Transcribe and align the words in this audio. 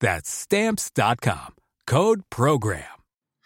That's 0.00 0.30
stamps.com. 0.30 1.54
Code 1.86 2.22
program. 2.30 2.84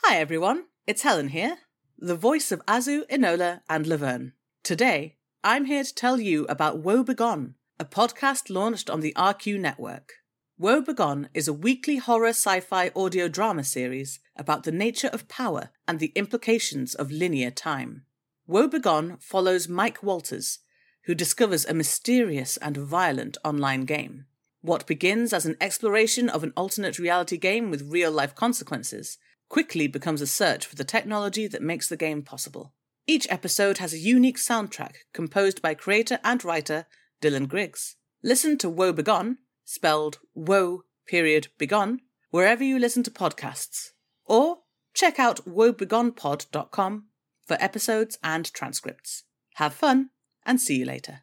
Hi 0.03 0.17
everyone, 0.17 0.65
it's 0.87 1.03
Helen 1.03 1.29
here, 1.29 1.59
the 1.99 2.17
voice 2.17 2.51
of 2.51 2.65
Azu, 2.67 3.07
Enola, 3.09 3.61
and 3.69 3.87
Laverne. 3.87 4.33
Today, 4.65 5.17
I'm 5.45 5.67
here 5.67 5.85
to 5.85 5.95
tell 5.95 6.21
you 6.21 6.47
about 6.47 6.79
Woe 6.79 7.05
Begone, 7.05 7.55
a 7.79 7.85
podcast 7.85 8.51
launched 8.51 8.91
on 8.91 9.01
the 9.01 9.13
RQ 9.17 9.61
network. 9.61 10.15
Woe 10.59 10.81
Begone 10.81 11.29
is 11.33 11.47
a 11.47 11.53
weekly 11.53 11.99
horror 11.99 12.29
sci 12.29 12.61
fi 12.61 12.91
audio 12.97 13.29
drama 13.29 13.63
series 13.63 14.19
about 14.37 14.65
the 14.65 14.73
nature 14.73 15.11
of 15.13 15.29
power 15.29 15.71
and 15.87 16.01
the 16.01 16.13
implications 16.17 16.95
of 16.95 17.13
linear 17.13 17.51
time. 17.51 18.05
Woe 18.47 18.67
Begone 18.67 19.19
follows 19.21 19.69
Mike 19.69 20.03
Walters, 20.03 20.59
who 21.05 21.15
discovers 21.15 21.65
a 21.65 21.75
mysterious 21.75 22.57
and 22.57 22.77
violent 22.77 23.39
online 23.45 23.85
game. 23.85 24.25
What 24.63 24.87
begins 24.87 25.33
as 25.33 25.47
an 25.47 25.57
exploration 25.61 26.29
of 26.29 26.45
an 26.45 26.53
alternate 26.57 26.99
reality 26.99 27.39
game 27.39 27.71
with 27.71 27.91
real 27.91 28.11
life 28.11 28.35
consequences 28.35 29.17
quickly 29.49 29.87
becomes 29.87 30.21
a 30.21 30.27
search 30.27 30.67
for 30.67 30.77
the 30.77 30.85
technology 30.85 31.47
that 31.47 31.63
makes 31.63 31.89
the 31.89 31.97
game 31.97 32.23
possible. 32.23 32.73
Each 33.07 33.27
episode 33.31 33.79
has 33.79 33.93
a 33.93 33.99
unique 33.99 34.37
soundtrack 34.37 34.97
composed 35.13 35.63
by 35.63 35.75
creator 35.75 36.21
and 36.23 36.45
writer 36.45 36.87
Dylan 37.21 37.49
Griggs. 37.49 37.97
Listen 38.23 38.59
to 38.59 38.69
Woe 38.69 38.93
Begone, 38.93 39.39
spelled 39.65 40.19
Woe 40.35 40.83
period 41.07 41.49
Begone, 41.59 42.01
wherever 42.31 42.63
you 42.63 42.79
listen 42.79 43.03
to 43.03 43.11
podcasts. 43.11 43.89
Or 44.27 44.59
check 44.95 45.19
out 45.19 45.45
woebegonepod.com 45.47 47.07
for 47.47 47.57
episodes 47.61 48.19
and 48.23 48.53
transcripts. 48.53 49.25
Have 49.55 49.75
fun 49.75 50.11
and 50.45 50.61
see 50.61 50.77
you 50.77 50.85
later. 50.85 51.23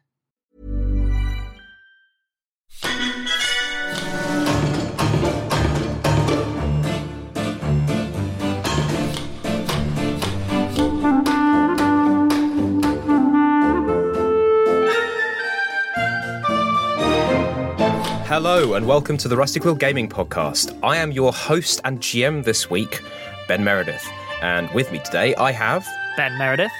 Hello, 18.40 18.74
and 18.74 18.86
welcome 18.86 19.16
to 19.16 19.26
the 19.26 19.36
Rusty 19.36 19.58
Quill 19.58 19.74
Gaming 19.74 20.08
Podcast. 20.08 20.78
I 20.84 20.98
am 20.98 21.10
your 21.10 21.32
host 21.32 21.80
and 21.84 21.98
GM 21.98 22.44
this 22.44 22.70
week, 22.70 23.02
Ben 23.48 23.64
Meredith. 23.64 24.08
And 24.40 24.70
with 24.70 24.92
me 24.92 25.00
today, 25.00 25.34
I 25.34 25.50
have. 25.50 25.84
Ben 26.16 26.38
Meredith. 26.38 26.70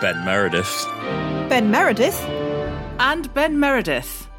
Ben 0.00 0.24
Meredith. 0.24 0.86
Ben 1.50 1.68
Meredith. 1.68 2.20
And 3.00 3.34
Ben 3.34 3.58
Meredith. 3.58 4.30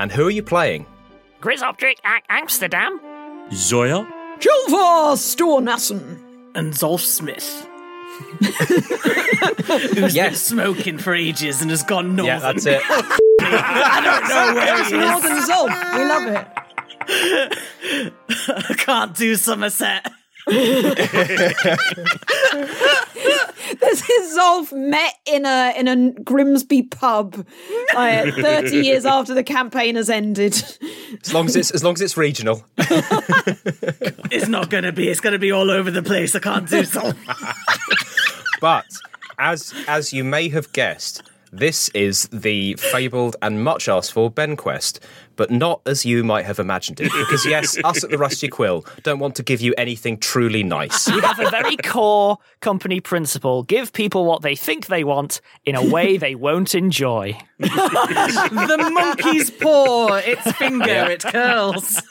And 0.00 0.10
who 0.10 0.26
are 0.28 0.30
you 0.30 0.42
playing? 0.42 0.86
Grizzoptric 1.42 1.96
Amsterdam. 2.30 2.98
Zoya. 3.52 4.10
Julvar 4.40 5.12
Stornassen. 5.18 6.22
And 6.54 6.72
Zolf 6.72 7.00
Smith. 7.00 7.68
Who's 9.94 10.14
Yes. 10.16 10.30
been 10.30 10.34
smoking 10.36 10.96
for 10.96 11.14
ages 11.14 11.60
and 11.60 11.70
has 11.70 11.82
gone 11.82 12.16
northern. 12.16 12.24
Yeah, 12.24 12.38
that's 12.38 12.64
it. 12.64 13.20
I 13.54 14.00
don't 14.02 14.28
know 14.28 14.54
where 14.54 14.76
he 14.76 14.82
is. 14.82 14.92
Northern 14.92 15.38
Zolf. 15.48 15.72
We 15.96 16.04
love 16.04 16.26
it. 16.28 16.46
I 18.48 18.74
can't 18.78 19.14
do 19.16 19.34
Somerset. 19.36 20.10
This 23.80 24.08
is 24.08 24.36
Zolf 24.38 24.72
met 24.72 25.14
in 25.26 25.44
a 25.44 25.74
in 25.76 25.88
a 25.88 26.12
Grimsby 26.22 26.82
pub 26.82 27.46
uh, 27.94 28.30
thirty 28.30 28.78
years 28.78 29.04
after 29.04 29.34
the 29.34 29.42
campaign 29.42 29.96
has 29.96 30.08
ended. 30.08 30.54
As 31.22 31.34
long 31.34 31.46
as 31.46 31.56
it's 31.56 31.70
as 31.70 31.84
long 31.84 31.94
as 31.94 32.00
it's 32.00 32.16
regional. 32.16 32.64
It's 34.30 34.46
not 34.46 34.68
going 34.68 34.84
to 34.84 34.92
be. 34.92 35.08
It's 35.08 35.20
going 35.20 35.32
to 35.32 35.38
be 35.38 35.50
all 35.52 35.70
over 35.70 35.90
the 35.90 36.02
place. 36.02 36.34
I 36.34 36.38
can't 36.38 36.68
do 36.68 36.84
so. 36.84 37.12
But 38.60 38.84
as 39.38 39.72
as 39.86 40.12
you 40.12 40.22
may 40.22 40.50
have 40.50 40.70
guessed, 40.74 41.22
this 41.52 41.88
is 41.90 42.28
the 42.28 42.74
fabled 42.74 43.36
and 43.42 43.64
much 43.64 43.88
asked 43.88 44.12
for 44.12 44.30
Ben 44.30 44.56
Quest, 44.56 45.00
but 45.36 45.50
not 45.50 45.80
as 45.86 46.04
you 46.04 46.24
might 46.24 46.44
have 46.44 46.58
imagined 46.58 47.00
it. 47.00 47.12
Because 47.12 47.46
yes, 47.46 47.78
us 47.84 48.04
at 48.04 48.10
the 48.10 48.18
Rusty 48.18 48.48
Quill 48.48 48.84
don't 49.02 49.18
want 49.18 49.36
to 49.36 49.42
give 49.42 49.60
you 49.60 49.74
anything 49.78 50.18
truly 50.18 50.62
nice. 50.62 51.10
We 51.10 51.20
have 51.20 51.38
a 51.38 51.50
very 51.50 51.76
core 51.76 52.38
company 52.60 53.00
principle 53.00 53.62
give 53.62 53.92
people 53.92 54.24
what 54.24 54.42
they 54.42 54.56
think 54.56 54.86
they 54.86 55.04
want 55.04 55.40
in 55.64 55.74
a 55.74 55.84
way 55.84 56.16
they 56.16 56.34
won't 56.34 56.74
enjoy. 56.74 57.38
the 57.58 58.90
monkey's 58.92 59.50
paw. 59.50 60.16
Its 60.16 60.52
finger. 60.58 60.86
Yeah. 60.86 61.08
It 61.08 61.22
curls. 61.22 62.02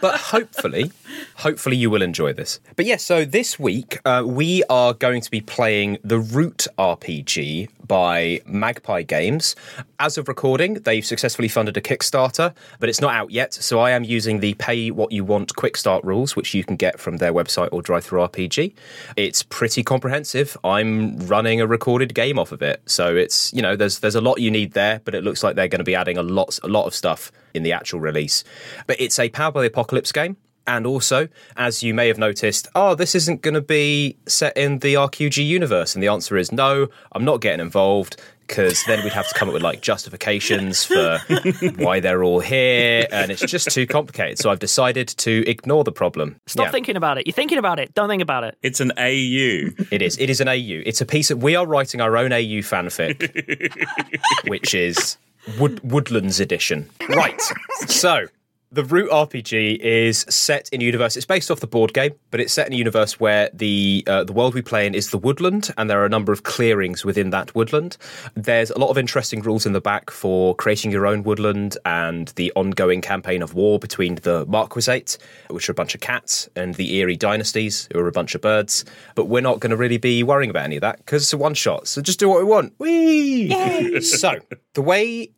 But 0.00 0.20
hopefully, 0.20 0.92
hopefully 1.36 1.76
you 1.76 1.88
will 1.88 2.02
enjoy 2.02 2.32
this. 2.32 2.60
But 2.76 2.84
yes, 2.84 3.02
so 3.02 3.24
this 3.24 3.58
week 3.58 3.98
uh, 4.04 4.22
we 4.26 4.62
are 4.68 4.92
going 4.92 5.22
to 5.22 5.30
be 5.30 5.40
playing 5.40 5.98
the 6.04 6.18
Root 6.18 6.66
RPG 6.78 7.68
by 7.86 8.40
Magpie 8.46 9.02
Games. 9.02 9.56
As 9.98 10.18
of 10.18 10.28
recording, 10.28 10.74
they've 10.74 11.04
successfully 11.04 11.48
funded 11.48 11.76
a 11.76 11.80
Kickstarter, 11.80 12.54
but 12.80 12.88
it's 12.88 13.00
not 13.00 13.14
out 13.14 13.30
yet. 13.30 13.54
So 13.54 13.80
I 13.80 13.90
am 13.90 14.04
using 14.04 14.40
the 14.40 14.54
pay 14.54 14.90
what 14.90 15.12
you 15.12 15.24
want 15.24 15.54
quick 15.56 15.76
start 15.76 16.04
rules, 16.04 16.36
which 16.36 16.54
you 16.54 16.64
can 16.64 16.76
get 16.76 17.00
from 17.00 17.18
their 17.18 17.32
website 17.32 17.68
or 17.72 17.82
DriveThruRPG. 17.82 18.74
It's 19.16 19.42
pretty 19.42 19.82
comprehensive. 19.82 20.56
I'm 20.64 21.16
running 21.26 21.60
a 21.60 21.66
recorded 21.66 22.14
game 22.14 22.38
off 22.38 22.52
of 22.52 22.62
it, 22.62 22.82
so 22.86 23.16
it's 23.16 23.52
you 23.52 23.62
know 23.62 23.76
there's 23.76 24.00
there's 24.00 24.14
a 24.14 24.20
lot 24.20 24.40
you 24.40 24.50
need 24.50 24.72
there, 24.72 25.00
but 25.04 25.14
it 25.14 25.24
looks 25.24 25.42
like 25.42 25.56
they're 25.56 25.68
going 25.68 25.78
to 25.78 25.84
be 25.84 25.94
adding 25.94 26.18
a 26.18 26.22
lot 26.22 26.58
a 26.62 26.68
lot 26.68 26.86
of 26.86 26.94
stuff 26.94 27.32
in 27.54 27.62
the 27.62 27.72
actual 27.72 28.00
release. 28.00 28.44
But 28.86 29.00
it's 29.00 29.18
a 29.18 29.28
Powered 29.28 29.54
by 29.54 29.62
the 29.62 29.68
Apocalypse 29.68 30.12
game. 30.12 30.36
And 30.66 30.86
also, 30.86 31.28
as 31.58 31.82
you 31.82 31.92
may 31.92 32.08
have 32.08 32.16
noticed, 32.16 32.68
oh, 32.74 32.94
this 32.94 33.14
isn't 33.14 33.42
going 33.42 33.52
to 33.52 33.60
be 33.60 34.16
set 34.26 34.56
in 34.56 34.78
the 34.78 34.94
RQG 34.94 35.46
universe. 35.46 35.94
And 35.94 36.02
the 36.02 36.08
answer 36.08 36.38
is 36.38 36.52
no, 36.52 36.88
I'm 37.12 37.22
not 37.24 37.42
getting 37.42 37.60
involved 37.60 38.16
because 38.46 38.82
then 38.86 39.02
we'd 39.04 39.12
have 39.12 39.28
to 39.28 39.34
come 39.34 39.48
up 39.48 39.52
with 39.54 39.62
like 39.62 39.82
justifications 39.82 40.82
for 40.84 41.18
why 41.76 42.00
they're 42.00 42.22
all 42.24 42.40
here. 42.40 43.06
And 43.12 43.30
it's 43.30 43.42
just 43.42 43.70
too 43.72 43.86
complicated. 43.86 44.38
So 44.38 44.48
I've 44.50 44.58
decided 44.58 45.08
to 45.08 45.44
ignore 45.46 45.84
the 45.84 45.92
problem. 45.92 46.40
Stop 46.46 46.66
Yeah. 46.66 46.70
thinking 46.72 46.96
about 46.96 47.18
it. 47.18 47.26
You're 47.26 47.34
thinking 47.34 47.58
about 47.58 47.78
it. 47.78 47.92
Don't 47.94 48.08
think 48.08 48.22
about 48.22 48.44
it. 48.44 48.56
It's 48.62 48.80
an 48.80 48.90
AU. 48.96 49.68
It 49.90 50.00
is. 50.00 50.16
It 50.18 50.30
is 50.30 50.40
an 50.40 50.48
AU. 50.48 50.82
It's 50.86 51.02
a 51.02 51.06
piece 51.06 51.30
of. 51.30 51.42
We 51.42 51.56
are 51.56 51.66
writing 51.66 52.00
our 52.00 52.16
own 52.16 52.32
AU 52.32 52.60
fanfic, 52.64 53.86
which 54.48 54.74
is 54.74 55.16
Wood, 55.58 55.80
Woodlands 55.82 56.40
edition. 56.40 56.90
Right. 57.08 57.40
So. 57.86 58.26
The 58.74 58.82
Root 58.82 59.08
RPG 59.08 59.78
is 59.78 60.26
set 60.28 60.68
in 60.70 60.82
a 60.82 60.84
universe. 60.84 61.16
It's 61.16 61.24
based 61.24 61.48
off 61.48 61.60
the 61.60 61.68
board 61.68 61.94
game, 61.94 62.10
but 62.32 62.40
it's 62.40 62.52
set 62.52 62.66
in 62.66 62.72
a 62.72 62.76
universe 62.76 63.20
where 63.20 63.48
the 63.54 64.02
uh, 64.08 64.24
the 64.24 64.32
world 64.32 64.52
we 64.52 64.62
play 64.62 64.84
in 64.84 64.96
is 64.96 65.10
the 65.10 65.18
woodland, 65.18 65.72
and 65.78 65.88
there 65.88 66.02
are 66.02 66.04
a 66.04 66.08
number 66.08 66.32
of 66.32 66.42
clearings 66.42 67.04
within 67.04 67.30
that 67.30 67.54
woodland. 67.54 67.96
There's 68.34 68.72
a 68.72 68.78
lot 68.80 68.88
of 68.88 68.98
interesting 68.98 69.42
rules 69.42 69.64
in 69.64 69.74
the 69.74 69.80
back 69.80 70.10
for 70.10 70.56
creating 70.56 70.90
your 70.90 71.06
own 71.06 71.22
woodland 71.22 71.78
and 71.84 72.26
the 72.34 72.50
ongoing 72.56 73.00
campaign 73.00 73.42
of 73.42 73.54
war 73.54 73.78
between 73.78 74.16
the 74.16 74.44
Marquisate, 74.46 75.18
which 75.50 75.68
are 75.68 75.72
a 75.72 75.76
bunch 75.76 75.94
of 75.94 76.00
cats, 76.00 76.48
and 76.56 76.74
the 76.74 77.00
Eyrie 77.00 77.14
dynasties, 77.14 77.88
who 77.92 78.00
are 78.00 78.08
a 78.08 78.12
bunch 78.12 78.34
of 78.34 78.40
birds. 78.40 78.84
But 79.14 79.26
we're 79.26 79.40
not 79.40 79.60
going 79.60 79.70
to 79.70 79.76
really 79.76 79.98
be 79.98 80.24
worrying 80.24 80.50
about 80.50 80.64
any 80.64 80.78
of 80.78 80.80
that 80.80 80.96
because 80.96 81.22
it's 81.22 81.32
a 81.32 81.38
one 81.38 81.54
shot. 81.54 81.86
So 81.86 82.02
just 82.02 82.18
do 82.18 82.28
what 82.28 82.38
we 82.38 82.44
want. 82.44 82.74
Whee! 82.78 84.00
so 84.00 84.40
the 84.72 84.82
way 84.82 85.30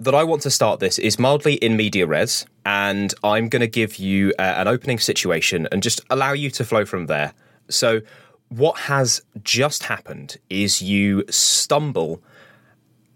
that 0.00 0.14
I 0.14 0.24
want 0.24 0.42
to 0.42 0.50
start 0.50 0.80
this 0.80 0.98
is 0.98 1.18
mildly 1.18 1.54
in 1.54 1.76
media 1.76 2.06
res, 2.06 2.46
and 2.64 3.14
I'm 3.24 3.48
going 3.48 3.60
to 3.60 3.66
give 3.66 3.96
you 3.96 4.32
uh, 4.38 4.42
an 4.42 4.68
opening 4.68 4.98
situation 4.98 5.66
and 5.72 5.82
just 5.82 6.00
allow 6.10 6.32
you 6.32 6.50
to 6.50 6.64
flow 6.64 6.84
from 6.84 7.06
there. 7.06 7.32
So, 7.68 8.00
what 8.48 8.80
has 8.80 9.22
just 9.42 9.84
happened 9.84 10.36
is 10.48 10.80
you 10.80 11.24
stumble 11.28 12.22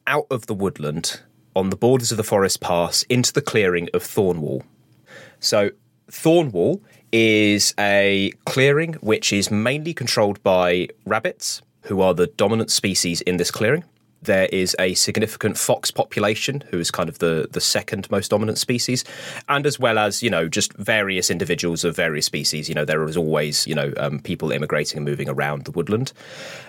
out 0.07 0.27
of 0.31 0.47
the 0.47 0.55
woodland 0.55 1.21
on 1.55 1.71
the 1.71 1.77
borders 1.77 2.11
of 2.11 2.17
the 2.17 2.25
forest 2.25 2.61
pass 2.61 3.05
into 3.05 3.33
the 3.33 3.43
clearing 3.43 3.89
of 3.95 4.03
Thornwall. 4.03 4.63
So, 5.39 5.71
Thornwall 6.11 6.81
is 7.13 7.75
a 7.79 8.33
clearing 8.45 8.95
which 8.95 9.33
is 9.33 9.51
mainly 9.51 9.95
controlled 9.95 10.43
by 10.43 10.89
rabbits, 11.05 11.63
who 11.83 12.01
are 12.01 12.15
the 12.15 12.27
dominant 12.27 12.71
species 12.71 13.21
in 13.23 13.37
this 13.37 13.51
clearing. 13.51 13.85
There 14.23 14.47
is 14.53 14.77
a 14.79 14.95
significant 14.95 15.57
fox 15.57 15.91
population, 15.91 16.63
who 16.71 16.79
is 16.79 16.91
kind 16.91 17.09
of 17.09 17.19
the, 17.19 17.49
the 17.51 17.61
second 17.61 18.11
most 18.11 18.31
dominant 18.31 18.59
species, 18.59 19.05
and 19.49 19.67
as 19.67 19.79
well 19.79 19.99
as, 19.99 20.23
you 20.23 20.31
know, 20.31 20.49
just 20.49 20.73
various 20.75 21.31
individuals 21.31 21.85
of 21.85 21.97
various 21.97 22.27
species. 22.27 22.69
You 22.69 22.75
know, 22.75 22.85
there 22.85 23.03
is 23.09 23.17
always, 23.17 23.67
you 23.67 23.75
know, 23.75 23.93
um, 23.97 24.21
people 24.21 24.53
immigrating 24.53 24.99
and 24.99 25.07
moving 25.07 25.29
around 25.29 25.65
the 25.65 25.71
woodland. 25.71 26.13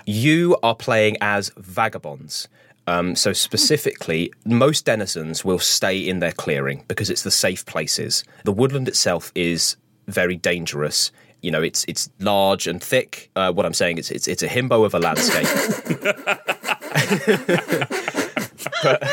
You 0.05 0.57
are 0.63 0.75
playing 0.75 1.17
as 1.21 1.51
vagabonds. 1.57 2.47
Um, 2.87 3.15
so 3.15 3.31
specifically, 3.33 4.33
most 4.45 4.85
denizens 4.85 5.45
will 5.45 5.59
stay 5.59 5.97
in 5.97 6.19
their 6.19 6.31
clearing 6.31 6.83
because 6.87 7.09
it's 7.09 7.23
the 7.23 7.31
safe 7.31 7.65
places. 7.65 8.23
The 8.43 8.51
woodland 8.51 8.87
itself 8.87 9.31
is 9.35 9.77
very 10.07 10.35
dangerous. 10.35 11.11
You 11.41 11.51
know, 11.51 11.61
it's 11.61 11.85
it's 11.87 12.09
large 12.19 12.67
and 12.67 12.81
thick. 12.81 13.29
Uh, 13.35 13.51
what 13.51 13.65
I'm 13.65 13.73
saying 13.73 13.97
is, 13.97 14.11
it's 14.11 14.27
it's 14.27 14.43
a 14.43 14.47
himbo 14.47 14.85
of 14.85 14.93
a 14.93 14.99
landscape. 14.99 15.47
but, 18.83 19.03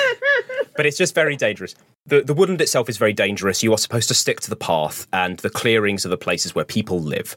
but 0.76 0.86
it's 0.86 0.96
just 0.96 1.14
very 1.14 1.36
dangerous. 1.36 1.74
The, 2.06 2.22
the 2.22 2.32
woodland 2.32 2.60
itself 2.60 2.88
is 2.88 2.96
very 2.96 3.12
dangerous. 3.12 3.62
You 3.62 3.72
are 3.72 3.78
supposed 3.78 4.08
to 4.08 4.14
stick 4.14 4.40
to 4.40 4.50
the 4.50 4.56
path, 4.56 5.06
and 5.12 5.38
the 5.40 5.50
clearings 5.50 6.06
are 6.06 6.08
the 6.08 6.16
places 6.16 6.54
where 6.54 6.64
people 6.64 7.00
live. 7.00 7.36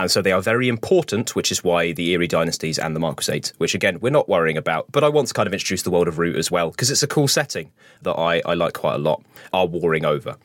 And 0.00 0.10
so 0.10 0.22
they 0.22 0.32
are 0.32 0.40
very 0.40 0.68
important, 0.68 1.36
which 1.36 1.52
is 1.52 1.62
why 1.62 1.92
the 1.92 2.12
Eyrie 2.14 2.26
Dynasties 2.26 2.78
and 2.78 2.96
the 2.96 3.00
Marquisate, 3.00 3.52
which 3.58 3.74
again, 3.74 4.00
we're 4.00 4.10
not 4.10 4.28
worrying 4.28 4.56
about, 4.56 4.90
but 4.90 5.04
I 5.04 5.08
want 5.08 5.28
to 5.28 5.34
kind 5.34 5.46
of 5.46 5.52
introduce 5.52 5.82
the 5.82 5.90
world 5.90 6.08
of 6.08 6.18
Root 6.18 6.36
as 6.36 6.50
well, 6.50 6.70
because 6.70 6.90
it's 6.90 7.02
a 7.02 7.06
cool 7.06 7.28
setting 7.28 7.70
that 8.02 8.14
I, 8.14 8.42
I 8.44 8.54
like 8.54 8.74
quite 8.74 8.94
a 8.94 8.98
lot, 8.98 9.22
are 9.52 9.66
warring 9.66 10.04
over. 10.04 10.36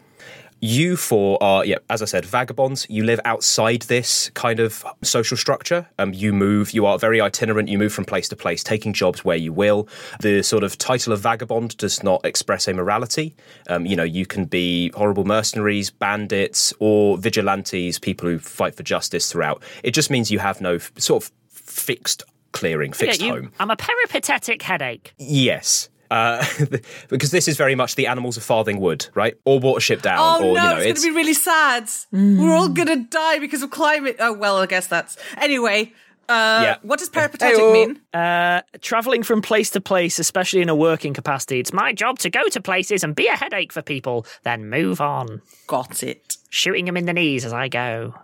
You 0.66 0.96
four 0.96 1.38
are, 1.44 1.66
yeah, 1.66 1.80
as 1.90 2.02
I 2.02 2.06
said, 2.06 2.24
vagabonds. 2.26 2.88
You 2.90 3.04
live 3.04 3.20
outside 3.26 3.82
this 3.82 4.30
kind 4.34 4.62
of 4.62 4.86
social 5.02 5.36
structure. 5.36 5.90
Um, 6.00 6.14
you 6.14 6.32
move, 6.32 6.72
you 6.72 6.86
are 6.86 6.98
very 6.98 7.20
itinerant. 7.20 7.68
You 7.68 7.78
move 7.78 7.92
from 7.92 8.06
place 8.06 8.30
to 8.30 8.38
place, 8.38 8.64
taking 8.64 8.94
jobs 8.94 9.26
where 9.26 9.36
you 9.36 9.52
will. 9.52 9.90
The 10.22 10.42
sort 10.42 10.64
of 10.64 10.78
title 10.78 11.12
of 11.12 11.20
vagabond 11.20 11.76
does 11.76 12.02
not 12.02 12.26
express 12.26 12.66
a 12.70 12.74
morality. 12.74 13.36
Um, 13.68 13.86
you 13.86 13.98
know, 13.98 14.04
you 14.04 14.26
can 14.26 14.46
be 14.46 14.90
horrible 14.96 15.26
mercenaries, 15.26 15.90
bandits, 15.90 16.74
or 16.80 17.18
vigilantes, 17.18 18.00
people 18.00 18.30
who 18.30 18.40
fight 18.40 18.74
for 18.76 18.84
justice 18.84 19.30
throughout. 19.30 19.62
It 19.84 19.92
just 19.92 20.10
means 20.10 20.32
you 20.32 20.40
have 20.40 20.62
no 20.62 20.76
f- 20.76 20.94
sort 20.98 21.26
of 21.26 21.32
fixed 21.50 22.24
clearing, 22.54 22.94
fixed 22.94 23.20
Yeah, 23.20 23.28
you- 23.28 23.34
home. 23.34 23.52
I'm 23.60 23.70
a 23.70 23.76
peripatetic 23.76 24.62
headache. 24.62 25.14
Yes. 25.18 25.90
Uh, 26.14 26.46
because 27.10 27.32
this 27.32 27.48
is 27.48 27.58
very 27.58 27.74
much 27.74 27.96
the 27.96 28.06
animals 28.06 28.38
of 28.38 28.44
Farthing 28.44 28.80
Wood, 28.80 29.08
right? 29.16 29.34
Or 29.46 29.60
Watership 29.60 30.04
Down, 30.04 30.20
Oh 30.20 30.50
or 30.50 30.56
no, 30.56 30.62
you 30.64 30.70
know, 30.76 30.78
it's, 30.78 30.86
going 30.86 30.96
to 30.96 31.02
be 31.10 31.16
really 31.16 31.34
sad. 31.34 31.90
We're 32.12 32.54
all 32.54 32.70
going 32.70 32.88
to 32.88 33.04
die 33.10 33.40
because 33.40 33.64
of 33.64 33.72
climate. 33.72 34.18
Oh 34.20 34.34
well, 34.34 34.58
I 34.58 34.68
guess 34.68 34.86
that's 34.88 35.18
anyway. 35.38 35.92
Uh, 36.30 36.62
Yeah. 36.64 36.78
What 36.84 37.00
does 37.00 37.10
peripatetic 37.10 37.58
Hey-oh. 37.58 37.74
mean? 37.74 38.00
Uh, 38.14 38.62
traveling 38.82 39.24
from 39.24 39.42
place 39.42 39.72
to 39.72 39.82
place, 39.82 40.20
especially 40.20 40.62
in 40.62 40.70
a 40.70 40.76
working 40.76 41.14
capacity, 41.14 41.60
it's 41.60 41.74
my 41.74 41.92
job 41.94 42.20
to 42.20 42.30
go 42.30 42.48
to 42.48 42.62
places 42.62 43.04
and 43.04 43.16
be 43.16 43.28
a 43.28 43.36
headache 43.36 43.74
for 43.74 43.82
people, 43.82 44.26
then 44.44 44.70
move 44.70 45.02
on, 45.02 45.42
Got 45.68 46.04
it. 46.04 46.38
shooting 46.50 46.86
them 46.86 46.96
in 46.96 47.06
the 47.08 47.14
knees 47.14 47.44
as 47.44 47.54
I 47.54 47.68
go. 47.70 48.14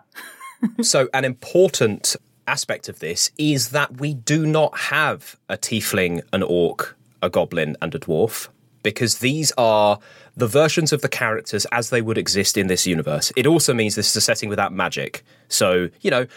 So, 0.81 1.07
an 1.13 1.24
important 1.24 2.18
aspect 2.45 2.89
of 2.89 3.00
this 3.00 3.31
is 3.38 3.69
that 3.69 4.00
we 4.01 4.13
do 4.13 4.45
not 4.45 4.77
have 4.77 5.38
a 5.47 5.57
tiefling, 5.57 6.21
an 6.33 6.44
orc, 6.44 6.97
a 7.21 7.30
goblin, 7.30 7.75
and 7.81 7.94
a 7.95 8.00
dwarf, 8.00 8.50
because 8.83 9.19
these 9.19 9.51
are 9.57 10.00
the 10.38 10.48
versions 10.48 10.94
of 10.94 11.01
the 11.01 11.10
characters 11.10 11.66
as 11.71 11.89
they 11.89 12.01
would 12.01 12.18
exist 12.18 12.57
in 12.57 12.68
this 12.68 12.88
universe. 12.88 13.31
It 13.36 13.45
also 13.45 13.74
means 13.74 13.95
this 13.95 14.10
is 14.12 14.16
a 14.16 14.21
setting 14.21 14.48
without 14.50 14.71
magic. 14.74 15.24
So, 15.50 15.89
you 16.01 16.10
know, 16.12 16.27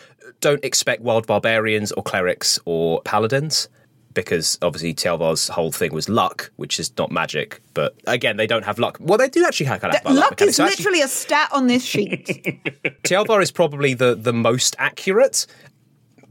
don't 0.40 0.64
expect 0.64 1.02
wild 1.02 1.26
barbarians 1.26 1.92
or 1.92 2.02
clerics 2.02 2.58
or 2.64 3.00
paladins. 3.02 3.68
Because 4.14 4.58
obviously 4.60 4.92
Tialvar's 4.92 5.48
whole 5.48 5.72
thing 5.72 5.94
was 5.94 6.06
luck, 6.06 6.50
which 6.56 6.78
is 6.78 6.92
not 6.98 7.10
magic. 7.10 7.62
But 7.72 7.94
again, 8.06 8.36
they 8.36 8.46
don't 8.46 8.62
have 8.66 8.78
luck. 8.78 8.98
Well, 9.00 9.16
they 9.16 9.30
do 9.30 9.42
actually 9.46 9.64
have 9.66 9.80
kind 9.80 9.94
of 9.94 10.04
Luck 10.04 10.32
mechanics. 10.32 10.42
is 10.50 10.56
So 10.56 10.64
actually- 10.64 10.76
literally 10.82 11.00
a 11.00 11.08
stat 11.08 11.48
on 11.50 11.66
this 11.66 11.82
sheet. 11.82 12.26
Tialvar 13.04 13.42
is 13.42 13.50
probably 13.50 13.94
the, 13.94 14.14
the 14.14 14.34
most 14.34 14.76
accurate. 14.78 15.46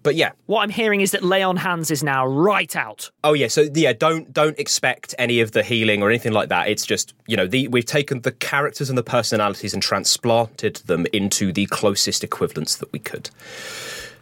But 0.03 0.15
yeah, 0.15 0.31
What 0.47 0.61
I'm 0.61 0.69
hearing 0.69 1.01
is 1.01 1.11
that 1.11 1.23
Lay 1.23 1.43
on 1.43 1.57
Hands 1.57 1.89
is 1.91 2.03
now 2.03 2.25
right 2.25 2.75
out. 2.75 3.11
Oh 3.23 3.33
yeah, 3.33 3.47
so 3.47 3.67
yeah, 3.73 3.93
don't 3.93 4.31
don't 4.33 4.57
expect 4.57 5.13
any 5.19 5.39
of 5.41 5.51
the 5.51 5.63
healing 5.63 6.01
or 6.01 6.09
anything 6.09 6.31
like 6.31 6.49
that. 6.49 6.67
It's 6.67 6.85
just 6.85 7.13
you 7.27 7.37
know 7.37 7.47
the, 7.47 7.67
we've 7.67 7.85
taken 7.85 8.21
the 8.21 8.31
characters 8.31 8.89
and 8.89 8.97
the 8.97 9.03
personalities 9.03 9.73
and 9.73 9.83
transplanted 9.83 10.77
them 10.87 11.05
into 11.13 11.51
the 11.51 11.65
closest 11.67 12.23
equivalents 12.23 12.77
that 12.77 12.91
we 12.91 12.99
could. 12.99 13.29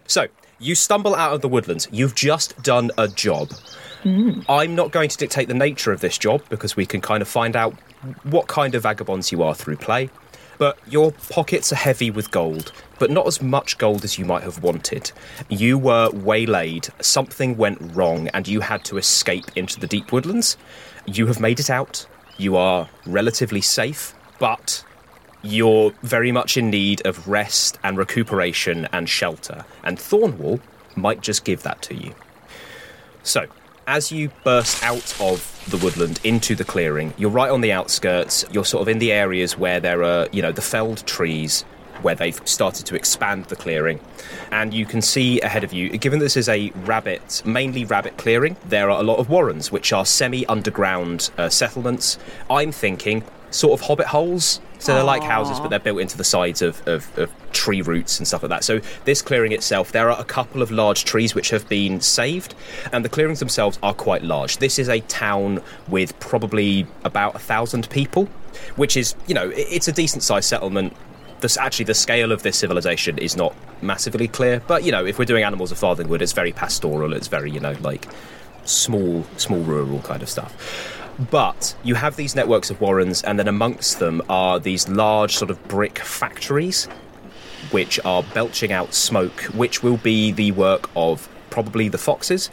So 0.07 0.27
you 0.59 0.75
stumble 0.75 1.15
out 1.15 1.33
of 1.33 1.41
the 1.41 1.47
woodlands. 1.47 1.87
You've 1.91 2.15
just 2.15 2.61
done 2.61 2.91
a 2.97 3.07
job. 3.07 3.51
Hmm. 4.03 4.41
I'm 4.49 4.75
not 4.75 4.91
going 4.91 5.09
to 5.09 5.17
dictate 5.17 5.47
the 5.47 5.53
nature 5.53 5.91
of 5.91 6.01
this 6.01 6.17
job 6.17 6.41
because 6.49 6.75
we 6.75 6.85
can 6.85 7.01
kind 7.01 7.21
of 7.21 7.27
find 7.27 7.55
out 7.55 7.73
what 8.23 8.47
kind 8.47 8.75
of 8.75 8.83
vagabonds 8.83 9.31
you 9.31 9.43
are 9.43 9.55
through 9.55 9.77
play. 9.77 10.09
But 10.59 10.77
your 10.87 11.13
pockets 11.13 11.71
are 11.71 11.77
heavy 11.77 12.11
with 12.11 12.31
gold, 12.31 12.73
but 12.99 13.09
not 13.09 13.25
as 13.25 13.41
much 13.41 13.77
gold 13.77 14.03
as 14.03 14.19
you 14.19 14.25
might 14.25 14.43
have 14.43 14.61
wanted. 14.61 15.11
You 15.47 15.77
were 15.77 16.11
waylaid, 16.11 16.89
something 17.01 17.57
went 17.57 17.79
wrong, 17.95 18.27
and 18.27 18.47
you 18.47 18.59
had 18.59 18.83
to 18.85 18.97
escape 18.97 19.45
into 19.55 19.79
the 19.79 19.87
deep 19.87 20.11
woodlands. 20.11 20.57
You 21.07 21.27
have 21.27 21.39
made 21.39 21.61
it 21.61 21.69
out. 21.69 22.05
You 22.37 22.57
are 22.57 22.89
relatively 23.05 23.61
safe, 23.61 24.13
but 24.37 24.83
you're 25.41 25.93
very 26.03 26.31
much 26.31 26.57
in 26.57 26.69
need 26.69 27.05
of 27.07 27.27
rest 27.27 27.79
and 27.81 27.97
recuperation 27.97 28.87
and 28.91 29.07
shelter, 29.07 29.63
and 29.83 29.97
Thornwall 29.97 30.59
might 30.97 31.21
just 31.21 31.45
give 31.45 31.63
that 31.63 31.81
to 31.83 31.95
you. 31.95 32.13
So, 33.23 33.47
as 33.89 34.11
you 34.11 34.29
burst 34.43 34.83
out 34.83 35.19
of 35.19 35.65
the 35.67 35.77
woodland 35.77 36.19
into 36.23 36.53
the 36.53 36.63
clearing, 36.63 37.11
you're 37.17 37.31
right 37.31 37.49
on 37.49 37.61
the 37.61 37.71
outskirts. 37.71 38.45
You're 38.51 38.63
sort 38.63 38.83
of 38.83 38.87
in 38.87 38.99
the 38.99 39.11
areas 39.11 39.57
where 39.57 39.79
there 39.79 40.03
are, 40.03 40.27
you 40.31 40.43
know, 40.43 40.51
the 40.51 40.61
felled 40.61 41.03
trees 41.07 41.63
where 42.03 42.13
they've 42.13 42.39
started 42.47 42.85
to 42.85 42.95
expand 42.95 43.45
the 43.45 43.55
clearing. 43.55 43.99
And 44.51 44.75
you 44.75 44.85
can 44.85 45.01
see 45.01 45.41
ahead 45.41 45.63
of 45.63 45.73
you, 45.73 45.89
given 45.97 46.19
this 46.19 46.37
is 46.37 46.47
a 46.47 46.69
rabbit, 46.85 47.41
mainly 47.45 47.83
rabbit 47.83 48.15
clearing, 48.15 48.57
there 48.63 48.91
are 48.91 48.99
a 48.99 49.03
lot 49.03 49.17
of 49.17 49.27
warrens, 49.27 49.71
which 49.71 49.91
are 49.91 50.05
semi 50.05 50.45
underground 50.45 51.31
uh, 51.39 51.49
settlements. 51.49 52.19
I'm 52.47 52.71
thinking 52.71 53.23
sort 53.51 53.79
of 53.79 53.85
hobbit 53.85 54.07
holes. 54.07 54.61
So 54.79 54.93
they're 54.93 55.03
like 55.03 55.23
houses, 55.23 55.59
but 55.59 55.67
they're 55.67 55.79
built 55.79 55.99
into 55.99 56.15
the 56.15 56.23
sides 56.23 56.61
of, 56.61 56.87
of, 56.87 57.17
of 57.17 57.29
tree 57.51 57.81
roots 57.81 58.17
and 58.17 58.25
stuff 58.25 58.43
like 58.43 58.49
that. 58.49 58.63
So 58.63 58.79
this 59.03 59.21
clearing 59.21 59.51
itself, 59.51 59.91
there 59.91 60.09
are 60.09 60.17
a 60.17 60.23
couple 60.23 60.61
of 60.61 60.71
large 60.71 61.03
trees 61.03 61.35
which 61.35 61.49
have 61.49 61.67
been 61.67 61.99
saved, 61.99 62.55
and 62.93 63.03
the 63.03 63.09
clearings 63.09 63.39
themselves 63.39 63.77
are 63.83 63.93
quite 63.93 64.23
large. 64.23 64.59
This 64.59 64.79
is 64.79 64.87
a 64.87 65.01
town 65.01 65.61
with 65.89 66.17
probably 66.21 66.87
about 67.03 67.35
a 67.35 67.39
thousand 67.39 67.89
people, 67.89 68.29
which 68.77 68.95
is, 68.95 69.15
you 69.27 69.33
know, 69.33 69.51
it's 69.53 69.89
a 69.89 69.91
decent 69.91 70.23
sized 70.23 70.47
settlement. 70.47 70.95
This, 71.41 71.57
actually, 71.57 71.85
the 71.85 71.93
scale 71.93 72.31
of 72.31 72.43
this 72.43 72.57
civilization 72.57 73.17
is 73.17 73.35
not 73.35 73.53
massively 73.81 74.29
clear, 74.29 74.61
but 74.65 74.83
you 74.83 74.93
know, 74.93 75.05
if 75.05 75.19
we're 75.19 75.25
doing 75.25 75.43
Animals 75.43 75.73
of 75.73 75.79
Farthingwood, 75.79 76.21
it's 76.21 76.33
very 76.33 76.53
pastoral. 76.53 77.13
It's 77.13 77.27
very, 77.27 77.51
you 77.51 77.59
know, 77.59 77.75
like 77.81 78.07
small, 78.63 79.25
small 79.35 79.59
rural 79.59 79.99
kind 79.99 80.21
of 80.21 80.29
stuff. 80.29 80.95
But 81.19 81.75
you 81.83 81.95
have 81.95 82.15
these 82.15 82.33
networks 82.33 82.69
of 82.69 82.79
warrens, 82.79 83.23
and 83.23 83.37
then 83.37 83.49
amongst 83.49 83.99
them 83.99 84.21
are 84.29 84.57
these 84.57 84.87
large 84.87 85.35
sort 85.35 85.51
of 85.51 85.61
brick 85.67 85.99
factories, 85.99 86.85
which 87.71 87.99
are 88.05 88.23
belching 88.23 88.71
out 88.71 88.93
smoke, 88.93 89.41
which 89.53 89.83
will 89.83 89.97
be 89.97 90.31
the 90.31 90.53
work 90.53 90.89
of 90.95 91.27
probably 91.49 91.89
the 91.89 91.97
foxes. 91.97 92.49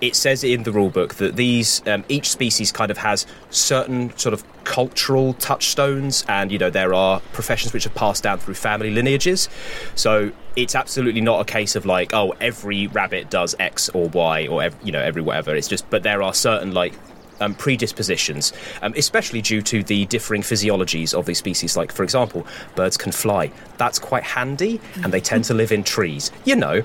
It 0.00 0.14
says 0.14 0.44
in 0.44 0.62
the 0.64 0.70
rulebook 0.70 1.14
that 1.14 1.34
these 1.34 1.82
um, 1.86 2.04
each 2.08 2.30
species 2.30 2.70
kind 2.70 2.90
of 2.90 2.98
has 2.98 3.26
certain 3.50 4.16
sort 4.18 4.34
of 4.34 4.44
cultural 4.62 5.32
touchstones, 5.34 6.24
and 6.28 6.52
you 6.52 6.58
know 6.58 6.70
there 6.70 6.94
are 6.94 7.20
professions 7.32 7.72
which 7.72 7.86
are 7.86 7.90
passed 7.90 8.22
down 8.22 8.38
through 8.38 8.54
family 8.54 8.90
lineages. 8.90 9.48
So 9.96 10.30
it's 10.54 10.76
absolutely 10.76 11.22
not 11.22 11.40
a 11.40 11.44
case 11.44 11.74
of 11.74 11.86
like, 11.86 12.14
oh, 12.14 12.34
every 12.40 12.86
rabbit 12.88 13.30
does 13.30 13.56
X 13.58 13.88
or 13.88 14.08
Y 14.10 14.46
or 14.46 14.68
you 14.84 14.92
know 14.92 15.00
every 15.00 15.22
whatever. 15.22 15.56
It's 15.56 15.68
just, 15.68 15.88
but 15.90 16.04
there 16.04 16.22
are 16.22 16.34
certain 16.34 16.72
like 16.72 16.92
um, 17.40 17.54
predispositions, 17.54 18.52
um, 18.82 18.94
especially 18.96 19.42
due 19.42 19.62
to 19.62 19.82
the 19.82 20.06
differing 20.06 20.42
physiologies 20.42 21.14
of 21.14 21.26
these 21.26 21.38
species. 21.38 21.76
Like, 21.76 21.92
for 21.92 22.02
example, 22.02 22.46
birds 22.74 22.96
can 22.96 23.12
fly. 23.12 23.50
That's 23.76 23.98
quite 23.98 24.22
handy, 24.22 24.80
and 25.02 25.12
they 25.12 25.20
tend 25.20 25.44
to 25.44 25.54
live 25.54 25.72
in 25.72 25.84
trees. 25.84 26.30
You 26.44 26.56
know. 26.56 26.82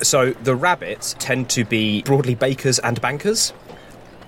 So 0.00 0.30
the 0.30 0.54
rabbits 0.54 1.16
tend 1.18 1.50
to 1.50 1.64
be 1.64 2.02
broadly 2.02 2.36
bakers 2.36 2.78
and 2.78 3.00
bankers. 3.00 3.52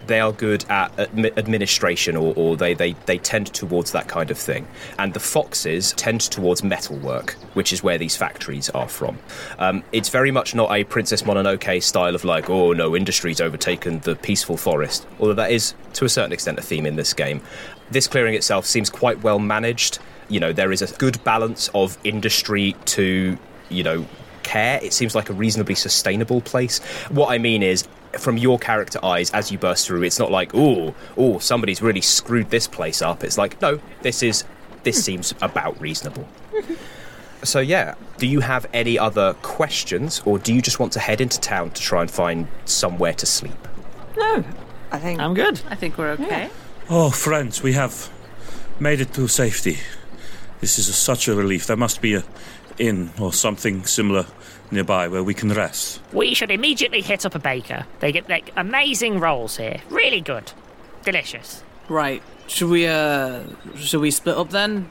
They 0.06 0.20
are 0.20 0.32
good 0.32 0.64
at 0.68 0.94
admi- 0.96 1.36
administration 1.38 2.16
or, 2.16 2.34
or 2.36 2.56
they, 2.56 2.74
they, 2.74 2.92
they 3.06 3.18
tend 3.18 3.46
towards 3.54 3.92
that 3.92 4.08
kind 4.08 4.30
of 4.30 4.38
thing. 4.38 4.66
And 4.98 5.14
the 5.14 5.20
foxes 5.20 5.92
tend 5.92 6.22
towards 6.22 6.64
metalwork, 6.64 7.32
which 7.54 7.72
is 7.72 7.82
where 7.82 7.98
these 7.98 8.16
factories 8.16 8.70
are 8.70 8.88
from. 8.88 9.18
Um, 9.58 9.84
it's 9.92 10.08
very 10.08 10.30
much 10.30 10.54
not 10.54 10.70
a 10.72 10.84
Princess 10.84 11.22
Mononoke 11.22 11.82
style 11.82 12.14
of 12.14 12.24
like, 12.24 12.50
oh 12.50 12.72
no, 12.72 12.96
industry's 12.96 13.40
overtaken 13.40 14.00
the 14.00 14.16
peaceful 14.16 14.56
forest, 14.56 15.06
although 15.18 15.34
that 15.34 15.50
is 15.50 15.74
to 15.94 16.04
a 16.04 16.08
certain 16.08 16.32
extent 16.32 16.58
a 16.58 16.62
theme 16.62 16.86
in 16.86 16.96
this 16.96 17.14
game. 17.14 17.40
This 17.90 18.06
clearing 18.06 18.34
itself 18.34 18.66
seems 18.66 18.90
quite 18.90 19.22
well 19.22 19.38
managed. 19.38 19.98
You 20.28 20.40
know, 20.40 20.52
there 20.52 20.72
is 20.72 20.82
a 20.82 20.96
good 20.96 21.22
balance 21.24 21.68
of 21.74 21.98
industry 22.04 22.76
to, 22.86 23.36
you 23.68 23.82
know, 23.82 24.06
care. 24.42 24.80
It 24.82 24.92
seems 24.92 25.14
like 25.14 25.30
a 25.30 25.32
reasonably 25.32 25.74
sustainable 25.74 26.40
place. 26.40 26.78
What 27.08 27.30
I 27.30 27.38
mean 27.38 27.62
is, 27.62 27.86
from 28.18 28.36
your 28.36 28.58
character 28.58 28.98
eyes 29.04 29.30
as 29.30 29.52
you 29.52 29.58
burst 29.58 29.86
through, 29.86 30.02
it's 30.02 30.18
not 30.18 30.30
like, 30.30 30.54
oh, 30.54 30.94
oh, 31.16 31.38
somebody's 31.38 31.82
really 31.82 32.00
screwed 32.00 32.50
this 32.50 32.66
place 32.66 33.02
up. 33.02 33.22
It's 33.22 33.38
like, 33.38 33.60
no, 33.60 33.80
this 34.02 34.22
is 34.22 34.44
this 34.82 34.96
hmm. 34.96 35.02
seems 35.02 35.34
about 35.40 35.80
reasonable. 35.80 36.26
So 37.42 37.60
yeah, 37.60 37.94
do 38.18 38.26
you 38.26 38.40
have 38.40 38.66
any 38.74 38.98
other 38.98 39.32
questions, 39.40 40.20
or 40.26 40.38
do 40.38 40.52
you 40.52 40.60
just 40.60 40.78
want 40.78 40.92
to 40.92 41.00
head 41.00 41.22
into 41.22 41.40
town 41.40 41.70
to 41.70 41.80
try 41.80 42.02
and 42.02 42.10
find 42.10 42.48
somewhere 42.66 43.14
to 43.14 43.24
sleep? 43.24 43.56
No, 44.16 44.44
I 44.92 44.98
think 44.98 45.20
I'm 45.20 45.32
good. 45.32 45.62
I 45.70 45.74
think 45.74 45.96
we're 45.96 46.10
okay. 46.10 46.50
Oh, 46.90 47.08
friends, 47.10 47.62
we 47.62 47.72
have 47.72 48.10
made 48.78 49.00
it 49.00 49.14
to 49.14 49.26
safety. 49.26 49.78
This 50.60 50.78
is 50.78 50.90
a, 50.90 50.92
such 50.92 51.28
a 51.28 51.34
relief. 51.34 51.66
There 51.66 51.76
must 51.76 52.02
be 52.02 52.14
a 52.14 52.24
inn 52.78 53.10
or 53.18 53.32
something 53.32 53.84
similar 53.86 54.26
nearby 54.70 55.08
where 55.08 55.22
we 55.22 55.34
can 55.34 55.52
rest. 55.52 56.00
We 56.12 56.34
should 56.34 56.50
immediately 56.50 57.00
hit 57.00 57.26
up 57.26 57.34
a 57.34 57.38
baker. 57.38 57.86
They 58.00 58.12
get 58.12 58.28
like 58.28 58.52
amazing 58.56 59.20
rolls 59.20 59.56
here. 59.56 59.80
Really 59.88 60.20
good. 60.20 60.52
Delicious. 61.04 61.62
Right. 61.88 62.22
Should 62.46 62.70
we 62.70 62.86
uh 62.86 63.42
should 63.76 64.00
we 64.00 64.10
split 64.10 64.36
up 64.36 64.50
then? 64.50 64.90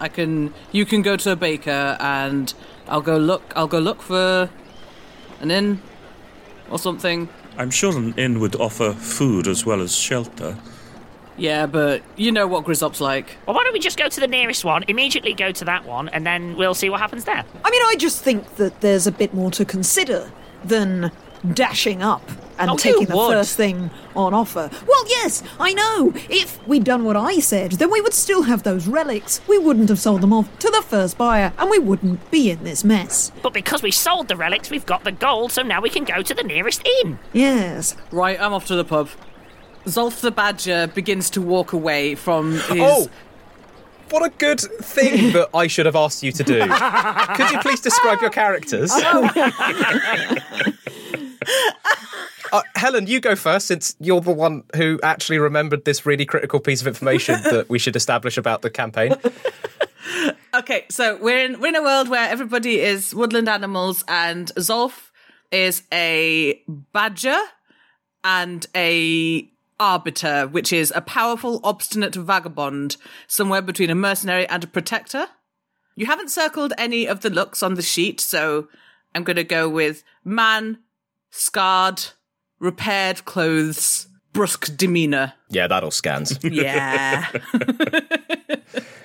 I 0.00 0.08
can 0.08 0.52
you 0.72 0.84
can 0.84 1.02
go 1.02 1.16
to 1.16 1.32
a 1.32 1.36
baker 1.36 1.96
and 2.00 2.52
I'll 2.88 3.02
go 3.02 3.16
look 3.16 3.52
I'll 3.54 3.68
go 3.68 3.78
look 3.78 4.02
for 4.02 4.50
an 5.40 5.50
inn 5.50 5.80
or 6.70 6.78
something. 6.78 7.28
I'm 7.56 7.70
sure 7.70 7.96
an 7.96 8.14
inn 8.16 8.40
would 8.40 8.56
offer 8.56 8.92
food 8.92 9.46
as 9.46 9.66
well 9.66 9.80
as 9.80 9.94
shelter. 9.94 10.56
Yeah, 11.36 11.66
but 11.66 12.02
you 12.16 12.30
know 12.32 12.46
what 12.46 12.64
Grizzop's 12.64 13.00
like. 13.00 13.36
Well, 13.46 13.56
why 13.56 13.64
don't 13.64 13.72
we 13.72 13.78
just 13.80 13.98
go 13.98 14.08
to 14.08 14.20
the 14.20 14.26
nearest 14.28 14.64
one, 14.64 14.84
immediately 14.88 15.32
go 15.34 15.50
to 15.52 15.64
that 15.64 15.84
one, 15.86 16.08
and 16.10 16.26
then 16.26 16.56
we'll 16.56 16.74
see 16.74 16.90
what 16.90 17.00
happens 17.00 17.24
there. 17.24 17.44
I 17.64 17.70
mean, 17.70 17.82
I 17.82 17.94
just 17.98 18.22
think 18.22 18.56
that 18.56 18.80
there's 18.80 19.06
a 19.06 19.12
bit 19.12 19.32
more 19.34 19.50
to 19.52 19.64
consider 19.64 20.30
than 20.64 21.10
dashing 21.54 22.02
up 22.02 22.22
and 22.58 22.70
Oh, 22.70 22.76
taking 22.76 23.06
the 23.06 23.16
would. 23.16 23.32
first 23.32 23.56
thing 23.56 23.90
on 24.14 24.32
offer. 24.32 24.70
Well, 24.86 25.08
yes, 25.08 25.42
I 25.58 25.72
know. 25.74 26.12
If 26.28 26.64
we'd 26.68 26.84
done 26.84 27.02
what 27.04 27.16
I 27.16 27.40
said, 27.40 27.72
then 27.72 27.90
we 27.90 28.00
would 28.00 28.12
still 28.14 28.42
have 28.42 28.62
those 28.62 28.86
relics. 28.86 29.40
We 29.48 29.58
wouldn't 29.58 29.88
have 29.88 29.98
sold 29.98 30.20
them 30.20 30.32
off 30.32 30.56
to 30.60 30.70
the 30.70 30.82
first 30.82 31.18
buyer, 31.18 31.52
and 31.58 31.68
we 31.70 31.78
wouldn't 31.80 32.30
be 32.30 32.50
in 32.50 32.62
this 32.62 32.84
mess. 32.84 33.32
But 33.42 33.54
because 33.54 33.82
we 33.82 33.90
sold 33.90 34.28
the 34.28 34.36
relics, 34.36 34.70
we've 34.70 34.86
got 34.86 35.02
the 35.02 35.10
gold, 35.12 35.50
so 35.50 35.62
now 35.62 35.80
we 35.80 35.90
can 35.90 36.04
go 36.04 36.22
to 36.22 36.34
the 36.34 36.44
nearest 36.44 36.86
inn. 37.02 37.18
Yes. 37.32 37.96
Right, 38.12 38.40
I'm 38.40 38.52
off 38.52 38.66
to 38.66 38.76
the 38.76 38.84
pub. 38.84 39.08
Zolf 39.86 40.20
the 40.20 40.30
Badger 40.30 40.86
begins 40.88 41.30
to 41.30 41.40
walk 41.42 41.72
away 41.72 42.14
from 42.14 42.52
his 42.52 42.80
Oh, 42.80 43.08
what 44.10 44.24
a 44.24 44.30
good 44.36 44.60
thing 44.60 45.32
that 45.32 45.48
I 45.54 45.66
should 45.66 45.86
have 45.86 45.96
asked 45.96 46.22
you 46.22 46.32
to 46.32 46.44
do. 46.44 46.60
Could 46.60 47.50
you 47.50 47.58
please 47.60 47.80
describe 47.80 48.20
your 48.20 48.30
characters? 48.30 48.92
Uh, 52.52 52.60
Helen, 52.76 53.06
you 53.06 53.18
go 53.18 53.34
first 53.34 53.66
since 53.66 53.96
you're 53.98 54.20
the 54.20 54.30
one 54.30 54.62
who 54.76 55.00
actually 55.02 55.38
remembered 55.38 55.86
this 55.86 56.04
really 56.04 56.26
critical 56.26 56.60
piece 56.60 56.82
of 56.82 56.86
information 56.86 57.40
that 57.44 57.70
we 57.70 57.78
should 57.78 57.96
establish 57.96 58.36
about 58.36 58.60
the 58.60 58.68
campaign. 58.68 59.14
Okay, 60.52 60.84
so 60.90 61.16
we're 61.16 61.46
in 61.46 61.60
we're 61.60 61.68
in 61.68 61.76
a 61.76 61.82
world 61.82 62.10
where 62.10 62.28
everybody 62.28 62.80
is 62.80 63.14
woodland 63.14 63.48
animals, 63.48 64.04
and 64.06 64.52
Zolf 64.56 65.10
is 65.50 65.82
a 65.94 66.60
badger 66.92 67.38
and 68.22 68.66
a 68.76 69.48
arbiter, 69.82 70.46
which 70.46 70.72
is 70.72 70.92
a 70.94 71.00
powerful, 71.00 71.60
obstinate 71.64 72.14
vagabond, 72.14 72.96
somewhere 73.26 73.60
between 73.60 73.90
a 73.90 73.94
mercenary 73.94 74.46
and 74.48 74.62
a 74.62 74.68
protector. 74.68 75.26
You 75.96 76.06
haven't 76.06 76.30
circled 76.30 76.72
any 76.78 77.06
of 77.06 77.20
the 77.20 77.30
looks 77.30 77.62
on 77.62 77.74
the 77.74 77.82
sheet, 77.82 78.20
so 78.20 78.68
I'm 79.14 79.24
going 79.24 79.36
to 79.36 79.44
go 79.44 79.68
with 79.68 80.04
man, 80.24 80.78
scarred, 81.30 82.02
repaired 82.60 83.24
clothes, 83.24 84.06
brusque 84.32 84.76
demeanor. 84.76 85.34
Yeah, 85.50 85.66
that 85.66 85.82
all 85.82 85.90
scans. 85.90 86.38
Yeah. 86.44 87.26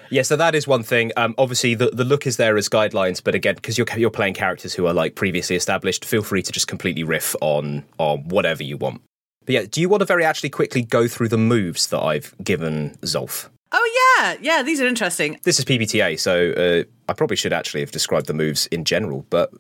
Yeah, 0.10 0.22
so 0.22 0.38
that 0.38 0.56
is 0.56 0.66
one 0.66 0.84
thing. 0.84 1.12
Um, 1.18 1.36
obviously, 1.38 1.76
the, 1.76 1.90
the 1.90 2.06
look 2.06 2.26
is 2.26 2.38
there 2.38 2.56
as 2.56 2.70
guidelines, 2.70 3.22
but 3.22 3.36
again, 3.36 3.56
because 3.56 3.78
you're 3.78 3.88
you're 3.98 4.10
playing 4.10 4.36
characters 4.36 4.74
who 4.74 4.88
are 4.88 4.94
like 4.94 5.16
previously 5.16 5.58
established, 5.58 6.06
feel 6.06 6.24
free 6.24 6.42
to 6.42 6.52
just 6.54 6.68
completely 6.68 7.04
riff 7.04 7.36
on 7.42 7.84
on 7.98 8.26
whatever 8.30 8.64
you 8.64 8.78
want. 8.78 9.02
But 9.48 9.54
yeah, 9.54 9.66
do 9.70 9.82
you 9.82 9.90
want 9.90 10.02
to 10.02 10.06
very 10.06 10.26
actually 10.26 10.50
quickly 10.50 10.84
go 10.84 11.08
through 11.08 11.30
the 11.30 11.38
moves 11.38 11.88
that 11.88 12.02
I've 12.02 12.36
given 12.44 12.92
Zolf? 13.02 13.50
oh 13.72 14.16
yeah, 14.20 14.36
yeah. 14.42 14.64
These 14.64 14.82
are 14.82 14.88
interesting. 14.88 15.40
This 15.44 15.60
is 15.60 15.66
PBTA, 15.66 16.20
so 16.20 16.52
uh, 16.52 16.84
I 17.10 17.14
probably 17.14 17.38
should 17.38 17.54
actually 17.54 17.82
have 17.82 17.92
described 17.92 18.28
the 18.28 18.34
moves 18.34 18.68
in 18.68 18.84
general, 18.84 19.26
but 19.30 19.52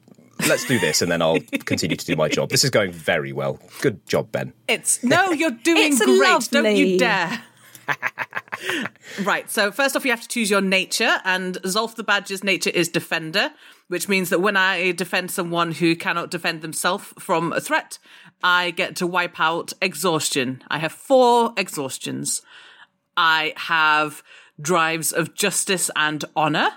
let's 0.47 0.65
do 0.65 0.79
this 0.79 1.01
and 1.01 1.11
then 1.11 1.21
I'll 1.21 1.39
continue 1.65 1.95
to 1.95 2.05
do 2.05 2.15
my 2.15 2.27
job. 2.27 2.49
This 2.49 2.63
is 2.63 2.69
going 2.69 2.91
very 2.91 3.33
well. 3.33 3.59
Good 3.81 4.05
job, 4.07 4.31
Ben. 4.31 4.53
It's 4.67 5.03
no, 5.03 5.31
you're 5.31 5.51
doing 5.51 5.93
It's 5.93 6.03
great. 6.03 6.49
Don't 6.51 6.75
you 6.75 6.99
dare. 6.99 7.41
right. 9.23 9.49
So 9.49 9.71
first 9.71 9.95
off, 9.95 10.03
you 10.05 10.11
have 10.11 10.21
to 10.21 10.27
choose 10.27 10.49
your 10.49 10.61
nature, 10.61 11.19
and 11.23 11.55
Zolf 11.63 11.95
the 11.95 12.03
Badger's 12.03 12.43
nature 12.43 12.69
is 12.69 12.89
defender, 12.89 13.51
which 13.87 14.09
means 14.09 14.29
that 14.29 14.41
when 14.41 14.57
I 14.57 14.91
defend 14.91 15.31
someone 15.31 15.71
who 15.71 15.95
cannot 15.95 16.29
defend 16.29 16.61
themselves 16.61 17.13
from 17.19 17.53
a 17.53 17.61
threat, 17.61 17.99
I 18.43 18.71
get 18.71 18.95
to 18.97 19.07
wipe 19.07 19.39
out 19.39 19.73
exhaustion. 19.81 20.61
I 20.67 20.77
have 20.79 20.91
four 20.91 21.53
exhaustions. 21.57 22.41
I 23.15 23.53
have 23.55 24.23
drives 24.59 25.11
of 25.11 25.33
justice 25.33 25.89
and 25.95 26.23
honor. 26.35 26.69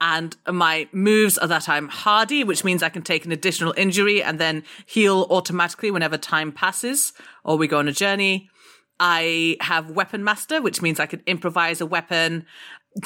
And 0.00 0.36
my 0.50 0.88
moves 0.90 1.38
are 1.38 1.46
that 1.46 1.68
I'm 1.68 1.88
hardy, 1.88 2.42
which 2.42 2.64
means 2.64 2.82
I 2.82 2.88
can 2.88 3.02
take 3.02 3.24
an 3.24 3.30
additional 3.30 3.72
injury 3.76 4.20
and 4.22 4.38
then 4.40 4.64
heal 4.84 5.26
automatically 5.30 5.92
whenever 5.92 6.18
time 6.18 6.50
passes 6.50 7.12
or 7.44 7.56
we 7.56 7.68
go 7.68 7.78
on 7.78 7.88
a 7.88 7.92
journey. 7.92 8.50
I 8.98 9.56
have 9.60 9.90
weapon 9.90 10.22
master, 10.22 10.60
which 10.60 10.82
means 10.82 11.00
I 11.00 11.06
can 11.06 11.22
improvise 11.26 11.80
a 11.80 11.86
weapon. 11.86 12.46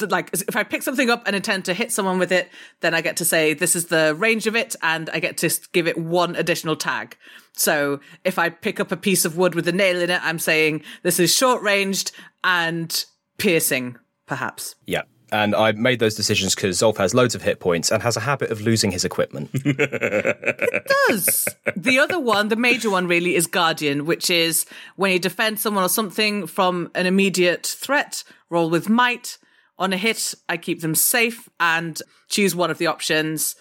Like 0.00 0.30
if 0.32 0.56
I 0.56 0.64
pick 0.64 0.82
something 0.82 1.10
up 1.10 1.22
and 1.26 1.36
intend 1.36 1.64
to 1.66 1.74
hit 1.74 1.92
someone 1.92 2.18
with 2.18 2.32
it, 2.32 2.50
then 2.80 2.94
I 2.94 3.00
get 3.00 3.16
to 3.18 3.24
say 3.24 3.54
this 3.54 3.76
is 3.76 3.86
the 3.86 4.14
range 4.14 4.46
of 4.46 4.56
it, 4.56 4.74
and 4.82 5.08
I 5.10 5.20
get 5.20 5.36
to 5.38 5.50
give 5.72 5.86
it 5.86 5.96
one 5.96 6.36
additional 6.36 6.76
tag. 6.76 7.16
So 7.52 8.00
if 8.24 8.38
I 8.38 8.50
pick 8.50 8.80
up 8.80 8.92
a 8.92 8.96
piece 8.96 9.24
of 9.24 9.36
wood 9.36 9.54
with 9.54 9.66
a 9.68 9.72
nail 9.72 10.00
in 10.00 10.10
it, 10.10 10.20
I'm 10.24 10.38
saying 10.38 10.82
this 11.02 11.18
is 11.18 11.34
short 11.34 11.62
ranged 11.62 12.12
and 12.44 13.04
piercing, 13.38 13.96
perhaps. 14.26 14.74
Yeah. 14.86 15.02
And 15.32 15.56
I 15.56 15.72
made 15.72 15.98
those 15.98 16.14
decisions 16.14 16.54
because 16.54 16.78
Zolf 16.78 16.98
has 16.98 17.12
loads 17.12 17.34
of 17.34 17.42
hit 17.42 17.58
points 17.58 17.90
and 17.90 18.00
has 18.02 18.16
a 18.16 18.20
habit 18.20 18.50
of 18.50 18.60
losing 18.60 18.92
his 18.92 19.04
equipment. 19.04 19.50
It 19.64 20.92
does. 21.08 21.48
the 21.76 21.98
other 21.98 22.18
one, 22.18 22.48
the 22.48 22.56
major 22.56 22.90
one 22.90 23.06
really, 23.06 23.34
is 23.34 23.46
Guardian, 23.46 24.06
which 24.06 24.30
is 24.30 24.66
when 24.96 25.12
you 25.12 25.18
defend 25.18 25.58
someone 25.58 25.84
or 25.84 25.88
something 25.88 26.46
from 26.46 26.90
an 26.94 27.06
immediate 27.06 27.66
threat, 27.66 28.22
roll 28.50 28.70
with 28.70 28.88
might. 28.88 29.38
On 29.78 29.92
a 29.92 29.97
hit, 29.97 30.35
I 30.49 30.56
keep 30.56 30.80
them 30.80 30.95
safe 30.95 31.49
and 31.61 32.00
choose 32.28 32.54
one 32.54 32.71
of 32.71 32.78
the 32.78 32.87
options. 32.87 33.56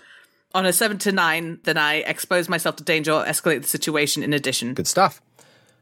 On 0.54 0.66
a 0.66 0.72
seven 0.72 0.98
to 1.00 1.12
nine, 1.12 1.60
then 1.64 1.78
I 1.78 1.96
expose 1.96 2.48
myself 2.48 2.78
to 2.78 2.84
danger 2.84 3.12
or 3.12 3.26
escalate 3.26 3.62
the 3.62 3.68
situation 3.68 4.24
in 4.24 4.32
addition. 4.32 4.74
Good 4.74 4.88
stuff. 4.88 5.22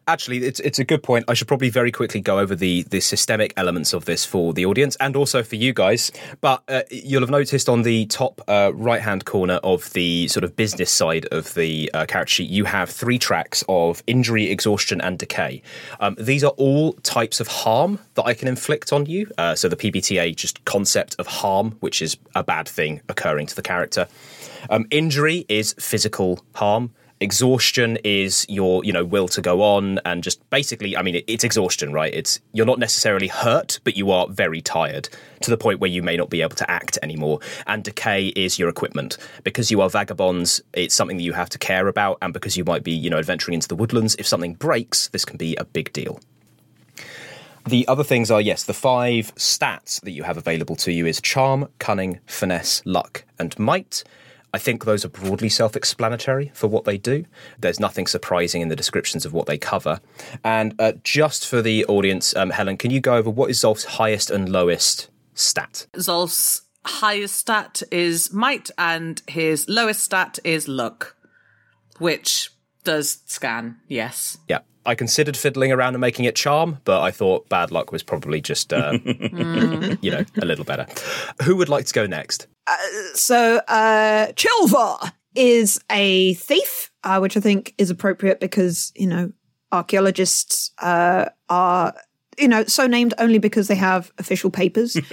Actually, 0.06 0.44
it's 0.44 0.60
it's 0.60 0.80
a 0.80 0.84
good 0.84 1.02
point. 1.02 1.24
I 1.30 1.34
should 1.34 1.48
probably 1.48 1.70
very 1.70 1.92
quickly 1.92 2.20
go 2.20 2.40
over 2.40 2.56
the 2.56 2.84
the 2.84 3.00
systemic 3.00 3.54
elements 3.56 3.94
of 3.94 4.04
this 4.04 4.26
for 4.26 4.54
the 4.54 4.66
audience 4.66 4.98
and 5.00 5.16
also 5.16 5.44
for 5.44 5.56
you 5.56 5.74
guys. 5.74 6.12
But 6.42 6.62
uh, 6.68 6.82
you'll 6.92 7.22
have 7.22 7.30
noticed 7.30 7.70
on 7.70 7.84
the 7.84 8.06
top 8.08 8.42
uh, 8.50 8.72
right 8.74 9.02
hand 9.02 9.24
corner 9.24 9.62
of 9.64 9.94
the 9.94 10.28
sort 10.28 10.44
of 10.44 10.58
business 10.58 10.92
side 10.92 11.26
of 11.32 11.54
the 11.54 11.90
uh, 11.94 12.06
character 12.06 12.34
sheet, 12.34 12.50
you 12.50 12.66
have 12.66 12.90
three 12.90 13.18
tracks 13.18 13.64
of 13.70 14.04
injury, 14.06 14.50
exhaustion, 14.52 15.00
and 15.00 15.18
decay. 15.18 15.62
Um, 16.02 16.18
these 16.20 16.44
are 16.44 16.52
all 16.58 16.94
types 17.04 17.40
of 17.40 17.48
harm 17.48 18.00
that 18.16 18.26
I 18.26 18.34
can 18.34 18.50
inflict 18.50 18.92
on 18.92 19.06
you. 19.06 19.32
Uh, 19.38 19.56
so 19.56 19.70
the 19.70 19.78
PBTA 19.78 20.36
just 20.36 20.66
concept 20.66 21.16
of 21.18 21.28
harm, 21.28 21.78
which 21.80 22.02
is 22.02 22.18
a 22.36 22.44
bad 22.44 22.68
thing 22.68 23.00
occurring 23.08 23.48
to 23.48 23.56
the 23.56 23.62
character. 23.62 24.08
Um, 24.70 24.86
injury 24.92 25.46
is 25.48 25.74
physical 25.80 26.44
harm. 26.56 26.92
Exhaustion 27.24 27.98
is 28.04 28.46
your, 28.50 28.84
you 28.84 28.92
know, 28.92 29.06
will 29.06 29.30
to 29.30 29.42
go 29.42 29.62
on 29.62 29.98
and 30.04 30.22
just 30.22 30.48
basically, 30.50 30.98
I 30.98 31.02
mean, 31.02 31.16
it, 31.16 31.24
it's 31.26 31.46
exhaustion, 31.46 31.94
right? 31.94 32.14
It's 32.14 32.42
you're 32.52 32.66
not 32.66 32.80
necessarily 32.80 33.30
hurt, 33.30 33.80
but 33.86 33.96
you 33.96 34.12
are 34.12 34.28
very 34.28 34.62
tired 34.62 35.08
to 35.40 35.50
the 35.50 35.56
point 35.56 35.80
where 35.80 35.90
you 35.90 36.04
may 36.04 36.18
not 36.18 36.30
be 36.30 36.42
able 36.42 36.58
to 36.58 36.70
act 36.70 37.00
anymore. 37.02 37.40
And 37.66 37.82
decay 37.82 38.28
is 38.28 38.60
your 38.60 38.68
equipment 38.68 39.18
because 39.46 39.72
you 39.72 39.80
are 39.80 39.90
vagabonds. 39.90 40.62
It's 40.74 40.94
something 40.94 41.16
that 41.16 41.24
you 41.24 41.32
have 41.32 41.48
to 41.52 41.58
care 41.58 41.88
about, 41.88 42.18
and 42.22 42.34
because 42.34 42.58
you 42.58 42.66
might 42.66 42.84
be, 42.84 42.92
you 42.92 43.10
know, 43.10 43.20
adventuring 43.20 43.54
into 43.54 43.70
the 43.70 43.76
woodlands. 43.76 44.18
If 44.20 44.28
something 44.28 44.56
breaks, 44.56 45.08
this 45.08 45.24
can 45.24 45.38
be 45.38 45.56
a 45.56 45.64
big 45.64 45.94
deal. 45.94 46.20
The 47.66 47.88
other 47.88 48.04
things 48.04 48.32
are 48.32 48.42
yes, 48.42 48.64
the 48.64 48.74
five 48.74 49.34
stats 49.36 50.02
that 50.02 50.12
you 50.12 50.24
have 50.24 50.36
available 50.36 50.76
to 50.76 50.92
you 50.92 51.06
is 51.06 51.22
charm, 51.22 51.70
cunning, 51.80 52.20
finesse, 52.26 52.82
luck, 52.86 53.24
and 53.40 53.58
might. 53.58 54.04
I 54.54 54.60
think 54.60 54.86
those 54.86 55.04
are 55.04 55.10
broadly 55.10 55.50
self 55.50 55.76
explanatory 55.76 56.52
for 56.54 56.68
what 56.68 56.86
they 56.86 56.98
do. 56.98 57.26
There's 57.60 57.80
nothing 57.80 58.06
surprising 58.06 58.62
in 58.62 58.68
the 58.68 58.76
descriptions 58.76 59.26
of 59.26 59.34
what 59.34 59.48
they 59.48 59.58
cover. 59.58 60.00
And 60.44 60.76
uh, 60.80 60.94
just 61.04 61.48
for 61.48 61.62
the 61.62 61.86
audience, 61.86 62.36
um, 62.36 62.52
Helen, 62.52 62.78
can 62.78 62.92
you 62.92 63.00
go 63.00 63.16
over 63.16 63.30
what 63.30 63.50
is 63.50 63.60
Zolf's 63.60 63.84
highest 63.86 64.30
and 64.30 64.50
lowest 64.50 65.10
stat? 65.34 65.88
Zolf's 65.98 66.62
highest 66.86 67.36
stat 67.36 67.82
is 67.92 68.32
might, 68.32 68.70
and 68.78 69.22
his 69.28 69.68
lowest 69.68 70.04
stat 70.04 70.38
is 70.44 70.68
luck, 70.68 71.16
which 71.98 72.52
does 72.84 73.24
scan, 73.26 73.78
yes. 73.88 74.38
Yeah. 74.48 74.60
I 74.86 74.96
considered 74.96 75.38
fiddling 75.38 75.72
around 75.72 75.94
and 75.94 76.02
making 76.02 76.26
it 76.26 76.36
charm, 76.36 76.80
but 76.84 77.02
I 77.02 77.12
thought 77.12 77.48
bad 77.50 77.72
luck 77.72 77.92
was 77.92 78.04
probably 78.04 78.42
just, 78.42 78.74
uh, 78.74 78.98
you 80.02 80.12
know, 80.12 80.26
a 80.42 80.46
little 80.46 80.66
better. 80.66 80.86
Who 81.44 81.56
would 81.58 81.70
like 81.70 81.86
to 81.86 81.94
go 81.94 82.06
next? 82.06 82.48
So, 83.14 83.58
uh, 83.68 84.28
Tialvar 84.34 85.12
is 85.36 85.80
a 85.90 86.34
thief, 86.36 86.92
uh, 87.04 87.20
which 87.20 87.38
I 87.38 87.40
think 87.40 87.74
is 87.78 87.90
appropriate 87.90 88.40
because, 88.40 88.92
you 88.96 89.08
know, 89.08 89.32
archaeologists 89.72 90.72
uh, 90.80 91.26
are, 91.50 91.94
you 92.38 92.48
know, 92.48 92.64
so 92.66 92.88
named 92.88 93.14
only 93.18 93.40
because 93.40 93.68
they 93.68 93.76
have 93.76 94.12
official 94.18 94.50
papers. 94.50 94.98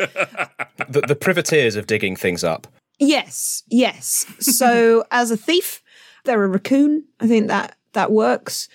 The, 0.88 1.02
the 1.02 1.14
privateers 1.14 1.76
of 1.76 1.86
digging 1.86 2.16
things 2.16 2.42
up. 2.42 2.66
yes, 2.98 3.62
yes. 3.68 4.26
So, 4.40 5.04
as 5.12 5.30
a 5.30 5.36
thief, 5.36 5.82
they're 6.24 6.42
a 6.42 6.48
raccoon. 6.48 7.04
I 7.20 7.28
think 7.28 7.46
that 7.46 7.76
that 7.92 8.10
works. 8.10 8.68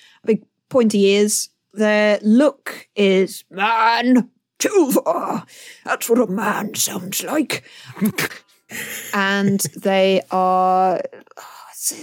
Big 0.65 0.69
pointy 0.69 1.05
ears. 1.05 1.49
Their 1.73 2.19
look 2.21 2.87
is 2.95 3.43
man. 3.49 4.29
Tialvar. 4.59 5.45
That's 5.83 6.09
what 6.09 6.19
a 6.19 6.27
man 6.31 6.73
sounds 6.75 7.23
like. 7.23 7.63
and 9.13 9.59
they 9.75 10.21
are 10.31 11.01
oh, 11.37 12.01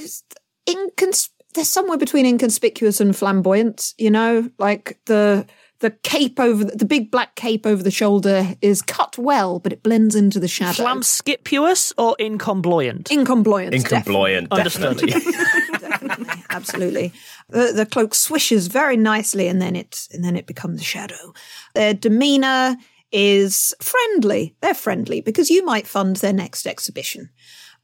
incons- 0.69 1.31
they're 1.55 1.65
somewhere 1.65 1.99
between 1.99 2.25
inconspicuous 2.27 3.01
and 3.01 3.17
flamboyant 3.17 3.95
you 3.99 4.09
know 4.11 4.49
like 4.59 4.97
the 5.07 5.45
the 5.81 5.91
cape 6.05 6.39
over 6.39 6.63
the, 6.65 6.77
the 6.77 6.85
big 6.85 7.11
black 7.11 7.35
cape 7.35 7.67
over 7.67 7.83
the 7.83 7.91
shoulder 7.91 8.55
is 8.63 8.81
cut 8.81 9.19
well 9.19 9.59
but 9.59 9.73
it 9.73 9.83
blends 9.83 10.15
into 10.15 10.39
the 10.39 10.47
shadow 10.47 10.85
Flamscipious 10.85 11.93
or 11.99 12.15
incombloyant? 12.21 13.09
incombloyant 13.09 13.73
Incombloyant, 13.73 14.47
Understood. 14.53 14.99
definitely. 14.99 15.07
definitely, 15.11 15.52
absolutely. 16.53 17.13
The, 17.49 17.73
the 17.75 17.87
cloak 17.87 18.15
swishes 18.15 18.67
very 18.69 18.97
nicely, 18.97 19.49
and 19.49 19.61
then 19.61 19.77
it 19.77 20.09
and 20.13 20.25
then 20.25 20.37
it 20.37 20.47
becomes 20.47 20.81
a 20.81 20.85
shadow. 20.85 21.33
Their 21.75 21.95
demeanor 21.95 22.77
is 23.11 23.75
friendly. 23.81 24.57
They're 24.61 24.75
friendly 24.75 25.21
because 25.21 25.51
you 25.51 25.65
might 25.65 25.87
fund 25.87 26.17
their 26.17 26.33
next 26.33 26.67
exhibition. 26.67 27.31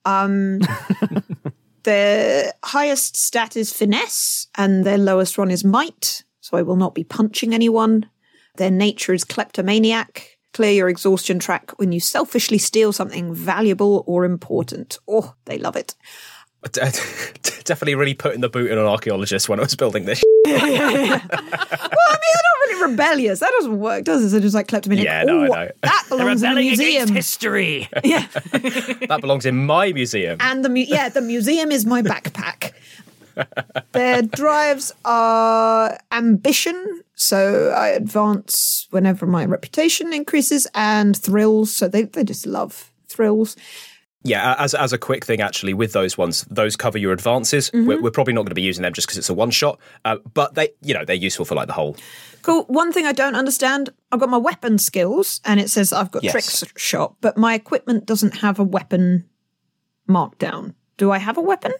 Um, 0.04 0.60
their 1.82 2.52
highest 2.64 3.16
stat 3.16 3.56
is 3.56 3.72
finesse, 3.72 4.48
and 4.56 4.84
their 4.84 4.98
lowest 4.98 5.38
one 5.38 5.50
is 5.50 5.64
might. 5.64 6.24
So 6.40 6.56
I 6.56 6.62
will 6.62 6.76
not 6.76 6.94
be 6.94 7.04
punching 7.04 7.52
anyone. 7.52 8.08
Their 8.56 8.70
nature 8.70 9.12
is 9.12 9.24
kleptomaniac. 9.24 10.38
Clear 10.54 10.72
your 10.72 10.88
exhaustion 10.88 11.38
track 11.38 11.78
when 11.78 11.92
you 11.92 12.00
selfishly 12.00 12.56
steal 12.58 12.92
something 12.92 13.34
valuable 13.34 14.02
or 14.06 14.24
important. 14.24 14.98
Oh, 15.06 15.34
they 15.44 15.58
love 15.58 15.76
it. 15.76 15.94
definitely 17.64 17.94
really 17.94 18.14
putting 18.14 18.40
the 18.40 18.48
boot 18.48 18.70
in 18.70 18.78
an 18.78 18.84
archaeologist 18.84 19.48
when 19.48 19.60
I 19.60 19.62
was 19.62 19.76
building 19.76 20.06
this. 20.06 20.22
well, 20.44 20.54
I 20.54 20.58
mean, 20.58 21.20
they're 21.20 21.28
not 21.28 22.58
really 22.66 22.90
rebellious. 22.90 23.40
That 23.40 23.52
doesn't 23.58 23.78
work, 23.78 24.04
does 24.04 24.24
it? 24.24 24.28
They're 24.28 24.40
just 24.40 24.54
like 24.54 24.66
kleptomaniac. 24.68 25.04
Yeah, 25.04 25.22
no, 25.24 25.44
I 25.44 25.48
know." 25.48 25.70
That 25.82 26.04
belongs 26.08 26.42
in 26.42 26.54
the 26.54 26.60
museum. 26.60 27.02
against 27.04 27.12
history. 27.14 27.88
yeah, 28.04 28.26
that 28.32 29.18
belongs 29.20 29.46
in 29.46 29.66
my 29.66 29.92
museum. 29.92 30.38
and 30.40 30.64
the 30.64 30.68
mu- 30.68 30.84
yeah, 30.86 31.08
the 31.08 31.20
museum 31.20 31.70
is 31.70 31.86
my 31.86 32.02
backpack. 32.02 32.72
Their 33.92 34.22
drives 34.22 34.92
are 35.04 35.96
ambition, 36.10 37.02
so 37.14 37.70
I 37.70 37.88
advance 37.88 38.88
whenever 38.90 39.26
my 39.26 39.44
reputation 39.44 40.12
increases, 40.12 40.66
and 40.74 41.16
thrills. 41.16 41.72
So 41.72 41.86
they 41.86 42.02
they 42.02 42.24
just 42.24 42.46
love 42.46 42.90
thrills. 43.06 43.56
Yeah, 44.24 44.56
as 44.58 44.74
as 44.74 44.92
a 44.92 44.98
quick 44.98 45.24
thing, 45.24 45.40
actually, 45.40 45.74
with 45.74 45.92
those 45.92 46.18
ones, 46.18 46.44
those 46.50 46.76
cover 46.76 46.98
your 46.98 47.12
advances. 47.12 47.70
Mm-hmm. 47.70 47.86
We're, 47.86 48.02
we're 48.02 48.10
probably 48.10 48.34
not 48.34 48.40
going 48.42 48.50
to 48.50 48.54
be 48.54 48.62
using 48.62 48.82
them 48.82 48.92
just 48.92 49.06
because 49.06 49.16
it's 49.18 49.30
a 49.30 49.34
one 49.34 49.50
shot, 49.50 49.78
uh, 50.04 50.16
but 50.34 50.54
they, 50.54 50.70
you 50.82 50.92
know, 50.92 51.04
they're 51.04 51.14
useful 51.14 51.44
for 51.44 51.54
like 51.54 51.68
the 51.68 51.72
whole. 51.72 51.96
Cool. 52.42 52.64
One 52.64 52.92
thing 52.92 53.06
I 53.06 53.12
don't 53.12 53.36
understand, 53.36 53.90
I've 54.10 54.20
got 54.20 54.28
my 54.28 54.36
weapon 54.36 54.78
skills, 54.78 55.40
and 55.44 55.60
it 55.60 55.70
says 55.70 55.92
I've 55.92 56.10
got 56.10 56.24
Yes. 56.24 56.32
trick 56.60 56.78
shot, 56.78 57.14
but 57.20 57.36
my 57.36 57.54
equipment 57.54 58.06
doesn't 58.06 58.38
have 58.38 58.58
a 58.58 58.64
weapon 58.64 59.28
markdown. 60.08 60.74
Do 60.96 61.12
I 61.12 61.18
have 61.18 61.36
a 61.36 61.42
weapon? 61.42 61.72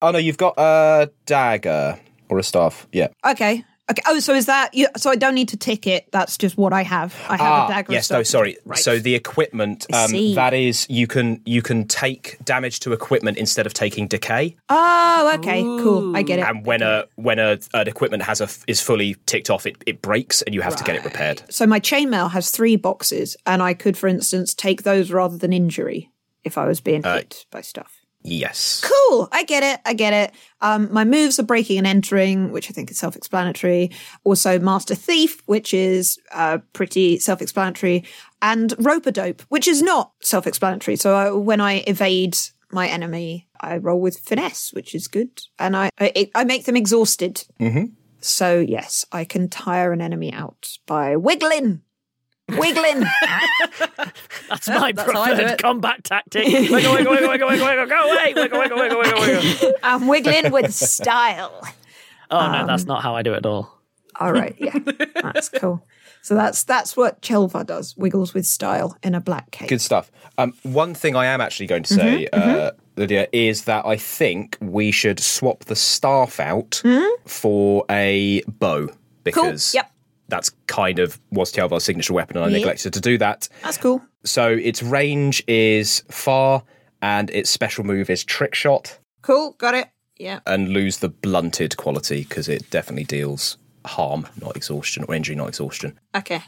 Oh 0.00 0.12
no, 0.12 0.18
you've 0.18 0.38
got 0.38 0.54
a 0.56 1.10
dagger 1.26 2.00
or 2.30 2.38
a 2.38 2.42
staff. 2.42 2.86
Yeah. 2.92 3.08
Okay. 3.26 3.64
Okay. 3.90 4.02
Oh, 4.06 4.20
so 4.20 4.34
is 4.34 4.46
that 4.46 4.72
you? 4.72 4.86
So 4.96 5.10
I 5.10 5.16
don't 5.16 5.34
need 5.34 5.48
to 5.48 5.56
tick 5.56 5.86
it. 5.86 6.06
That's 6.12 6.38
just 6.38 6.56
what 6.56 6.72
I 6.72 6.82
have. 6.82 7.14
I 7.28 7.36
have 7.36 7.40
Ah, 7.52 7.66
a 7.66 7.68
dagger. 7.68 7.92
yes. 7.92 8.10
No, 8.10 8.22
sorry. 8.22 8.56
Right. 8.64 8.78
So 8.78 8.98
the 8.98 9.14
equipment 9.14 9.86
um, 9.92 10.12
that 10.34 10.54
is 10.54 10.86
you 10.88 11.06
can 11.06 11.40
you 11.44 11.60
can 11.62 11.86
take 11.88 12.38
damage 12.44 12.80
to 12.80 12.92
equipment 12.92 13.36
instead 13.38 13.66
of 13.66 13.74
taking 13.74 14.06
decay. 14.06 14.56
Oh, 14.68 15.32
okay. 15.38 15.62
Cool. 15.62 16.16
I 16.16 16.22
get 16.22 16.38
it. 16.38 16.42
And 16.46 16.64
when 16.64 16.82
a 16.82 17.04
when 17.16 17.38
a 17.38 17.58
an 17.74 17.88
equipment 17.88 18.22
has 18.22 18.40
a 18.40 18.48
is 18.66 18.80
fully 18.80 19.16
ticked 19.26 19.50
off, 19.50 19.66
it, 19.66 19.76
it 19.86 20.00
breaks 20.02 20.42
and 20.42 20.54
you 20.54 20.60
have 20.60 20.76
to 20.76 20.84
get 20.84 20.94
it 20.96 21.04
repaired. 21.04 21.42
so 21.50 21.66
my 21.66 21.80
chainmail 21.80 22.30
has 22.30 22.50
three 22.50 22.76
boxes, 22.76 23.36
and 23.46 23.62
I 23.62 23.74
could, 23.74 23.96
for 23.98 24.06
instance, 24.08 24.54
take 24.54 24.82
those 24.84 25.10
rather 25.10 25.36
than 25.36 25.52
injury 25.52 26.10
if 26.44 26.56
I 26.56 26.66
was 26.66 26.80
being 26.80 27.04
Uh, 27.04 27.16
hit 27.16 27.44
by 27.50 27.60
stuff. 27.60 27.96
Yes. 28.22 28.82
Cool. 28.84 29.28
I 29.32 29.44
get 29.44 29.62
it. 29.62 29.80
I 29.86 29.94
get 29.94 30.12
it. 30.12 30.34
Um, 30.60 30.92
my 30.92 31.04
moves 31.04 31.38
are 31.38 31.44
breaking 31.44 31.78
and 31.78 31.86
entering, 31.86 32.52
which 32.52 32.70
I 32.70 32.72
think 32.72 32.90
is 32.90 32.98
self 32.98 33.16
explanatory. 33.16 33.90
Also, 34.24 34.58
Master 34.58 34.94
Thief, 34.94 35.42
which 35.46 35.72
is 35.72 36.18
uh, 36.32 36.58
pretty 36.72 37.18
self 37.18 37.40
explanatory. 37.40 38.04
And 38.42 38.74
Rope 38.78 39.06
a 39.06 39.12
Dope, 39.12 39.42
which 39.48 39.66
is 39.66 39.82
not 39.82 40.12
self 40.20 40.46
explanatory. 40.46 40.96
So 40.96 41.14
I, 41.14 41.30
when 41.30 41.60
I 41.60 41.84
evade 41.86 42.36
my 42.72 42.88
enemy, 42.88 43.48
I 43.60 43.78
roll 43.78 44.00
with 44.00 44.18
finesse, 44.18 44.72
which 44.72 44.94
is 44.94 45.08
good. 45.08 45.40
And 45.58 45.76
I, 45.76 45.90
I, 45.98 46.30
I 46.34 46.44
make 46.44 46.66
them 46.66 46.76
exhausted. 46.76 47.44
Mm-hmm. 47.58 47.86
So, 48.20 48.60
yes, 48.60 49.06
I 49.12 49.24
can 49.24 49.48
tire 49.48 49.92
an 49.92 50.02
enemy 50.02 50.32
out 50.32 50.68
by 50.86 51.16
wiggling. 51.16 51.82
Wiggling. 52.58 53.04
That's 53.68 53.88
my 53.98 54.12
That's 54.48 54.66
how 54.68 54.84
I 54.84 54.92
do 54.92 55.02
preferred 55.04 55.50
it. 55.52 55.62
combat 55.62 56.04
tactic. 56.04 56.44
Wiggle, 56.46 56.92
wiggle, 56.94 57.12
wiggle, 57.12 57.28
wiggle, 57.28 57.48
wiggle, 57.48 57.66
wiggle, 57.66 57.86
go 57.86 58.10
away. 58.12 58.32
Wiggle, 58.34 58.58
wiggle, 58.58 58.78
wiggle, 58.78 58.98
wiggle, 59.00 59.20
wiggle. 59.20 59.72
I'm 59.82 60.06
wiggling 60.08 60.52
with 60.52 60.72
style. 60.74 61.62
Oh 62.30 62.52
no, 62.52 62.66
that's 62.66 62.84
not 62.84 63.02
how 63.02 63.14
I 63.16 63.22
do 63.22 63.32
it 63.34 63.38
at 63.38 63.46
all. 63.46 63.76
All 64.18 64.32
right, 64.32 64.54
yeah, 64.58 64.78
that's 65.22 65.48
cool. 65.48 65.86
So 66.22 66.34
that's 66.34 66.64
that's 66.64 66.96
what 66.96 67.22
Tialvar 67.22 67.64
does. 67.66 67.96
Wiggles 67.96 68.34
with 68.34 68.44
style 68.46 68.96
in 69.02 69.14
a 69.14 69.20
black 69.20 69.50
cape. 69.50 69.68
Good 69.68 69.80
stuff. 69.80 70.10
Um, 70.36 70.52
one 70.62 70.94
thing 70.94 71.16
I 71.16 71.26
am 71.26 71.40
actually 71.40 71.66
going 71.66 71.82
to 71.84 71.94
say, 71.94 72.28
Mm-hmm, 72.32 72.58
uh, 72.60 72.70
Lydia, 72.96 73.26
is 73.32 73.64
that 73.64 73.86
I 73.86 73.96
think 73.96 74.58
we 74.60 74.90
should 74.90 75.18
swap 75.20 75.64
the 75.64 75.74
staff 75.76 76.38
out 76.38 76.82
for 77.26 77.84
a 77.90 78.42
bow 78.46 78.88
because 79.24 79.62
Mm-hmm. 79.68 79.76
Yep. 79.76 79.92
That's 80.30 80.50
kind 80.66 80.98
of 80.98 81.20
was 81.30 81.52
Tialvar's 81.52 81.84
signature 81.84 82.12
weapon, 82.14 82.36
and 82.36 82.46
I 82.46 82.48
Yeah. 82.48 82.58
neglected 82.58 82.92
to 82.94 83.00
do 83.00 83.18
that. 83.18 83.48
That's 83.62 83.76
cool. 83.76 84.00
So 84.24 84.48
its 84.50 84.82
range 84.82 85.42
is 85.48 86.02
far, 86.10 86.62
and 87.02 87.30
its 87.30 87.50
special 87.50 87.84
move 87.84 88.08
is 88.10 88.24
trick 88.24 88.54
shot, 88.54 88.98
Cool. 89.22 89.52
Got 89.58 89.74
it. 89.74 89.88
Yeah. 90.18 90.40
and 90.46 90.68
lose 90.68 90.98
the 90.98 91.08
blunted 91.08 91.76
quality 91.78 92.24
because 92.24 92.46
it 92.48 92.68
definitely 92.70 93.04
deals 93.04 93.56
harm, 93.86 94.26
not 94.40 94.54
exhaustion, 94.56 95.04
or 95.08 95.14
injury, 95.14 95.34
not 95.34 95.48
exhaustion. 95.48 95.98
Okay. 96.14 96.42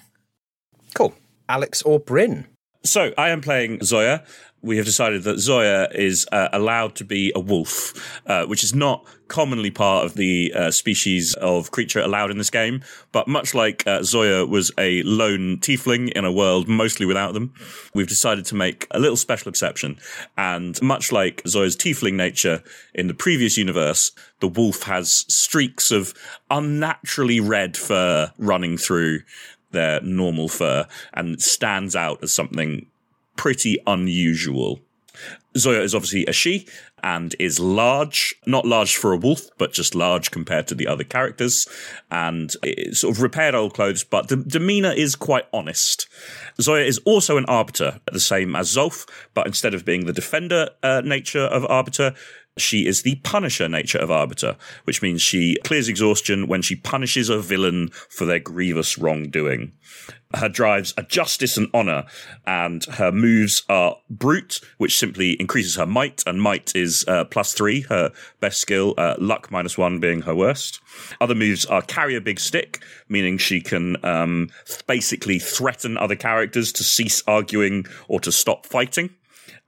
Cool. 0.95 1.15
Alex 1.49 1.81
or 1.83 1.99
Bryn? 1.99 2.47
So 2.85 3.13
I 3.17 3.31
am 3.31 3.41
playing 3.41 3.83
Zoya. 3.83 4.25
We 4.63 4.77
have 4.77 4.87
decided 4.87 5.25
that 5.25 5.41
Zoya 5.41 5.89
is 5.93 6.25
uh, 6.31 6.49
allowed 6.53 6.95
to 6.97 7.05
be 7.05 7.33
a 7.35 7.41
wolf, 7.41 8.21
uh, 8.27 8.47
which 8.47 8.63
is 8.63 8.73
not 8.73 9.05
commonly 9.27 9.71
part 9.71 10.05
of 10.05 10.15
the 10.15 10.53
uh, 10.55 10.71
species 10.71 11.35
of 11.35 11.73
creature 11.73 12.01
allowed 12.01 12.31
in 12.31 12.39
this 12.39 12.51
game. 12.51 12.83
But 13.11 13.27
much 13.27 13.55
like 13.55 13.85
uh, 13.87 14.05
Zoya 14.05 14.47
was 14.47 14.71
a 14.79 15.03
lone 15.03 15.57
tiefling 15.59 16.13
in 16.13 16.25
a 16.25 16.31
world 16.31 16.69
mostly 16.69 17.07
without 17.07 17.35
them, 17.35 17.53
we've 17.93 18.07
decided 18.07 18.45
to 18.47 18.55
make 18.55 18.87
a 18.93 19.01
little 19.01 19.17
special 19.17 19.49
exception. 19.49 19.99
And 20.37 20.81
much 20.81 21.11
like 21.11 21.43
Zoya's 21.47 21.77
tiefling 21.77 22.15
nature 22.15 22.63
in 22.95 23.09
the 23.09 23.15
previous 23.15 23.57
universe, 23.57 24.13
the 24.39 24.49
wolf 24.49 24.85
has 24.85 25.25
streaks 25.33 25.91
of 25.91 26.15
unnaturally 26.51 27.41
red 27.41 27.77
fur 27.77 28.31
running 28.39 28.77
through 28.77 29.23
their 29.73 30.01
normal 30.03 30.49
fur 30.49 30.87
and 31.15 31.41
stands 31.41 31.97
out 31.97 32.23
as 32.23 32.33
something 32.33 32.87
pretty 33.43 33.77
unusual. 33.89 34.79
Zoya 35.59 35.81
is 35.81 35.97
obviously 35.97 36.25
a 36.27 36.33
she 36.33 36.65
and 37.03 37.35
is 37.41 37.59
large, 37.59 38.37
not 38.47 38.65
large 38.65 38.97
for 38.97 39.13
a 39.13 39.17
wolf, 39.17 39.49
but 39.59 39.73
just 39.73 39.97
large 39.97 40.31
compared 40.31 40.69
to 40.69 40.77
the 40.77 40.87
other 40.87 41.03
characters, 41.03 41.67
and 42.09 42.53
sort 42.93 43.17
of 43.17 43.21
repaired 43.21 43.57
old 43.57 43.75
clothes, 43.75 44.05
but 44.05 44.29
the 44.29 44.37
demeanor 44.37 44.93
is 44.93 45.17
quite 45.17 45.47
honest. 45.53 46.07
Zoya 46.61 46.85
is 46.85 46.99
also 46.99 47.37
an 47.37 47.45
arbiter, 47.47 48.01
the 48.13 48.21
same 48.21 48.55
as 48.55 48.77
Zolf, 48.77 49.09
but 49.35 49.49
instead 49.49 49.75
of 49.75 49.85
being 49.85 50.07
the 50.07 50.13
defender 50.13 50.69
uh, 50.85 51.03
nature 51.05 51.47
of 51.47 51.65
arbiter, 51.65 52.15
she 52.59 52.87
is 52.87 53.03
the 53.03 53.17
punisher 53.17 53.69
nature 53.69 53.99
of 53.99 54.11
Arbiter, 54.11 54.57
which 54.85 55.01
means 55.01 55.23
she 55.23 55.57
clears 55.65 55.89
exhaustion 55.89 56.47
when 56.47 56.61
she 56.61 56.77
punishes 56.77 57.29
a 57.29 57.39
villain 57.39 57.89
for 58.11 58.27
their 58.27 58.39
grievous 58.39 58.99
wrongdoing. 58.99 59.73
Her 60.35 60.49
drives 60.49 60.95
are 60.97 61.05
justice 61.05 61.57
and 61.57 61.69
honor, 61.75 62.05
and 62.47 62.85
her 62.85 63.13
moves 63.13 63.63
are 63.69 63.97
brute, 64.09 64.61
which 64.79 64.99
simply 64.99 65.33
increases 65.33 65.77
her 65.77 65.87
might, 65.87 66.23
and 66.27 66.41
might 66.41 66.75
is 66.75 67.05
uh, 67.07 67.25
plus 67.25 67.53
three, 67.53 67.83
her 67.83 68.13
best 68.41 68.61
skill, 68.61 68.95
uh, 68.97 69.15
luck 69.19 69.51
minus 69.51 69.77
one 69.77 69.99
being 69.99 70.23
her 70.23 70.35
worst. 70.35 70.81
Other 71.21 71.35
moves 71.35 71.65
are 71.67 71.83
carry 71.83 72.17
a 72.17 72.21
big 72.21 72.41
stick, 72.41 72.83
meaning 73.09 73.39
she 73.39 73.61
can 73.61 74.03
um, 74.05 74.49
basically 74.87 75.39
threaten 75.39 75.97
other 75.97 76.17
characters 76.17 76.73
to 76.73 76.85
cease 76.85 77.23
arguing 77.27 77.87
or 78.09 78.21
to 78.21 78.33
stop 78.33 78.67
fighting 78.67 79.11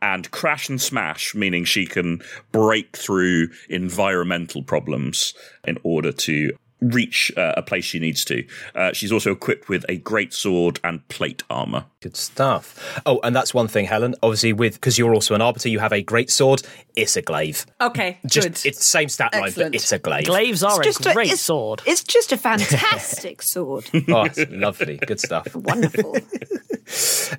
and 0.05 0.31
crash 0.31 0.69
and 0.69 0.81
smash, 0.81 1.35
meaning 1.35 1.65
she 1.65 1.87
can 1.87 2.21
break 2.53 2.95
through 2.95 3.49
environmental 3.71 4.63
problems 4.63 5.33
in 5.67 5.79
order 5.83 6.13
to 6.13 6.53
reach 6.81 7.33
uh, 7.37 7.55
a 7.57 7.63
place 7.63 7.85
she 7.85 7.99
needs 7.99 8.25
to. 8.27 8.45
Uh, 8.75 8.93
she's 8.93 9.11
also 9.13 9.33
equipped 9.33 9.69
with 9.69 9.85
a 9.89 9.97
great 9.97 10.33
sword 10.35 10.81
and 10.85 11.07
plate 11.09 11.43
armor. 11.49 11.87
Good 12.01 12.17
stuff. 12.17 13.01
Oh, 13.07 13.21
and 13.25 13.35
that's 13.35 13.55
one 13.55 13.69
thing, 13.69 13.87
Helen. 13.87 14.15
Obviously, 14.23 14.53
with 14.53 14.75
because 14.75 14.99
you're 14.99 15.15
also 15.15 15.35
an 15.35 15.41
arbiter, 15.41 15.69
you 15.69 15.79
have 15.79 15.93
a 15.93 16.03
great 16.03 16.31
sword. 16.31 16.63
It's 16.95 17.17
a 17.17 17.23
glaive. 17.23 17.65
Okay, 17.81 18.19
Just 18.27 18.47
good. 18.47 18.67
it's 18.69 18.79
the 18.79 18.85
same 18.85 19.09
stat 19.09 19.33
line, 19.35 19.53
but 19.57 19.75
it's 19.75 19.91
a 19.93 19.99
glaive. 19.99 20.27
Glaives 20.27 20.63
are 20.63 20.81
a 20.81 20.85
Just 20.85 21.03
great 21.03 21.33
it's, 21.33 21.41
sword. 21.43 21.83
It's 21.87 22.03
just 22.05 22.33
a 22.33 22.37
fantastic 22.37 23.41
sword. 23.55 23.89
Oh, 24.09 24.25
it's 24.25 24.45
lovely. 24.51 24.99
Good 24.99 25.21
stuff. 25.21 25.55
Wonderful. 25.55 26.17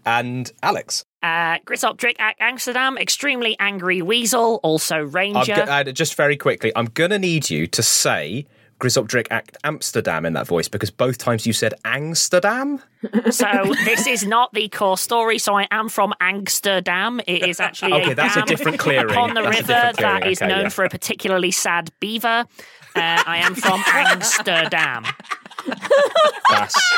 And 0.05 0.51
Alex, 0.63 1.05
Uh, 1.21 1.57
Grisoptric 1.65 2.19
at 2.19 2.35
Amsterdam, 2.39 2.97
extremely 2.97 3.55
angry 3.59 4.01
weasel, 4.01 4.59
also 4.63 4.97
I'm 5.01 5.11
ranger. 5.11 5.55
go- 5.55 5.61
uh, 5.61 5.83
just 5.83 6.15
very 6.15 6.35
quickly, 6.37 6.71
I'm 6.75 6.85
gonna 6.87 7.19
need 7.19 7.49
you 7.49 7.67
to 7.67 7.83
say 7.83 8.47
Grizzopdrick 8.79 9.27
Act 9.31 9.57
Amsterdam 9.63 10.25
in 10.25 10.33
that 10.33 10.47
voice 10.47 10.67
because 10.67 10.91
both 10.91 11.17
times 11.17 11.47
you 11.47 11.53
said 11.53 11.73
Amsterdam. 11.85 12.81
so 13.31 13.73
this 13.85 14.05
is 14.07 14.25
not 14.25 14.51
the 14.53 14.67
core 14.69 14.97
story. 14.97 15.38
So 15.39 15.55
I 15.55 15.67
am 15.71 15.88
from 15.89 16.13
Amsterdam. 16.19 17.21
It 17.27 17.47
is 17.47 17.59
actually 17.59 17.93
Okay, 17.93 18.11
a 18.11 18.15
that's 18.15 18.35
a 18.35 18.39
dam 18.39 18.47
different 18.47 18.79
clearing. 18.79 19.09
upon 19.11 19.33
the 19.33 19.41
That's 19.43 19.57
river 19.61 19.91
that 19.99 20.27
is 20.27 20.41
Okay, 20.41 20.49
known 20.49 20.63
yeah. 20.63 20.69
for 20.69 20.83
a 20.85 20.89
particularly 20.89 21.51
sad 21.51 21.89
beaver. 21.99 22.45
Uh, 22.95 23.23
I 23.25 23.38
am 23.38 23.55
from 23.55 23.81
Amsterdam. 23.93 25.05
That's 26.49 26.93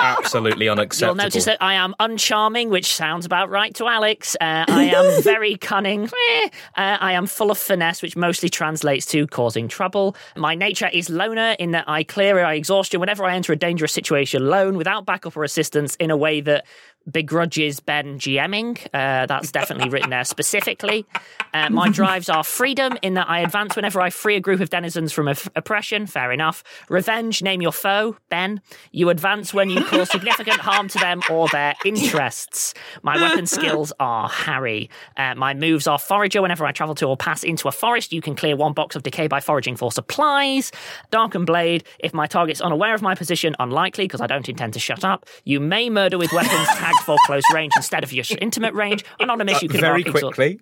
absolutely 0.00 0.68
unacceptable. 0.68 1.16
You'll 1.16 1.24
notice 1.24 1.44
that 1.44 1.62
I 1.62 1.74
am 1.74 1.94
uncharming, 2.00 2.68
which 2.68 2.94
sounds 2.94 3.26
about 3.26 3.50
right 3.50 3.74
to 3.76 3.86
Alex. 3.86 4.36
Uh, 4.40 4.64
I 4.68 4.84
am 4.94 5.22
very 5.22 5.56
cunning. 5.56 6.04
Eh. 6.04 6.48
Uh, 6.76 6.98
I 7.00 7.12
am 7.12 7.26
full 7.26 7.50
of 7.50 7.58
finesse, 7.58 8.02
which 8.02 8.16
mostly 8.16 8.48
translates 8.48 9.06
to 9.06 9.26
causing 9.26 9.68
trouble. 9.68 10.16
My 10.36 10.54
nature 10.54 10.88
is 10.92 11.08
loner 11.08 11.56
in 11.58 11.72
that 11.72 11.88
I 11.88 12.04
clear 12.04 12.42
my 12.42 12.54
exhaustion 12.54 13.00
whenever 13.00 13.24
I 13.24 13.34
enter 13.34 13.52
a 13.52 13.56
dangerous 13.56 13.92
situation 13.92 14.42
alone 14.42 14.76
without 14.76 15.06
backup 15.06 15.36
or 15.36 15.44
assistance 15.44 15.96
in 15.96 16.10
a 16.10 16.16
way 16.16 16.40
that 16.42 16.66
begrudges 17.10 17.80
Ben 17.80 18.18
GMing. 18.18 18.78
Uh, 18.92 19.26
that's 19.26 19.50
definitely 19.52 19.88
written 19.88 20.10
there 20.10 20.24
specifically. 20.24 21.06
Uh, 21.54 21.68
my 21.70 21.88
drives 21.88 22.28
are 22.28 22.44
freedom 22.44 22.96
in 23.02 23.14
that 23.14 23.28
I 23.28 23.40
advance 23.40 23.76
whenever 23.76 24.00
I 24.00 24.10
free 24.10 24.36
a 24.36 24.40
group 24.40 24.60
of 24.60 24.70
denizens 24.70 25.12
from 25.12 25.28
off- 25.28 25.48
oppression. 25.54 26.06
Fair 26.06 26.32
enough. 26.32 26.64
Revenge, 26.88 27.42
name 27.42 27.60
your 27.60 27.72
foe, 27.72 28.16
Ben. 28.28 28.60
You 28.90 29.10
advance 29.10 29.52
when 29.52 29.68
you 29.70 29.84
cause 29.84 30.10
significant 30.10 30.58
harm 30.60 30.88
to 30.88 30.98
them 30.98 31.20
or 31.30 31.48
their 31.48 31.74
interests. 31.84 32.74
My 33.02 33.20
weapon 33.20 33.46
skills 33.46 33.92
are 34.00 34.28
Harry. 34.28 34.90
Uh, 35.16 35.34
my 35.34 35.54
moves 35.54 35.86
are 35.86 35.98
forager. 35.98 36.40
Whenever 36.42 36.64
I 36.64 36.72
travel 36.72 36.94
to 36.96 37.06
or 37.06 37.16
pass 37.16 37.42
into 37.42 37.68
a 37.68 37.72
forest, 37.72 38.12
you 38.12 38.22
can 38.22 38.34
clear 38.34 38.56
one 38.56 38.72
box 38.72 38.96
of 38.96 39.02
decay 39.02 39.26
by 39.26 39.40
foraging 39.40 39.76
for 39.76 39.92
supplies. 39.92 40.72
Darken 41.10 41.44
blade. 41.44 41.84
If 41.98 42.14
my 42.14 42.26
target's 42.26 42.60
unaware 42.60 42.94
of 42.94 43.02
my 43.02 43.14
position, 43.14 43.54
unlikely 43.58 44.04
because 44.04 44.20
I 44.20 44.26
don't 44.26 44.48
intend 44.48 44.72
to 44.74 44.78
shut 44.80 45.04
up. 45.04 45.26
You 45.44 45.60
may 45.60 45.90
murder 45.90 46.18
with 46.18 46.32
weapons 46.32 46.68
tagged 46.92 47.04
for 47.04 47.16
close 47.26 47.44
range 47.52 47.72
instead 47.76 48.04
of 48.04 48.12
your 48.12 48.24
intimate 48.40 48.74
range. 48.74 49.04
Anonymous, 49.20 49.62
you 49.62 49.68
uh, 49.68 49.72
can 49.72 49.80
very 49.80 50.04
mark 50.04 50.14
exhaust- 50.14 50.34
quickly. 50.36 50.60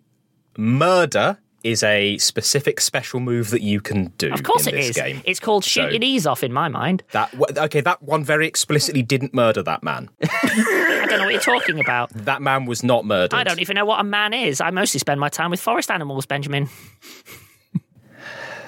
Murder 0.56 1.38
is 1.62 1.82
a 1.82 2.16
specific 2.16 2.80
special 2.80 3.20
move 3.20 3.50
that 3.50 3.60
you 3.60 3.80
can 3.82 4.06
do. 4.16 4.32
Of 4.32 4.42
course 4.42 4.66
in 4.66 4.72
it 4.74 4.78
this 4.78 4.90
is. 4.90 4.96
Game. 4.96 5.20
It's 5.26 5.38
called 5.40 5.62
shoot 5.62 5.82
So- 5.82 5.88
your 5.90 5.98
knees 5.98 6.26
off 6.26 6.42
in 6.42 6.52
my 6.52 6.68
mind. 6.68 7.02
That 7.12 7.32
okay, 7.58 7.82
that 7.82 8.02
one 8.02 8.24
very 8.24 8.46
explicitly 8.46 9.02
didn't 9.02 9.34
murder 9.34 9.62
that 9.64 9.82
man. 9.82 10.08
I 10.22 11.06
don't 11.08 11.18
know 11.18 11.24
what 11.26 11.32
you're 11.32 11.40
talking 11.40 11.78
about. 11.80 12.10
that 12.14 12.40
man 12.40 12.64
was 12.64 12.82
not 12.82 13.04
murdered. 13.04 13.34
I 13.36 13.44
don't 13.44 13.60
even 13.60 13.74
know 13.74 13.84
what 13.84 14.00
a 14.00 14.04
man 14.04 14.32
is. 14.32 14.60
I 14.60 14.70
mostly 14.70 15.00
spend 15.00 15.20
my 15.20 15.28
time 15.28 15.50
with 15.50 15.60
forest 15.60 15.90
animals, 15.90 16.24
Benjamin. 16.26 16.68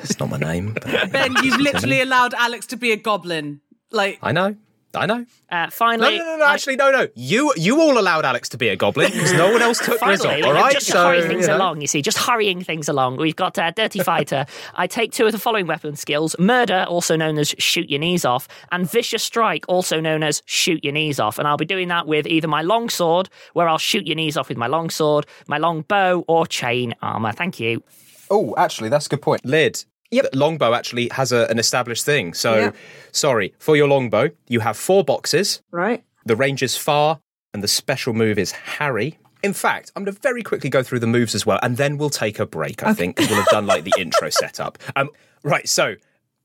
It's 0.02 0.18
not 0.18 0.30
my 0.30 0.38
name. 0.38 0.74
but- 0.74 1.12
Ben, 1.12 1.32
you've 1.44 1.60
literally 1.60 2.00
allowed 2.00 2.34
Alex 2.34 2.66
to 2.68 2.76
be 2.76 2.90
a 2.92 2.96
goblin. 2.96 3.60
Like, 3.92 4.18
I 4.22 4.32
know. 4.32 4.56
I 4.94 5.06
know. 5.06 5.26
Uh, 5.50 5.64
No, 5.64 5.70
finally, 5.70 6.18
no, 6.18 6.24
no, 6.24 6.36
no. 6.38 6.46
Actually, 6.46 6.76
no, 6.76 6.90
no. 6.90 7.08
You, 7.14 7.52
you 7.56 7.80
all 7.80 7.98
allowed 7.98 8.24
Alex 8.24 8.48
to 8.50 8.58
be 8.58 8.68
a 8.68 8.76
goblin 8.76 9.10
because 9.10 9.32
no 9.44 9.50
one 9.52 9.62
else 9.62 9.78
took 9.78 9.98
Finally, 9.98 10.18
Grizzle. 10.18 10.46
All 10.46 10.52
right, 10.54 10.72
just 10.72 10.86
to 10.86 10.92
so 10.92 11.06
hurry 11.06 11.22
things 11.22 11.42
you 11.42 11.48
know. 11.48 11.56
along, 11.56 11.80
you 11.80 11.86
see, 11.86 12.02
just 12.02 12.18
hurrying 12.18 12.62
things 12.62 12.88
along. 12.88 13.16
We've 13.16 13.36
got 13.36 13.58
uh, 13.58 13.70
Dirty 13.70 14.00
Fighter. 14.00 14.46
I 14.74 14.86
take 14.86 15.12
two 15.12 15.26
of 15.26 15.32
the 15.32 15.38
following 15.38 15.66
weapon 15.66 15.96
skills 15.96 16.36
Murder, 16.38 16.84
also 16.88 17.16
known 17.16 17.38
as 17.38 17.54
Shoot 17.58 17.90
Your 17.90 18.00
Knees 18.00 18.24
Off, 18.24 18.48
and 18.70 18.90
Vicious 18.90 19.22
Strike, 19.22 19.64
also 19.68 20.00
known 20.00 20.22
as 20.22 20.42
Shoot 20.46 20.84
Your 20.84 20.92
Knees 20.92 21.18
Off. 21.18 21.38
And 21.38 21.48
I'll 21.48 21.56
be 21.56 21.64
doing 21.64 21.88
that 21.88 22.06
with 22.06 22.26
either 22.26 22.48
my 22.48 22.62
long 22.62 22.88
sword, 22.90 23.28
where 23.54 23.68
I'll 23.68 23.78
shoot 23.78 24.06
your 24.06 24.16
knees 24.16 24.36
off 24.36 24.48
with 24.48 24.58
my 24.58 24.66
long 24.66 24.90
sword, 24.90 25.26
my 25.46 25.58
long 25.58 25.82
bow, 25.82 26.24
or 26.28 26.46
chain 26.46 26.94
armor. 27.02 27.32
Thank 27.32 27.58
you. 27.60 27.82
Oh, 28.30 28.54
actually, 28.56 28.88
that's 28.88 29.06
a 29.06 29.08
good 29.10 29.22
point. 29.22 29.44
Lid. 29.44 29.84
Yep. 30.12 30.28
Longbow 30.34 30.74
actually 30.74 31.08
has 31.10 31.32
a, 31.32 31.46
an 31.50 31.58
established 31.58 32.04
thing. 32.04 32.34
So, 32.34 32.72
sorry 33.10 33.54
for 33.58 33.76
your 33.76 33.88
longbow. 33.88 34.30
You 34.48 34.60
have 34.60 34.76
four 34.76 35.02
boxes. 35.04 35.62
right. 35.72 36.04
The 36.24 36.36
range 36.36 36.62
is 36.62 36.76
far, 36.76 37.18
and 37.52 37.64
the 37.64 37.68
special 37.68 38.12
move 38.12 38.38
is 38.38 38.52
Harry. 38.52 39.18
In 39.42 39.52
fact, 39.52 39.90
I'm 39.96 40.04
going 40.04 40.14
to 40.14 40.20
very 40.22 40.42
quickly 40.44 40.70
go 40.70 40.84
through 40.84 41.00
the 41.00 41.08
moves 41.08 41.34
as 41.34 41.44
well, 41.44 41.58
and 41.64 41.76
then 41.76 41.98
we'll 41.98 42.10
take 42.10 42.38
a 42.38 42.46
break. 42.46 42.84
I 42.84 42.94
think 42.94 43.16
'cause 43.16 43.28
we'll 43.28 43.38
have 43.38 43.48
done 43.48 43.66
like 43.66 43.82
the 43.82 43.92
intro 43.98 44.30
setup. 44.42 44.78
Um, 44.94 45.08
right. 45.42 45.68
So. 45.68 45.96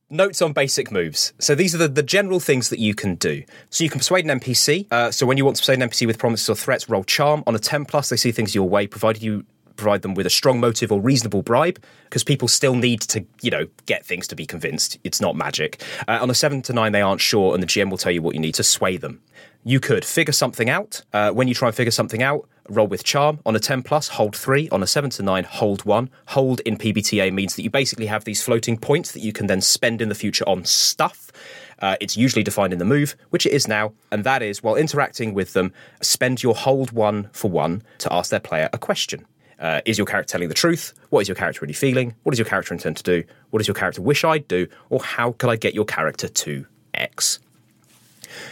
Notes 0.10 0.42
on 0.42 0.54
basic 0.54 0.90
moves. 0.90 1.34
So 1.38 1.54
these 1.54 1.76
are 1.76 1.80
the, 1.80 1.90
the 1.90 2.02
general 2.02 2.40
things 2.40 2.70
that 2.70 2.80
you 2.80 2.96
can 2.96 3.16
do. 3.16 3.44
So 3.72 3.84
you 3.84 3.90
can 3.90 4.00
persuade 4.00 4.24
an 4.26 4.40
NPC. 4.40 4.88
Uh, 4.90 5.12
so 5.12 5.26
when 5.26 5.36
you 5.36 5.44
want 5.44 5.58
to 5.58 5.62
persuade 5.62 5.82
an 5.82 5.90
NPC 5.90 6.08
with 6.08 6.18
promises 6.18 6.50
or 6.50 6.56
threats, 6.56 6.88
roll 6.88 7.04
charm. 7.04 7.44
On 7.46 7.54
a 7.54 7.60
10 7.60 7.84
plus, 7.84 8.08
they 8.08 8.16
see 8.16 8.32
things 8.32 8.56
your 8.56 8.70
way, 8.70 8.88
provided 8.88 9.22
you 9.22 9.44
provide 9.78 10.02
them 10.02 10.14
with 10.14 10.26
a 10.26 10.30
strong 10.30 10.60
motive 10.60 10.92
or 10.92 11.00
reasonable 11.00 11.42
bribe, 11.42 11.82
because 12.06 12.24
people 12.24 12.48
still 12.48 12.76
need 12.76 13.02
to, 13.02 13.26
you 13.42 13.52
know, 13.52 13.68
get 13.86 14.06
things 14.06 14.28
to 14.28 14.36
be 14.36 14.46
convinced. 14.46 14.98
It's 15.04 15.22
not 15.22 15.36
magic. 15.36 15.82
Uh, 16.08 16.20
on 16.22 16.30
a 16.30 16.34
7 16.34 16.62
to 16.64 16.74
9, 16.74 16.92
they 16.92 17.02
aren't 17.02 17.22
sure, 17.22 17.54
and 17.54 17.64
the 17.64 17.68
GM 17.68 17.90
will 17.90 17.98
tell 17.98 18.12
you 18.12 18.22
what 18.22 18.36
you 18.36 18.42
need 18.42 18.56
to 18.56 18.64
sway 18.64 18.98
them. 18.98 19.22
You 19.64 19.80
could 19.80 20.06
figure 20.06 20.34
something 20.34 20.70
out. 20.70 21.02
Uh, 21.14 21.32
when 21.32 21.48
you 21.48 21.54
try 21.54 21.68
and 21.68 21.76
figure 21.76 21.92
something 21.92 22.24
out, 22.24 22.48
roll 22.70 22.88
with 22.88 23.04
charm. 23.04 23.40
On 23.46 23.56
a 23.56 23.60
10 23.60 23.84
plus, 23.84 24.08
hold 24.08 24.36
3. 24.36 24.70
On 24.70 24.82
a 24.82 24.88
7 24.88 25.10
to 25.12 25.24
9, 25.24 25.44
hold 25.44 25.86
1. 25.86 26.10
Hold 26.28 26.60
in 26.62 26.78
PBTA 26.78 27.34
means 27.34 27.56
that 27.56 27.64
you 27.64 27.70
basically 27.70 28.06
have 28.06 28.24
these 28.24 28.42
floating 28.42 28.78
points 28.78 29.12
that 29.12 29.22
you 29.22 29.34
can 29.34 29.48
then 29.48 29.62
spend 29.62 30.02
in 30.02 30.10
the 30.10 30.16
future 30.16 30.48
on 30.48 30.64
stuff. 30.64 31.32
Uh, 31.80 31.96
it's 32.00 32.18
usually 32.18 32.44
defined 32.44 32.74
in 32.74 32.80
the 32.80 32.86
move, 32.86 33.16
which 33.30 33.46
it 33.46 33.52
is 33.52 33.68
now, 33.68 33.94
and 34.12 34.24
that 34.24 34.42
is 34.42 34.64
while 34.64 34.76
interacting 34.76 35.34
with 35.34 35.54
them, 35.54 35.72
spend 36.02 36.42
your 36.42 36.56
hold 36.56 36.92
one 36.92 37.30
for 37.32 37.52
one 37.52 37.84
to 38.00 38.12
ask 38.12 38.32
their 38.32 38.40
player 38.40 38.70
a 38.74 38.78
question. 38.78 39.26
Uh, 39.60 39.82
is 39.86 39.98
your 39.98 40.06
character 40.08 40.32
telling 40.34 40.50
the 40.50 40.54
truth? 40.56 40.94
What 41.10 41.22
is 41.22 41.28
your 41.28 41.36
character 41.36 41.62
really 41.62 41.74
feeling? 41.74 42.14
What 42.24 42.32
does 42.32 42.40
your 42.40 42.48
character 42.48 42.74
intend 42.74 42.98
to 42.98 43.04
do? 43.04 43.24
What 43.50 43.60
does 43.60 43.68
your 43.68 43.76
character 43.76 44.02
wish 44.02 44.24
I'd 44.24 44.48
do? 44.48 44.68
Or 44.90 45.02
how 45.02 45.32
could 45.34 45.50
I 45.50 45.56
get 45.56 45.74
your 45.74 45.86
character 45.86 46.28
to 46.28 46.66
X? 46.94 47.40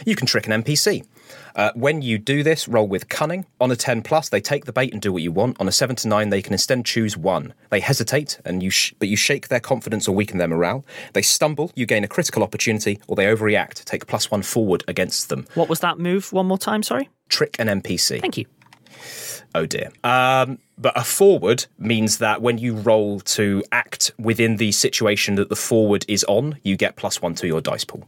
You 0.04 0.16
can 0.16 0.26
trick 0.26 0.46
an 0.48 0.62
NPC. 0.62 1.04
Uh, 1.54 1.72
when 1.74 2.02
you 2.02 2.18
do 2.18 2.42
this, 2.42 2.68
roll 2.68 2.86
with 2.86 3.08
cunning. 3.08 3.46
On 3.60 3.70
a 3.70 3.76
10 3.76 4.02
plus, 4.02 4.28
they 4.28 4.40
take 4.42 4.66
the 4.66 4.72
bait 4.72 4.92
and 4.92 5.00
do 5.00 5.10
what 5.12 5.22
you 5.22 5.32
want. 5.32 5.58
On 5.58 5.66
a 5.66 5.72
7 5.72 5.96
to 5.96 6.08
9, 6.08 6.28
they 6.28 6.42
can 6.42 6.52
instead 6.52 6.84
choose 6.84 7.16
one. 7.16 7.54
They 7.70 7.80
hesitate, 7.80 8.38
and 8.44 8.62
you 8.62 8.68
sh- 8.68 8.92
but 8.98 9.08
you 9.08 9.16
shake 9.16 9.48
their 9.48 9.60
confidence 9.60 10.06
or 10.06 10.14
weaken 10.14 10.36
their 10.36 10.48
morale. 10.48 10.84
They 11.14 11.22
stumble, 11.22 11.72
you 11.74 11.86
gain 11.86 12.04
a 12.04 12.08
critical 12.08 12.42
opportunity, 12.42 13.00
or 13.06 13.16
they 13.16 13.24
overreact, 13.24 13.84
take 13.84 14.06
plus 14.06 14.30
one 14.30 14.42
forward 14.42 14.84
against 14.86 15.30
them. 15.30 15.46
What 15.54 15.70
was 15.70 15.80
that 15.80 15.98
move? 15.98 16.30
One 16.30 16.46
more 16.46 16.58
time, 16.58 16.82
sorry. 16.82 17.08
Trick 17.30 17.56
an 17.58 17.68
NPC. 17.68 18.20
Thank 18.20 18.36
you. 18.36 18.44
Oh 19.54 19.66
dear. 19.66 19.90
Um, 20.04 20.58
but 20.78 20.96
a 20.96 21.04
forward 21.04 21.66
means 21.78 22.18
that 22.18 22.42
when 22.42 22.58
you 22.58 22.74
roll 22.74 23.20
to 23.20 23.64
act 23.72 24.12
within 24.18 24.56
the 24.56 24.72
situation 24.72 25.36
that 25.36 25.48
the 25.48 25.56
forward 25.56 26.04
is 26.08 26.24
on, 26.24 26.58
you 26.62 26.76
get 26.76 26.96
plus 26.96 27.22
one 27.22 27.34
to 27.36 27.46
your 27.46 27.60
dice 27.60 27.84
pool. 27.84 28.06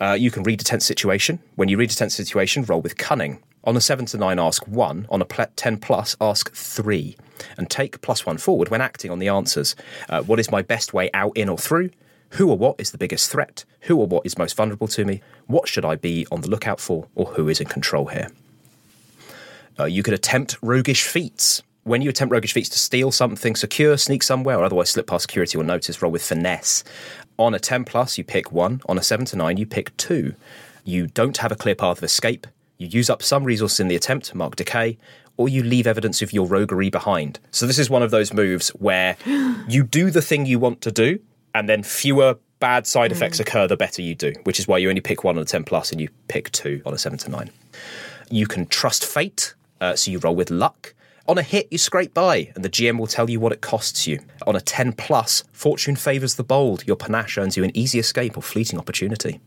Uh, 0.00 0.16
you 0.18 0.30
can 0.30 0.42
read 0.44 0.60
a 0.60 0.64
tense 0.64 0.86
situation. 0.86 1.40
When 1.56 1.68
you 1.68 1.76
read 1.76 1.90
a 1.90 1.94
tense 1.94 2.14
situation, 2.14 2.64
roll 2.64 2.80
with 2.80 2.96
cunning. 2.96 3.42
On 3.64 3.76
a 3.76 3.80
7 3.80 4.06
to 4.06 4.16
9, 4.16 4.38
ask 4.38 4.66
1. 4.66 5.06
On 5.10 5.20
a 5.20 5.24
10 5.24 5.78
plus, 5.78 6.16
ask 6.20 6.54
3. 6.54 7.16
And 7.56 7.68
take 7.68 8.00
plus 8.00 8.24
1 8.24 8.38
forward 8.38 8.68
when 8.68 8.80
acting 8.80 9.10
on 9.10 9.18
the 9.18 9.28
answers. 9.28 9.74
Uh, 10.08 10.22
what 10.22 10.38
is 10.38 10.50
my 10.50 10.62
best 10.62 10.94
way 10.94 11.10
out, 11.12 11.36
in, 11.36 11.48
or 11.48 11.58
through? 11.58 11.90
Who 12.32 12.50
or 12.50 12.56
what 12.56 12.76
is 12.78 12.92
the 12.92 12.98
biggest 12.98 13.30
threat? 13.30 13.64
Who 13.82 13.98
or 13.98 14.06
what 14.06 14.24
is 14.24 14.38
most 14.38 14.56
vulnerable 14.56 14.88
to 14.88 15.04
me? 15.04 15.22
What 15.46 15.68
should 15.68 15.84
I 15.84 15.96
be 15.96 16.26
on 16.30 16.42
the 16.42 16.48
lookout 16.48 16.78
for? 16.78 17.08
Or 17.14 17.26
who 17.26 17.48
is 17.48 17.60
in 17.60 17.66
control 17.66 18.06
here? 18.06 18.28
Uh, 19.78 19.84
you 19.84 20.02
could 20.02 20.14
attempt 20.14 20.56
roguish 20.62 21.04
feats. 21.04 21.62
When 21.84 22.02
you 22.02 22.10
attempt 22.10 22.32
roguish 22.32 22.52
feats 22.52 22.68
to 22.70 22.78
steal 22.78 23.12
something 23.12 23.56
secure, 23.56 23.96
sneak 23.96 24.22
somewhere, 24.22 24.58
or 24.58 24.64
otherwise 24.64 24.90
slip 24.90 25.06
past 25.06 25.22
security 25.22 25.56
or 25.56 25.64
notice, 25.64 26.02
roll 26.02 26.12
with 26.12 26.22
finesse. 26.22 26.84
On 27.38 27.54
a 27.54 27.58
10 27.58 27.84
plus, 27.84 28.18
you 28.18 28.24
pick 28.24 28.52
one. 28.52 28.80
On 28.88 28.98
a 28.98 29.02
7 29.02 29.24
to 29.26 29.36
9, 29.36 29.56
you 29.56 29.66
pick 29.66 29.96
two. 29.96 30.34
You 30.84 31.06
don't 31.06 31.36
have 31.38 31.52
a 31.52 31.56
clear 31.56 31.74
path 31.74 31.98
of 31.98 32.04
escape. 32.04 32.46
You 32.78 32.88
use 32.88 33.08
up 33.08 33.22
some 33.22 33.44
resources 33.44 33.80
in 33.80 33.88
the 33.88 33.96
attempt, 33.96 34.34
mark 34.34 34.56
decay, 34.56 34.98
or 35.36 35.48
you 35.48 35.62
leave 35.62 35.86
evidence 35.86 36.20
of 36.20 36.32
your 36.32 36.46
roguery 36.46 36.90
behind. 36.90 37.38
So, 37.52 37.66
this 37.66 37.78
is 37.78 37.88
one 37.88 38.02
of 38.02 38.10
those 38.10 38.32
moves 38.32 38.70
where 38.70 39.16
you 39.68 39.84
do 39.84 40.10
the 40.10 40.22
thing 40.22 40.46
you 40.46 40.58
want 40.58 40.80
to 40.82 40.90
do, 40.90 41.20
and 41.54 41.68
then 41.68 41.82
fewer 41.82 42.36
bad 42.60 42.86
side 42.86 43.12
effects 43.12 43.38
occur 43.38 43.68
the 43.68 43.76
better 43.76 44.02
you 44.02 44.14
do, 44.14 44.32
which 44.44 44.58
is 44.58 44.66
why 44.66 44.78
you 44.78 44.88
only 44.88 45.00
pick 45.00 45.24
one 45.24 45.36
on 45.36 45.42
a 45.42 45.46
10 45.46 45.64
plus 45.64 45.92
and 45.92 46.00
you 46.00 46.08
pick 46.26 46.50
two 46.50 46.82
on 46.84 46.92
a 46.92 46.98
7 46.98 47.18
to 47.18 47.30
9. 47.30 47.50
You 48.30 48.46
can 48.46 48.66
trust 48.66 49.04
fate, 49.04 49.54
uh, 49.80 49.96
so 49.96 50.10
you 50.10 50.18
roll 50.18 50.36
with 50.36 50.50
luck. 50.50 50.94
On 51.28 51.36
a 51.36 51.42
hit, 51.42 51.68
you 51.70 51.76
scrape 51.76 52.14
by, 52.14 52.50
and 52.54 52.64
the 52.64 52.70
GM 52.70 52.98
will 52.98 53.06
tell 53.06 53.28
you 53.28 53.38
what 53.38 53.52
it 53.52 53.60
costs 53.60 54.06
you. 54.06 54.20
On 54.46 54.56
a 54.56 54.62
10 54.62 54.92
plus, 54.92 55.44
fortune 55.52 55.94
favours 55.94 56.36
the 56.36 56.42
bold. 56.42 56.86
Your 56.86 56.96
panache 56.96 57.36
earns 57.36 57.54
you 57.54 57.64
an 57.64 57.76
easy 57.76 57.98
escape 57.98 58.38
or 58.38 58.42
fleeting 58.42 58.78
opportunity. 58.78 59.40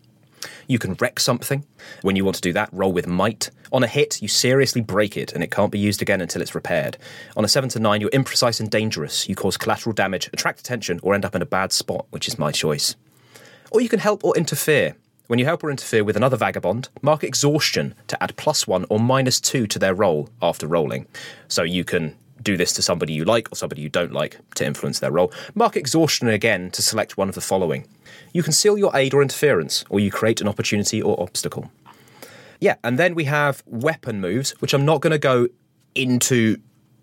You 0.68 0.78
can 0.80 0.96
wreck 1.00 1.20
something. 1.20 1.66
When 2.04 2.16
you 2.16 2.24
want 2.24 2.36
to 2.36 2.42
do 2.42 2.54
that, 2.54 2.70
roll 2.72 2.94
with 2.94 3.08
might. 3.08 3.50
On 3.72 3.84
a 3.84 3.88
hit, 3.88 4.22
you 4.22 4.28
seriously 4.28 4.82
break 4.82 5.18
it, 5.18 5.34
and 5.34 5.44
it 5.44 5.50
can't 5.50 5.72
be 5.72 5.80
used 5.80 6.02
again 6.04 6.22
until 6.22 6.42
it's 6.42 6.54
repaired. 6.54 6.98
On 7.36 7.44
a 7.44 7.48
7 7.48 7.70
to 7.72 7.80
9, 7.80 8.00
you're 8.02 8.10
imprecise 8.12 8.60
and 8.60 8.70
dangerous. 8.70 9.28
You 9.28 9.36
cause 9.36 9.58
collateral 9.58 9.94
damage, 9.94 10.30
attract 10.34 10.60
attention, 10.60 11.00
or 11.04 11.16
end 11.16 11.26
up 11.26 11.36
in 11.36 11.42
a 11.42 11.48
bad 11.48 11.72
spot, 11.72 12.06
which 12.12 12.28
is 12.28 12.38
my 12.38 12.52
choice. 12.52 12.96
Or 13.72 13.82
you 13.82 13.90
can 13.90 14.00
help 14.00 14.24
or 14.24 14.36
interfere. 14.38 14.96
When 15.32 15.40
you 15.40 15.46
help 15.46 15.64
or 15.64 15.72
interfere 15.72 16.04
with 16.04 16.18
another 16.18 16.36
vagabond, 16.36 16.90
mark 17.02 17.24
exhaustion 17.24 17.96
to 18.08 18.22
add 18.22 18.36
plus 18.36 18.68
one 18.68 18.86
or 18.90 19.00
minus 19.00 19.40
two 19.40 19.66
to 19.66 19.80
their 19.80 19.94
roll 19.94 20.28
after 20.42 20.68
rolling. 20.68 21.08
So 21.48 21.64
you 21.64 21.86
can 21.86 22.18
do 22.42 22.58
this 22.58 22.74
to 22.74 22.82
somebody 22.82 23.14
you 23.14 23.24
like 23.24 23.50
or 23.50 23.56
somebody 23.56 23.82
you 23.82 23.88
don't 23.88 24.12
like 24.12 24.38
to 24.56 24.66
influence 24.66 25.00
their 25.00 25.10
roll. 25.10 25.32
Mark 25.56 25.78
exhaustion 25.78 26.28
again 26.28 26.70
to 26.72 26.82
select 26.82 27.16
one 27.16 27.30
of 27.30 27.36
the 27.36 27.40
following. 27.40 27.88
You 28.34 28.44
conceal 28.44 28.78
your 28.78 28.94
aid 28.94 29.14
or 29.14 29.22
interference, 29.22 29.86
or 29.90 30.02
you 30.02 30.12
create 30.12 30.42
an 30.42 30.50
opportunity 30.50 31.02
or 31.02 31.18
obstacle. 31.18 31.72
Yeah, 32.60 32.76
and 32.84 33.00
then 33.00 33.16
we 33.16 33.24
have 33.24 33.64
weapon 33.66 34.20
moves, 34.20 34.52
which 34.60 34.74
I'm 34.74 34.84
not 34.84 35.00
going 35.00 35.12
to 35.12 35.18
go 35.18 35.48
into 35.96 36.58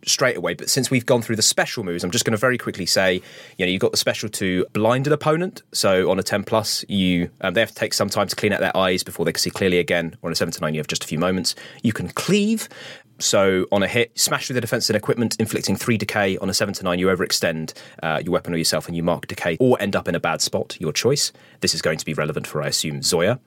straight 0.07 0.37
away, 0.37 0.55
but 0.55 0.71
since 0.71 0.91
we've 0.91 1.07
gone 1.07 1.23
through 1.23 1.37
the 1.37 1.43
special 1.43 1.85
moves, 1.85 2.05
I'm 2.05 2.11
just 2.11 2.25
going 2.25 2.33
to 2.33 2.39
very 2.39 2.59
quickly 2.59 2.87
say, 2.87 3.23
you 3.57 3.67
know, 3.67 3.71
you've 3.71 3.81
got 3.81 3.91
the 3.91 3.97
special 3.97 4.29
to 4.31 4.67
blind 4.73 5.07
an 5.07 5.13
opponent. 5.13 5.63
So 5.73 6.11
on 6.11 6.19
a 6.19 6.23
10 6.23 6.45
plus, 6.45 6.85
you 6.89 7.31
um, 7.41 7.55
they 7.55 7.61
have 7.61 7.71
to 7.71 7.75
take 7.75 7.95
some 7.95 8.09
time 8.09 8.29
to 8.29 8.37
clean 8.37 8.53
out 8.53 8.61
their 8.61 8.77
eyes 8.77 9.03
before 9.03 9.25
they 9.25 9.33
can 9.33 9.41
see 9.41 9.51
clearly 9.51 9.79
again. 9.79 10.17
Or 10.23 10.29
on 10.29 10.33
a 10.33 10.37
7 10.37 10.53
to 10.53 10.61
9, 10.61 10.75
you 10.75 10.81
have 10.81 10.87
just 10.87 11.05
a 11.05 11.07
few 11.07 11.19
moments. 11.19 11.55
You 11.83 11.93
can 11.93 12.09
cleave. 12.09 12.69
So 13.21 13.67
on 13.73 13.83
a 13.83 13.89
hit, 13.89 14.17
smash 14.17 14.47
through 14.47 14.55
the 14.55 14.61
defense 14.61 14.89
and 14.89 14.97
equipment, 14.97 15.37
inflicting 15.41 15.77
three 15.77 15.99
decay. 15.99 16.39
On 16.39 16.49
a 16.49 16.55
7 16.55 16.73
to 16.75 16.85
9, 16.85 16.99
you 16.99 17.07
overextend 17.07 17.75
uh, 18.03 18.21
your 18.25 18.33
weapon 18.33 18.55
or 18.55 18.57
yourself 18.57 18.87
and 18.87 18.97
you 18.97 19.03
mark 19.03 19.27
decay 19.27 19.57
or 19.59 19.81
end 19.81 19.97
up 19.97 20.07
in 20.07 20.15
a 20.15 20.21
bad 20.21 20.41
spot, 20.41 20.77
your 20.81 20.93
choice. 20.93 21.33
This 21.61 21.75
is 21.75 21.83
going 21.83 21.99
to 21.99 22.05
be 22.05 22.15
relevant 22.15 22.47
for, 22.47 22.63
I 22.63 22.69
assume, 22.69 23.03
Zoya. 23.03 23.41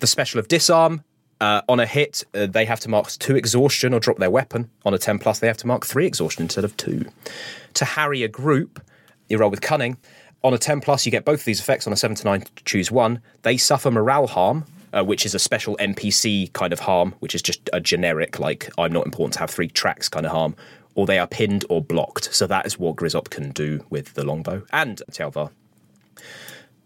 The 0.00 0.06
special 0.06 0.40
of 0.40 0.48
disarm, 0.48 1.04
uh, 1.42 1.60
on 1.68 1.80
a 1.80 1.86
hit, 1.86 2.22
uh, 2.34 2.46
they 2.46 2.64
have 2.64 2.78
to 2.78 2.88
mark 2.88 3.08
two 3.08 3.34
exhaustion 3.34 3.92
or 3.92 3.98
drop 3.98 4.16
their 4.18 4.30
weapon. 4.30 4.70
On 4.84 4.94
a 4.94 4.98
10 4.98 5.18
plus, 5.18 5.40
they 5.40 5.48
have 5.48 5.56
to 5.56 5.66
mark 5.66 5.84
three 5.84 6.06
exhaustion 6.06 6.44
instead 6.44 6.64
of 6.64 6.76
two. 6.76 7.04
To 7.74 7.84
harry 7.84 8.22
a 8.22 8.28
group, 8.28 8.80
you 9.28 9.38
roll 9.38 9.50
with 9.50 9.60
cunning. 9.60 9.96
On 10.44 10.54
a 10.54 10.58
10 10.58 10.80
plus, 10.80 11.04
you 11.04 11.10
get 11.10 11.24
both 11.24 11.40
of 11.40 11.44
these 11.44 11.58
effects. 11.58 11.84
On 11.88 11.92
a 11.92 11.96
7 11.96 12.14
to 12.14 12.24
9, 12.24 12.44
choose 12.64 12.92
one. 12.92 13.20
They 13.42 13.56
suffer 13.56 13.90
morale 13.90 14.28
harm, 14.28 14.66
uh, 14.92 15.02
which 15.02 15.26
is 15.26 15.34
a 15.34 15.40
special 15.40 15.76
NPC 15.78 16.52
kind 16.52 16.72
of 16.72 16.78
harm, 16.78 17.12
which 17.18 17.34
is 17.34 17.42
just 17.42 17.68
a 17.72 17.80
generic, 17.80 18.38
like, 18.38 18.70
I'm 18.78 18.92
not 18.92 19.04
important 19.04 19.34
to 19.34 19.40
have 19.40 19.50
three 19.50 19.68
tracks 19.68 20.08
kind 20.08 20.24
of 20.24 20.30
harm. 20.30 20.54
Or 20.94 21.06
they 21.06 21.18
are 21.18 21.26
pinned 21.26 21.64
or 21.68 21.82
blocked. 21.82 22.32
So 22.32 22.46
that 22.46 22.66
is 22.66 22.78
what 22.78 22.94
Grizzop 22.94 23.30
can 23.30 23.50
do 23.50 23.84
with 23.90 24.14
the 24.14 24.24
longbow 24.24 24.62
and 24.70 25.02
Tialvar. 25.10 25.50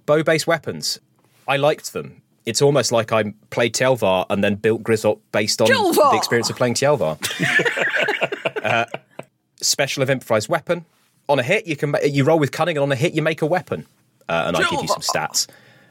Bow 0.06 0.22
based 0.22 0.46
weapons. 0.46 0.98
I 1.46 1.58
liked 1.58 1.92
them 1.92 2.22
it's 2.46 2.62
almost 2.62 2.92
like 2.92 3.12
I 3.12 3.34
played 3.50 3.74
Tialvar 3.74 4.26
and 4.30 4.42
then 4.42 4.54
built 4.54 4.82
Grizzop 4.84 5.18
based 5.32 5.60
on 5.60 5.66
Tialvar! 5.68 6.12
the 6.12 6.16
experience 6.16 6.48
of 6.48 6.56
playing 6.56 6.74
Tialvar. 6.74 7.18
uh, 8.64 8.86
special 9.60 10.02
of 10.02 10.08
improvised 10.10 10.48
weapon. 10.48 10.86
On 11.28 11.40
a 11.40 11.42
hit, 11.42 11.66
you 11.66 11.76
can 11.76 11.94
you 12.04 12.22
roll 12.24 12.38
with 12.38 12.52
cunning, 12.52 12.76
and 12.76 12.84
on 12.84 12.92
a 12.92 12.96
hit, 12.96 13.14
you 13.14 13.20
make 13.20 13.42
a 13.42 13.46
weapon. 13.46 13.84
Uh, 14.28 14.44
and 14.46 14.56
I 14.56 14.60
give 14.70 14.80
you 14.80 14.88
some 14.88 15.02
stats. 15.02 15.48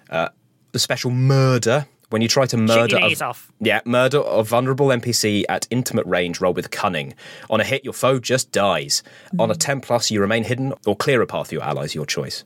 Uh, 0.10 0.30
the 0.72 0.80
special 0.80 1.12
murder. 1.12 1.88
When 2.12 2.22
you 2.22 2.28
try 2.28 2.46
to 2.46 2.56
murder, 2.56 3.00
your 3.00 3.10
a- 3.10 3.26
off. 3.26 3.52
yeah, 3.60 3.82
murder 3.84 4.20
a 4.20 4.44
vulnerable 4.44 4.88
NPC 4.88 5.44
at 5.50 5.68
intimate 5.72 6.06
range, 6.06 6.39
roll 6.39 6.54
with 6.54 6.70
cunning. 6.70 7.15
On 7.50 7.60
a 7.60 7.63
hit, 7.63 7.84
your 7.84 7.94
foe 7.94 8.20
just 8.20 8.52
dies. 8.52 9.02
On 9.39 9.50
a 9.50 9.56
10 9.56 9.82
plus, 9.82 10.12
you 10.12 10.22
remain 10.22 10.44
hidden 10.44 10.72
or 10.86 10.96
clear 10.96 11.22
a 11.24 11.28
path 11.28 11.48
for 11.48 11.56
your 11.56 11.63
allies, 11.63 11.96
your 11.96 12.06
choice. 12.06 12.44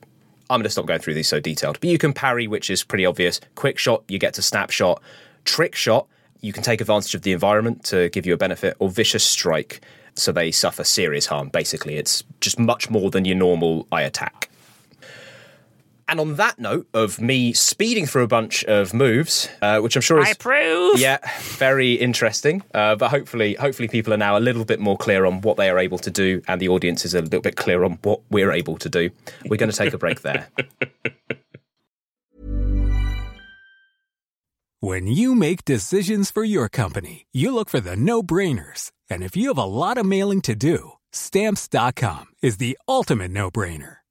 I'm 0.50 0.58
going 0.58 0.64
to 0.64 0.70
stop 0.70 0.86
going 0.86 1.00
through 1.00 1.14
these 1.14 1.28
so 1.28 1.38
detailed. 1.38 1.78
But 1.80 1.88
you 1.88 1.96
can 1.96 2.12
parry, 2.12 2.48
which 2.48 2.70
is 2.70 2.82
pretty 2.82 3.06
obvious. 3.06 3.40
Quick 3.54 3.78
shot, 3.78 4.02
you 4.08 4.18
get 4.18 4.34
to 4.34 4.42
snapshot. 4.42 5.00
Trick 5.44 5.76
shot, 5.76 6.08
you 6.40 6.52
can 6.52 6.64
take 6.64 6.80
advantage 6.80 7.14
of 7.14 7.22
the 7.22 7.32
environment 7.32 7.84
to 7.84 8.08
give 8.10 8.26
you 8.26 8.34
a 8.34 8.36
benefit. 8.36 8.76
Or 8.80 8.90
vicious 8.90 9.22
strike, 9.24 9.80
so 10.14 10.32
they 10.32 10.50
suffer 10.50 10.82
serious 10.82 11.26
harm. 11.26 11.48
Basically, 11.50 11.96
it's 11.96 12.24
just 12.40 12.58
much 12.58 12.90
more 12.90 13.10
than 13.10 13.24
your 13.24 13.36
normal 13.36 13.86
eye 13.92 14.02
attack. 14.02 14.49
And 16.10 16.18
on 16.18 16.34
that 16.34 16.58
note 16.58 16.88
of 16.92 17.20
me 17.20 17.52
speeding 17.52 18.04
through 18.04 18.24
a 18.24 18.26
bunch 18.26 18.64
of 18.64 18.92
moves, 18.92 19.48
uh, 19.62 19.78
which 19.78 19.94
I'm 19.94 20.02
sure 20.02 20.20
is 20.20 20.26
I 20.26 20.30
approve. 20.32 20.98
yeah, 20.98 21.18
very 21.56 21.94
interesting. 21.94 22.64
Uh, 22.74 22.96
but 22.96 23.10
hopefully, 23.10 23.54
hopefully, 23.54 23.86
people 23.86 24.12
are 24.12 24.16
now 24.16 24.36
a 24.36 24.40
little 24.40 24.64
bit 24.64 24.80
more 24.80 24.98
clear 24.98 25.24
on 25.24 25.40
what 25.40 25.56
they 25.56 25.70
are 25.70 25.78
able 25.78 25.98
to 25.98 26.10
do, 26.10 26.42
and 26.48 26.60
the 26.60 26.68
audience 26.68 27.04
is 27.04 27.14
a 27.14 27.22
little 27.22 27.40
bit 27.40 27.54
clear 27.54 27.84
on 27.84 27.92
what 28.02 28.22
we're 28.28 28.50
able 28.50 28.76
to 28.78 28.88
do. 28.88 29.10
We're 29.46 29.56
going 29.56 29.70
to 29.70 29.76
take 29.76 29.94
a 29.94 29.98
break 29.98 30.22
there. 30.22 30.48
When 34.82 35.06
you 35.06 35.34
make 35.34 35.66
decisions 35.66 36.30
for 36.30 36.42
your 36.42 36.70
company, 36.70 37.26
you 37.32 37.54
look 37.54 37.68
for 37.68 37.80
the 37.80 37.96
no 37.96 38.22
brainers. 38.22 38.92
And 39.10 39.22
if 39.22 39.36
you 39.36 39.48
have 39.48 39.58
a 39.58 39.64
lot 39.64 39.98
of 39.98 40.06
mailing 40.06 40.40
to 40.42 40.54
do, 40.54 40.92
stamps.com 41.12 42.28
is 42.42 42.56
the 42.56 42.78
ultimate 42.88 43.30
no 43.30 43.50
brainer. 43.50 43.96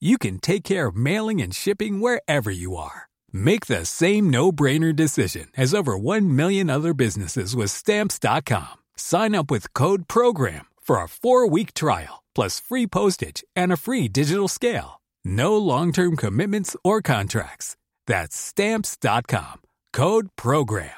you 0.00 0.16
can 0.16 0.38
take 0.38 0.64
care 0.64 0.86
of 0.86 0.96
mailing 0.96 1.42
and 1.42 1.54
shipping 1.54 2.00
wherever 2.00 2.50
you 2.50 2.76
are. 2.76 3.08
Make 3.32 3.66
the 3.66 3.84
same 3.84 4.30
no 4.30 4.52
brainer 4.52 4.94
decision 4.94 5.48
as 5.56 5.74
over 5.74 5.98
1 5.98 6.34
million 6.34 6.70
other 6.70 6.94
businesses 6.94 7.56
with 7.56 7.70
Stamps.com. 7.70 8.78
Sign 8.96 9.34
up 9.34 9.50
with 9.50 9.72
Code 9.74 10.06
PROGRAM 10.08 10.66
for 10.80 11.02
a 11.02 11.08
four 11.08 11.46
week 11.48 11.74
trial, 11.74 12.22
plus 12.34 12.60
free 12.60 12.86
postage 12.86 13.44
and 13.56 13.72
a 13.72 13.76
free 13.76 14.08
digital 14.08 14.48
scale. 14.48 15.00
No 15.24 15.56
long 15.56 15.92
term 15.92 16.16
commitments 16.16 16.76
or 16.82 17.02
contracts. 17.02 17.76
That's 18.06 18.36
Stamps.com. 18.36 19.60
Code 19.92 20.28
PROGRAM. 20.36 20.90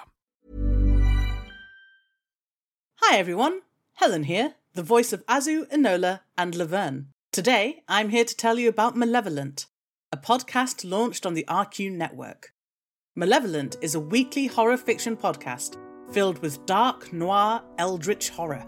Hi 3.05 3.19
everyone, 3.19 3.61
Helen 3.95 4.23
here, 4.25 4.55
the 4.75 4.83
voice 4.83 5.12
of 5.12 5.27
Azu, 5.27 5.69
Enola, 5.71 6.21
and 6.38 6.55
Laverne. 6.55 7.09
Today, 7.33 7.83
I'm 7.88 8.11
here 8.11 8.27
to 8.27 8.37
tell 8.37 8.59
you 8.59 8.68
about 8.68 8.95
Malevolent, 8.95 9.64
a 10.12 10.18
podcast 10.18 10.87
launched 10.87 11.25
on 11.25 11.33
the 11.33 11.47
RQ 11.49 11.90
network. 11.92 12.53
Malevolent 13.16 13.79
is 13.81 13.95
a 13.95 14.01
weekly 14.01 14.49
horror 14.49 14.77
fiction 14.77 15.16
podcast 15.16 15.79
filled 16.12 16.40
with 16.40 16.66
dark, 16.66 17.11
noir, 17.11 17.62
eldritch 17.79 18.29
horror. 18.29 18.66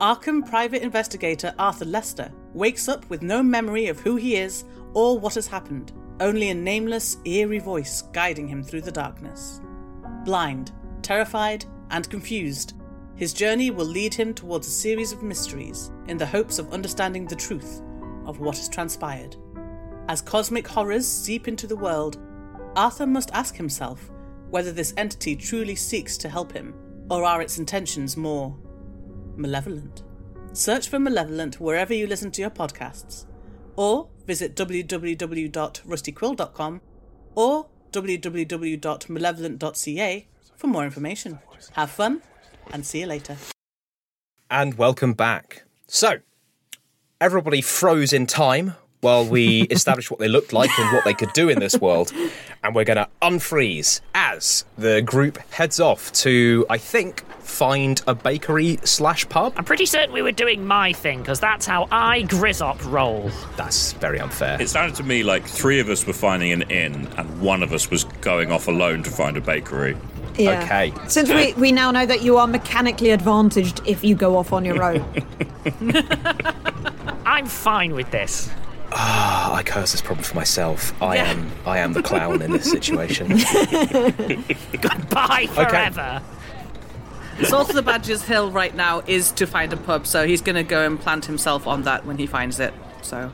Arkham 0.00 0.48
private 0.48 0.80
investigator 0.80 1.54
Arthur 1.58 1.84
Lester 1.84 2.32
wakes 2.54 2.88
up 2.88 3.06
with 3.10 3.20
no 3.20 3.42
memory 3.42 3.88
of 3.88 4.00
who 4.00 4.16
he 4.16 4.36
is 4.36 4.64
or 4.94 5.18
what 5.18 5.34
has 5.34 5.46
happened, 5.46 5.92
only 6.20 6.48
a 6.48 6.54
nameless, 6.54 7.18
eerie 7.26 7.58
voice 7.58 8.00
guiding 8.14 8.48
him 8.48 8.62
through 8.64 8.80
the 8.80 8.90
darkness. 8.90 9.60
Blind, 10.24 10.72
terrified, 11.02 11.66
and 11.90 12.08
confused, 12.08 12.72
his 13.16 13.34
journey 13.34 13.70
will 13.70 13.84
lead 13.84 14.14
him 14.14 14.32
towards 14.32 14.66
a 14.66 14.70
series 14.70 15.12
of 15.12 15.22
mysteries 15.22 15.90
in 16.06 16.16
the 16.16 16.24
hopes 16.24 16.58
of 16.58 16.72
understanding 16.72 17.26
the 17.26 17.36
truth 17.36 17.82
of 18.28 18.38
what 18.38 18.58
has 18.58 18.68
transpired. 18.68 19.36
As 20.08 20.22
cosmic 20.22 20.68
horrors 20.68 21.06
seep 21.06 21.48
into 21.48 21.66
the 21.66 21.76
world, 21.76 22.18
Arthur 22.76 23.06
must 23.06 23.30
ask 23.32 23.56
himself 23.56 24.10
whether 24.50 24.72
this 24.72 24.94
entity 24.96 25.34
truly 25.34 25.74
seeks 25.74 26.16
to 26.18 26.28
help 26.28 26.52
him, 26.52 26.74
or 27.10 27.24
are 27.24 27.42
its 27.42 27.58
intentions 27.58 28.16
more 28.16 28.56
malevolent. 29.36 30.04
Search 30.52 30.88
for 30.88 30.98
Malevolent 30.98 31.60
wherever 31.60 31.92
you 31.92 32.06
listen 32.06 32.30
to 32.32 32.40
your 32.40 32.50
podcasts, 32.50 33.26
or 33.76 34.08
visit 34.26 34.56
www.rustyquill.com 34.56 36.80
or 37.34 37.66
www.malevolent.ca 37.92 40.26
for 40.56 40.66
more 40.66 40.84
information. 40.84 41.38
Have 41.72 41.90
fun 41.90 42.22
and 42.72 42.84
see 42.84 43.00
you 43.00 43.06
later. 43.06 43.38
And 44.50 44.76
welcome 44.76 45.12
back. 45.12 45.62
So, 45.86 46.18
everybody 47.20 47.60
froze 47.60 48.12
in 48.12 48.26
time 48.26 48.74
while 49.00 49.24
we 49.24 49.62
established 49.70 50.10
what 50.10 50.20
they 50.20 50.28
looked 50.28 50.52
like 50.52 50.70
and 50.78 50.92
what 50.92 51.04
they 51.04 51.14
could 51.14 51.32
do 51.32 51.48
in 51.48 51.58
this 51.58 51.78
world. 51.78 52.12
And 52.60 52.74
we're 52.74 52.84
going 52.84 52.96
to 52.96 53.08
unfreeze 53.22 54.00
as 54.16 54.64
the 54.76 55.00
group 55.00 55.38
heads 55.52 55.78
off 55.78 56.10
to, 56.14 56.66
I 56.68 56.76
think, 56.76 57.24
find 57.40 58.02
a 58.08 58.14
bakery 58.16 58.80
slash 58.82 59.28
pub. 59.28 59.54
I'm 59.56 59.64
pretty 59.64 59.86
certain 59.86 60.12
we 60.12 60.22
were 60.22 60.32
doing 60.32 60.66
my 60.66 60.92
thing 60.92 61.20
because 61.20 61.38
that's 61.38 61.66
how 61.66 61.86
I 61.92 62.24
Grizzop 62.24 62.84
roll. 62.90 63.30
That's 63.56 63.92
very 63.92 64.18
unfair. 64.18 64.60
It 64.60 64.68
sounded 64.68 64.96
to 64.96 65.04
me 65.04 65.22
like 65.22 65.46
three 65.46 65.78
of 65.78 65.88
us 65.88 66.04
were 66.04 66.12
finding 66.12 66.50
an 66.50 66.62
inn 66.62 67.06
and 67.16 67.40
one 67.40 67.62
of 67.62 67.72
us 67.72 67.92
was 67.92 68.02
going 68.22 68.50
off 68.50 68.66
alone 68.66 69.04
to 69.04 69.10
find 69.10 69.36
a 69.36 69.40
bakery. 69.40 69.96
Yeah. 70.36 70.64
Okay. 70.64 70.92
Since 71.06 71.30
we, 71.30 71.52
we 71.54 71.70
now 71.70 71.92
know 71.92 72.06
that 72.06 72.22
you 72.22 72.38
are 72.38 72.48
mechanically 72.48 73.10
advantaged 73.10 73.80
if 73.86 74.02
you 74.02 74.16
go 74.16 74.36
off 74.36 74.52
on 74.52 74.64
your 74.64 74.82
own. 74.82 75.04
I'm 77.28 77.46
fine 77.46 77.94
with 77.94 78.10
this. 78.10 78.50
Ah, 78.90 79.54
I 79.54 79.62
curse 79.62 79.92
this 79.92 80.00
problem 80.00 80.24
for 80.24 80.34
myself. 80.34 81.00
I 81.02 81.16
Yeah. 81.16 81.30
am 81.30 81.50
I 81.66 81.78
am 81.78 81.92
the 81.92 82.02
clown 82.02 82.40
in 82.40 82.50
this 82.52 82.70
situation. 82.76 83.28
Goodbye 84.80 85.46
forever. 85.52 86.22
Salt 87.44 87.68
of 87.68 87.74
the 87.76 87.82
Badger's 87.82 88.22
Hill 88.24 88.50
right 88.50 88.74
now 88.74 89.02
is 89.06 89.30
to 89.32 89.46
find 89.46 89.72
a 89.72 89.76
pub, 89.76 90.06
so 90.06 90.26
he's 90.26 90.40
going 90.40 90.56
to 90.56 90.64
go 90.64 90.84
and 90.84 90.98
plant 90.98 91.26
himself 91.26 91.66
on 91.66 91.82
that 91.82 92.04
when 92.04 92.16
he 92.18 92.26
finds 92.26 92.58
it. 92.58 92.74
So, 93.02 93.30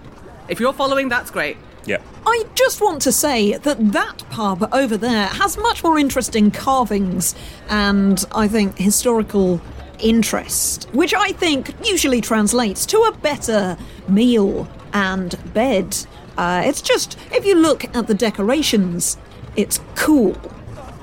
if 0.48 0.61
you're 0.61 0.74
following, 0.74 1.09
that's 1.09 1.30
great. 1.30 1.57
Yeah. 1.87 1.98
I 2.26 2.44
just 2.54 2.80
want 2.83 3.00
to 3.02 3.12
say 3.12 3.57
that 3.57 3.92
that 3.92 4.24
pub 4.30 4.68
over 4.74 4.96
there 4.96 5.26
has 5.28 5.57
much 5.57 5.83
more 5.85 5.98
interesting 5.98 6.50
carvings 6.50 7.35
and 7.68 8.24
I 8.35 8.48
think 8.48 8.76
historical 8.78 9.61
interest, 9.98 10.88
which 10.92 11.14
I 11.14 11.33
think 11.33 11.74
usually 11.85 12.20
translates 12.20 12.87
to 12.87 12.98
a 12.98 13.12
better 13.18 13.76
meal 14.09 14.68
and 14.92 15.37
bed. 15.52 15.96
Uh, 16.37 16.62
it's 16.64 16.83
just, 16.83 17.18
if 17.33 17.44
you 17.44 17.54
look 17.54 17.85
at 17.94 18.07
the 18.07 18.14
decorations, 18.14 19.16
it's 19.57 19.80
cool. 19.94 20.37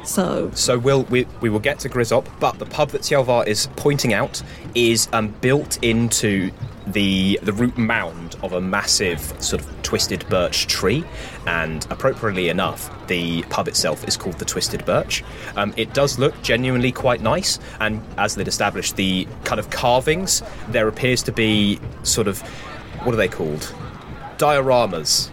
So, 0.03 0.49
So 0.55 0.79
we'll, 0.79 1.03
we 1.03 1.27
we 1.41 1.49
will 1.49 1.59
get 1.59 1.79
to 1.79 1.89
Grizzop, 1.89 2.25
but 2.39 2.57
the 2.57 2.65
pub 2.65 2.89
that 2.89 3.01
Tjelvar 3.01 3.45
is 3.45 3.67
pointing 3.75 4.13
out 4.13 4.41
is 4.73 5.07
um, 5.13 5.29
built 5.41 5.77
into 5.83 6.51
the 6.87 7.39
the 7.43 7.53
root 7.53 7.77
mound 7.77 8.35
of 8.41 8.53
a 8.53 8.61
massive 8.61 9.21
sort 9.41 9.61
of 9.61 9.81
twisted 9.83 10.27
birch 10.29 10.67
tree, 10.67 11.03
and 11.45 11.85
appropriately 11.89 12.49
enough, 12.49 12.89
the 13.07 13.43
pub 13.43 13.67
itself 13.67 14.07
is 14.07 14.17
called 14.17 14.39
the 14.39 14.45
Twisted 14.45 14.85
Birch. 14.85 15.23
Um, 15.55 15.73
it 15.77 15.93
does 15.93 16.17
look 16.17 16.39
genuinely 16.41 16.91
quite 16.91 17.21
nice, 17.21 17.59
and 17.79 18.01
as 18.17 18.35
they'd 18.35 18.47
established, 18.47 18.95
the 18.95 19.27
kind 19.43 19.59
of 19.59 19.69
carvings 19.69 20.43
there 20.69 20.87
appears 20.87 21.23
to 21.23 21.31
be 21.31 21.79
sort 22.03 22.27
of 22.27 22.41
what 23.03 23.13
are 23.13 23.17
they 23.17 23.27
called? 23.27 23.73
Dioramas. 24.41 25.29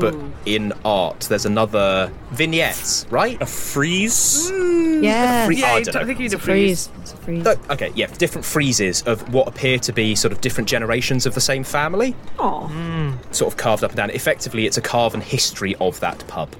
But 0.00 0.14
in 0.46 0.72
art, 0.84 1.20
there's 1.28 1.46
another 1.46 2.10
vignettes, 2.32 3.06
right? 3.10 3.40
A 3.40 3.46
freeze? 3.46 4.50
Mm. 4.50 5.02
yeah. 5.04 5.46
free- 5.46 5.56
Yeah, 5.60 5.66
I 5.66 5.82
don't 5.82 5.92
don't 5.92 6.02
know. 6.02 6.06
think 6.08 6.18
he's 6.18 6.32
a 6.32 6.38
Freeze. 6.38 6.88
freeze. 6.88 7.02
It's 7.02 7.12
a 7.12 7.16
freeze. 7.18 7.44
No, 7.44 7.54
okay, 7.70 7.92
yeah, 7.94 8.06
different 8.18 8.44
freezes 8.44 9.02
of 9.02 9.32
what 9.32 9.46
appear 9.46 9.78
to 9.78 9.92
be 9.92 10.14
sort 10.14 10.32
of 10.32 10.40
different 10.40 10.68
generations 10.68 11.24
of 11.26 11.34
the 11.34 11.40
same 11.40 11.62
family, 11.64 12.16
Aw. 12.38 12.68
Mm. 12.68 13.34
sort 13.34 13.52
of 13.52 13.56
carved 13.56 13.84
up 13.84 13.90
and 13.92 13.96
down. 13.96 14.10
Effectively, 14.10 14.66
it's 14.66 14.76
a 14.76 14.82
carven 14.82 15.20
history 15.20 15.74
of 15.76 16.00
that 16.00 16.26
pub. 16.26 16.52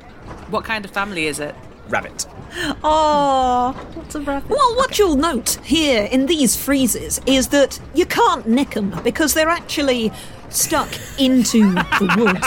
What 0.50 0.64
kind 0.64 0.84
of 0.84 0.90
family 0.92 1.26
is 1.26 1.40
it? 1.40 1.54
Rabbit. 1.88 2.26
Aww. 2.82 3.74
What's 3.96 4.14
a 4.14 4.20
rabbit? 4.20 4.48
Well, 4.48 4.76
what 4.76 4.98
you'll 4.98 5.16
note 5.16 5.58
here 5.64 6.04
in 6.04 6.26
these 6.26 6.56
freezes 6.56 7.20
is 7.26 7.48
that 7.48 7.80
you 7.94 8.06
can't 8.06 8.46
nick 8.48 8.70
them 8.70 8.98
because 9.02 9.34
they're 9.34 9.48
actually 9.48 10.12
stuck 10.54 10.88
into 11.18 11.72
the 11.72 12.14
wood. 12.16 12.38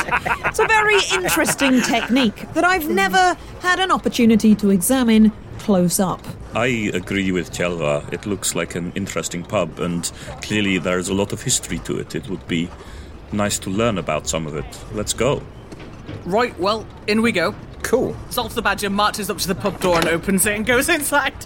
It's 0.48 0.60
a 0.60 0.68
very 0.68 1.00
interesting 1.14 1.82
technique 1.82 2.52
that 2.54 2.64
I've 2.64 2.90
never 2.90 3.38
had 3.62 3.80
an 3.80 3.92
opportunity 3.92 4.56
to 4.56 4.70
examine 4.70 5.32
close 5.60 6.00
up. 6.00 6.26
I 6.54 6.68
agree 6.94 7.32
with 7.32 7.52
Tjelvar. 7.52 8.12
It 8.14 8.26
looks 8.26 8.56
like 8.56 8.76
an 8.76 8.92
interesting 8.96 9.44
pub, 9.44 9.80
and 9.80 10.10
clearly 10.42 10.78
there's 10.78 11.10
a 11.10 11.14
lot 11.14 11.34
of 11.34 11.42
history 11.42 11.80
to 11.80 12.00
it. 12.00 12.16
It 12.16 12.30
would 12.30 12.48
be 12.48 12.70
nice 13.32 13.60
to 13.60 13.70
learn 13.70 13.98
about 13.98 14.28
some 14.28 14.48
of 14.48 14.56
it. 14.56 14.66
Let's 14.94 15.14
go. 15.14 15.44
Right, 16.26 16.58
well, 16.60 16.86
in 17.08 17.22
we 17.22 17.32
go. 17.32 17.54
Cool. 17.84 18.16
Zolf 18.30 18.54
the 18.54 18.62
Badger 18.62 18.90
marches 18.90 19.30
up 19.30 19.38
to 19.40 19.48
the 19.48 19.56
pub 19.56 19.80
door 19.80 20.00
and 20.00 20.08
opens 20.08 20.46
it 20.46 20.56
and 20.56 20.66
goes 20.66 20.90
inside. 20.90 21.46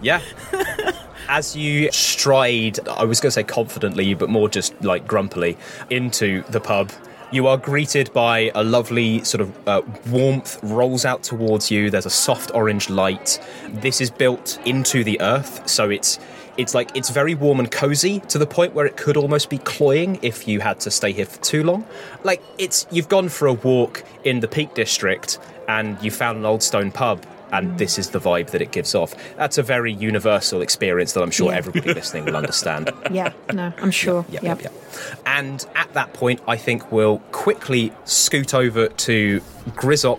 Yeah. 0.00 0.20
As 1.28 1.56
you 1.56 1.90
stride, 1.90 2.86
I 2.88 3.04
was 3.04 3.20
going 3.20 3.28
to 3.28 3.32
say 3.32 3.44
confidently, 3.44 4.14
but 4.14 4.28
more 4.28 4.48
just 4.48 4.80
like 4.82 5.06
grumpily, 5.06 5.56
into 5.90 6.42
the 6.50 6.60
pub, 6.60 6.92
you 7.32 7.46
are 7.46 7.56
greeted 7.56 8.12
by 8.12 8.52
a 8.54 8.62
lovely 8.62 9.24
sort 9.24 9.40
of 9.40 9.68
uh, 9.68 9.82
warmth 10.08 10.60
rolls 10.62 11.04
out 11.04 11.22
towards 11.22 11.70
you. 11.70 11.90
There's 11.90 12.06
a 12.06 12.10
soft 12.10 12.52
orange 12.54 12.90
light. 12.90 13.40
This 13.68 14.00
is 14.00 14.10
built 14.10 14.60
into 14.64 15.02
the 15.02 15.20
earth, 15.20 15.68
so 15.68 15.90
it's 15.90 16.18
it's 16.56 16.74
like 16.74 16.94
it's 16.94 17.10
very 17.10 17.34
warm 17.34 17.58
and 17.58 17.70
cozy 17.70 18.20
to 18.20 18.38
the 18.38 18.46
point 18.46 18.74
where 18.74 18.86
it 18.86 18.96
could 18.96 19.16
almost 19.16 19.50
be 19.50 19.58
cloying 19.58 20.18
if 20.22 20.46
you 20.46 20.60
had 20.60 20.78
to 20.80 20.90
stay 20.90 21.10
here 21.10 21.26
for 21.26 21.40
too 21.42 21.64
long. 21.64 21.84
Like 22.22 22.42
it's 22.58 22.86
you've 22.92 23.08
gone 23.08 23.28
for 23.28 23.48
a 23.48 23.54
walk 23.54 24.04
in 24.22 24.40
the 24.40 24.46
Peak 24.46 24.74
District 24.74 25.38
and 25.66 26.00
you 26.02 26.10
found 26.10 26.38
an 26.38 26.44
old 26.44 26.62
stone 26.62 26.92
pub 26.92 27.26
and 27.54 27.78
this 27.78 27.98
is 27.98 28.10
the 28.10 28.18
vibe 28.18 28.50
that 28.50 28.60
it 28.60 28.72
gives 28.72 28.94
off. 28.94 29.14
That's 29.36 29.58
a 29.58 29.62
very 29.62 29.92
universal 29.92 30.60
experience 30.60 31.12
that 31.12 31.22
I'm 31.22 31.30
sure 31.30 31.50
Yeah. 31.52 31.58
everybody 31.58 31.94
listening 31.94 32.24
will 32.24 32.36
understand. 32.36 32.90
Yeah, 33.10 33.32
no, 33.52 33.72
I'm 33.78 33.90
sure. 33.90 34.24
Yep, 34.30 34.42
Yep. 34.42 34.62
yep, 34.62 34.72
yep. 34.72 34.72
And 35.26 35.64
at 35.76 35.92
that 35.94 36.12
point, 36.14 36.40
I 36.48 36.56
think 36.56 36.90
we'll 36.90 37.18
quickly 37.32 37.92
scoot 38.04 38.54
over 38.54 38.88
to 38.88 39.40
Grizzop 39.70 40.18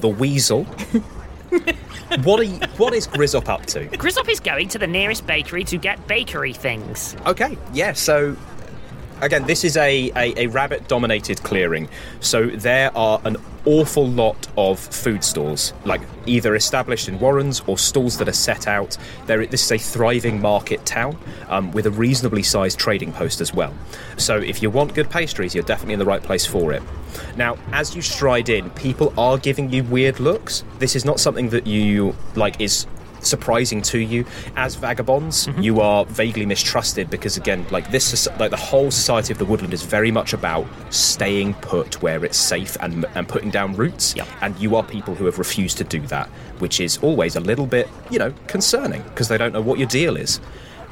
the 0.00 0.08
Weasel. 0.08 0.64
what 2.22 2.38
are 2.40 2.44
you, 2.44 2.58
what 2.76 2.94
is 2.94 3.06
Grizzop 3.08 3.48
up 3.48 3.66
to? 3.66 3.86
Grizzop 3.88 4.28
is 4.28 4.40
going 4.40 4.68
to 4.68 4.78
the 4.78 4.86
nearest 4.86 5.26
bakery 5.26 5.64
to 5.64 5.76
get 5.78 6.06
bakery 6.06 6.52
things. 6.52 7.16
Okay, 7.26 7.56
yeah, 7.72 7.92
so 7.92 8.36
again, 9.20 9.44
this 9.46 9.64
is 9.64 9.76
a, 9.76 10.10
a, 10.16 10.44
a 10.44 10.46
rabbit 10.48 10.88
dominated 10.88 11.42
clearing. 11.42 11.88
So 12.20 12.46
there 12.46 12.96
are 12.96 13.20
an 13.24 13.36
awful 13.64 14.06
lot 14.06 14.48
of 14.56 14.78
food 14.78 15.22
stalls, 15.22 15.72
like 15.84 16.00
either 16.26 16.54
established 16.54 17.08
in 17.08 17.18
warrens 17.18 17.62
or 17.66 17.76
stalls 17.78 18.18
that 18.18 18.28
are 18.28 18.32
set 18.32 18.66
out. 18.66 18.96
There, 19.26 19.44
this 19.46 19.64
is 19.64 19.72
a 19.72 19.78
thriving 19.78 20.40
market 20.40 20.86
town 20.86 21.18
um, 21.48 21.72
with 21.72 21.86
a 21.86 21.90
reasonably 21.90 22.42
sized 22.42 22.78
trading 22.78 23.12
post 23.12 23.40
as 23.40 23.52
well. 23.52 23.74
So 24.16 24.38
if 24.38 24.62
you 24.62 24.70
want 24.70 24.94
good 24.94 25.10
pastries, 25.10 25.54
you're 25.54 25.64
definitely 25.64 25.94
in 25.94 25.98
the 25.98 26.06
right 26.06 26.22
place 26.22 26.46
for 26.46 26.72
it. 26.72 26.82
Now, 27.36 27.56
as 27.72 27.94
you 27.94 28.02
stride 28.02 28.48
in, 28.48 28.70
people 28.70 29.12
are 29.18 29.38
giving 29.38 29.70
you 29.70 29.84
weird 29.84 30.20
looks. 30.20 30.64
This 30.78 30.96
is 30.96 31.04
not 31.04 31.20
something 31.20 31.48
that 31.50 31.66
you 31.66 32.14
like 32.34 32.60
is 32.60 32.86
surprising 33.20 33.82
to 33.82 33.98
you 33.98 34.24
as 34.56 34.74
vagabonds. 34.74 35.46
Mm-hmm. 35.46 35.62
You 35.62 35.80
are 35.80 36.04
vaguely 36.06 36.46
mistrusted 36.46 37.10
because, 37.10 37.36
again, 37.36 37.66
like 37.70 37.90
this, 37.90 38.28
like 38.38 38.50
the 38.50 38.56
whole 38.56 38.90
society 38.90 39.32
of 39.32 39.38
the 39.38 39.44
woodland 39.44 39.74
is 39.74 39.82
very 39.82 40.10
much 40.10 40.32
about 40.32 40.66
staying 40.90 41.54
put 41.54 42.02
where 42.02 42.24
it's 42.24 42.38
safe 42.38 42.76
and 42.80 43.04
and 43.14 43.28
putting 43.28 43.50
down 43.50 43.74
roots. 43.74 44.14
Yep. 44.16 44.28
And 44.40 44.58
you 44.58 44.76
are 44.76 44.82
people 44.82 45.14
who 45.14 45.24
have 45.26 45.38
refused 45.38 45.78
to 45.78 45.84
do 45.84 46.00
that, 46.08 46.28
which 46.58 46.80
is 46.80 46.98
always 46.98 47.36
a 47.36 47.40
little 47.40 47.66
bit, 47.66 47.88
you 48.10 48.18
know, 48.18 48.32
concerning 48.46 49.02
because 49.02 49.28
they 49.28 49.38
don't 49.38 49.52
know 49.52 49.62
what 49.62 49.78
your 49.78 49.88
deal 49.88 50.16
is. 50.16 50.40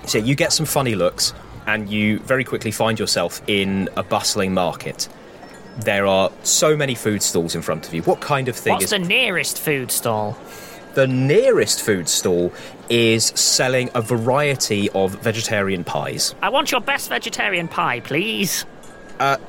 So 0.07 0.19
you 0.19 0.35
get 0.35 0.53
some 0.53 0.67
funny 0.67 0.95
looks, 0.95 1.33
and 1.67 1.89
you 1.89 2.21
very 2.21 2.45
quickly 2.45 2.71
find 2.71 2.99
yourself 2.99 3.43
in 3.49 3.89
a 3.97 4.03
bustling 4.03 4.55
market. 4.55 5.09
There 5.79 6.07
are 6.07 6.31
so 6.43 6.77
many 6.77 6.95
food 6.95 7.23
stalls 7.23 7.55
in 7.55 7.63
front 7.63 7.87
of 7.87 7.93
you. 7.93 8.03
What 8.03 8.21
kind 8.21 8.49
of 8.49 8.57
thing 8.57 8.75
What's 8.75 8.85
is 8.85 8.91
the 8.91 8.99
nearest 8.99 9.59
food 9.59 9.91
stall? 9.91 10.39
The 10.97 11.07
nearest 11.07 11.83
food 11.83 12.09
stall 12.09 12.51
is 12.89 13.27
selling 13.27 13.91
a 13.95 14.01
variety 14.01 14.89
of 14.91 15.15
vegetarian 15.23 15.85
pies. 15.85 16.35
I 16.41 16.49
want 16.49 16.73
your 16.73 16.81
best 16.81 17.11
vegetarian 17.11 17.69
pie, 17.69 18.01
please. 18.01 18.65
It- 19.21 19.41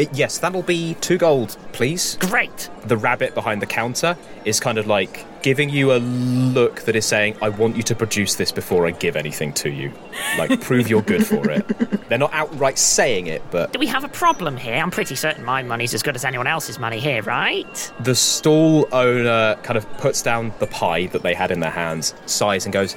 Uh, 0.00 0.04
yes, 0.12 0.38
that'll 0.38 0.62
be 0.62 0.94
two 0.94 1.18
gold, 1.18 1.56
please. 1.72 2.16
Great. 2.20 2.70
The 2.84 2.96
rabbit 2.96 3.34
behind 3.34 3.60
the 3.60 3.66
counter 3.66 4.16
is 4.44 4.58
kind 4.60 4.78
of 4.78 4.86
like 4.86 5.26
giving 5.42 5.70
you 5.70 5.92
a 5.92 5.98
look 5.98 6.82
that 6.82 6.96
is 6.96 7.06
saying, 7.06 7.36
I 7.42 7.48
want 7.48 7.76
you 7.76 7.82
to 7.84 7.94
produce 7.94 8.34
this 8.34 8.52
before 8.52 8.86
I 8.86 8.90
give 8.90 9.16
anything 9.16 9.52
to 9.54 9.70
you. 9.70 9.92
Like, 10.38 10.60
prove 10.60 10.88
you're 10.88 11.02
good 11.02 11.26
for 11.26 11.50
it. 11.50 11.66
They're 12.08 12.18
not 12.18 12.32
outright 12.32 12.78
saying 12.78 13.26
it, 13.26 13.42
but 13.50 13.72
Do 13.72 13.78
we 13.78 13.86
have 13.86 14.04
a 14.04 14.08
problem 14.08 14.56
here? 14.56 14.76
I'm 14.76 14.90
pretty 14.90 15.14
certain 15.14 15.44
my 15.44 15.62
money's 15.62 15.94
as 15.94 16.02
good 16.02 16.16
as 16.16 16.24
anyone 16.24 16.46
else's 16.46 16.78
money 16.78 17.00
here, 17.00 17.22
right? 17.22 17.92
the 18.00 18.14
stall 18.14 18.88
owner 18.92 19.56
kind 19.62 19.76
of 19.76 19.90
puts 19.98 20.22
down 20.22 20.52
the 20.58 20.66
pie 20.66 21.06
that 21.06 21.22
they 21.22 21.34
had 21.34 21.50
in 21.50 21.60
their 21.60 21.70
hands, 21.70 22.14
sighs, 22.26 22.64
and 22.64 22.72
goes, 22.72 22.96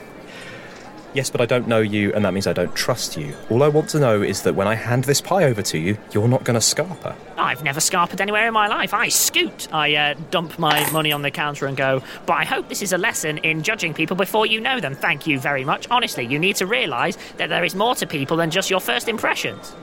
Yes, 1.13 1.29
but 1.29 1.41
I 1.41 1.45
don't 1.45 1.67
know 1.67 1.79
you, 1.79 2.11
and 2.13 2.25
that 2.25 2.33
means 2.33 2.47
I 2.47 2.53
don't 2.53 2.75
trust 2.75 3.17
you. 3.17 3.35
All 3.49 3.61
I 3.61 3.67
want 3.67 3.89
to 3.89 3.99
know 3.99 4.21
is 4.23 4.41
that 4.43 4.55
when 4.55 4.67
I 4.67 4.73
hand 4.73 5.03
this 5.03 5.21
pie 5.21 5.43
over 5.43 5.61
to 5.61 5.77
you, 5.77 5.97
you're 6.11 6.27
not 6.27 6.43
going 6.43 6.59
to 6.59 6.59
scarper. 6.59 7.15
I've 7.37 7.63
never 7.63 7.79
scarpered 7.79 8.19
anywhere 8.19 8.47
in 8.47 8.53
my 8.53 8.67
life. 8.67 8.93
I 8.93 9.09
scoot. 9.09 9.67
I 9.71 9.95
uh, 9.95 10.13
dump 10.31 10.57
my 10.57 10.89
money 10.91 11.11
on 11.11 11.21
the 11.21 11.29
counter 11.29 11.67
and 11.67 11.77
go, 11.77 12.01
but 12.25 12.33
I 12.33 12.45
hope 12.45 12.67
this 12.67 12.81
is 12.81 12.93
a 12.93 12.97
lesson 12.97 13.37
in 13.39 13.61
judging 13.61 13.93
people 13.93 14.15
before 14.15 14.45
you 14.47 14.59
know 14.59 14.79
them. 14.79 14.95
Thank 14.95 15.27
you 15.27 15.39
very 15.39 15.63
much. 15.63 15.87
Honestly, 15.91 16.25
you 16.25 16.39
need 16.39 16.55
to 16.57 16.65
realise 16.65 17.17
that 17.37 17.49
there 17.49 17.63
is 17.63 17.75
more 17.75 17.93
to 17.95 18.07
people 18.07 18.37
than 18.37 18.49
just 18.49 18.69
your 18.69 18.79
first 18.79 19.07
impressions. 19.07 19.75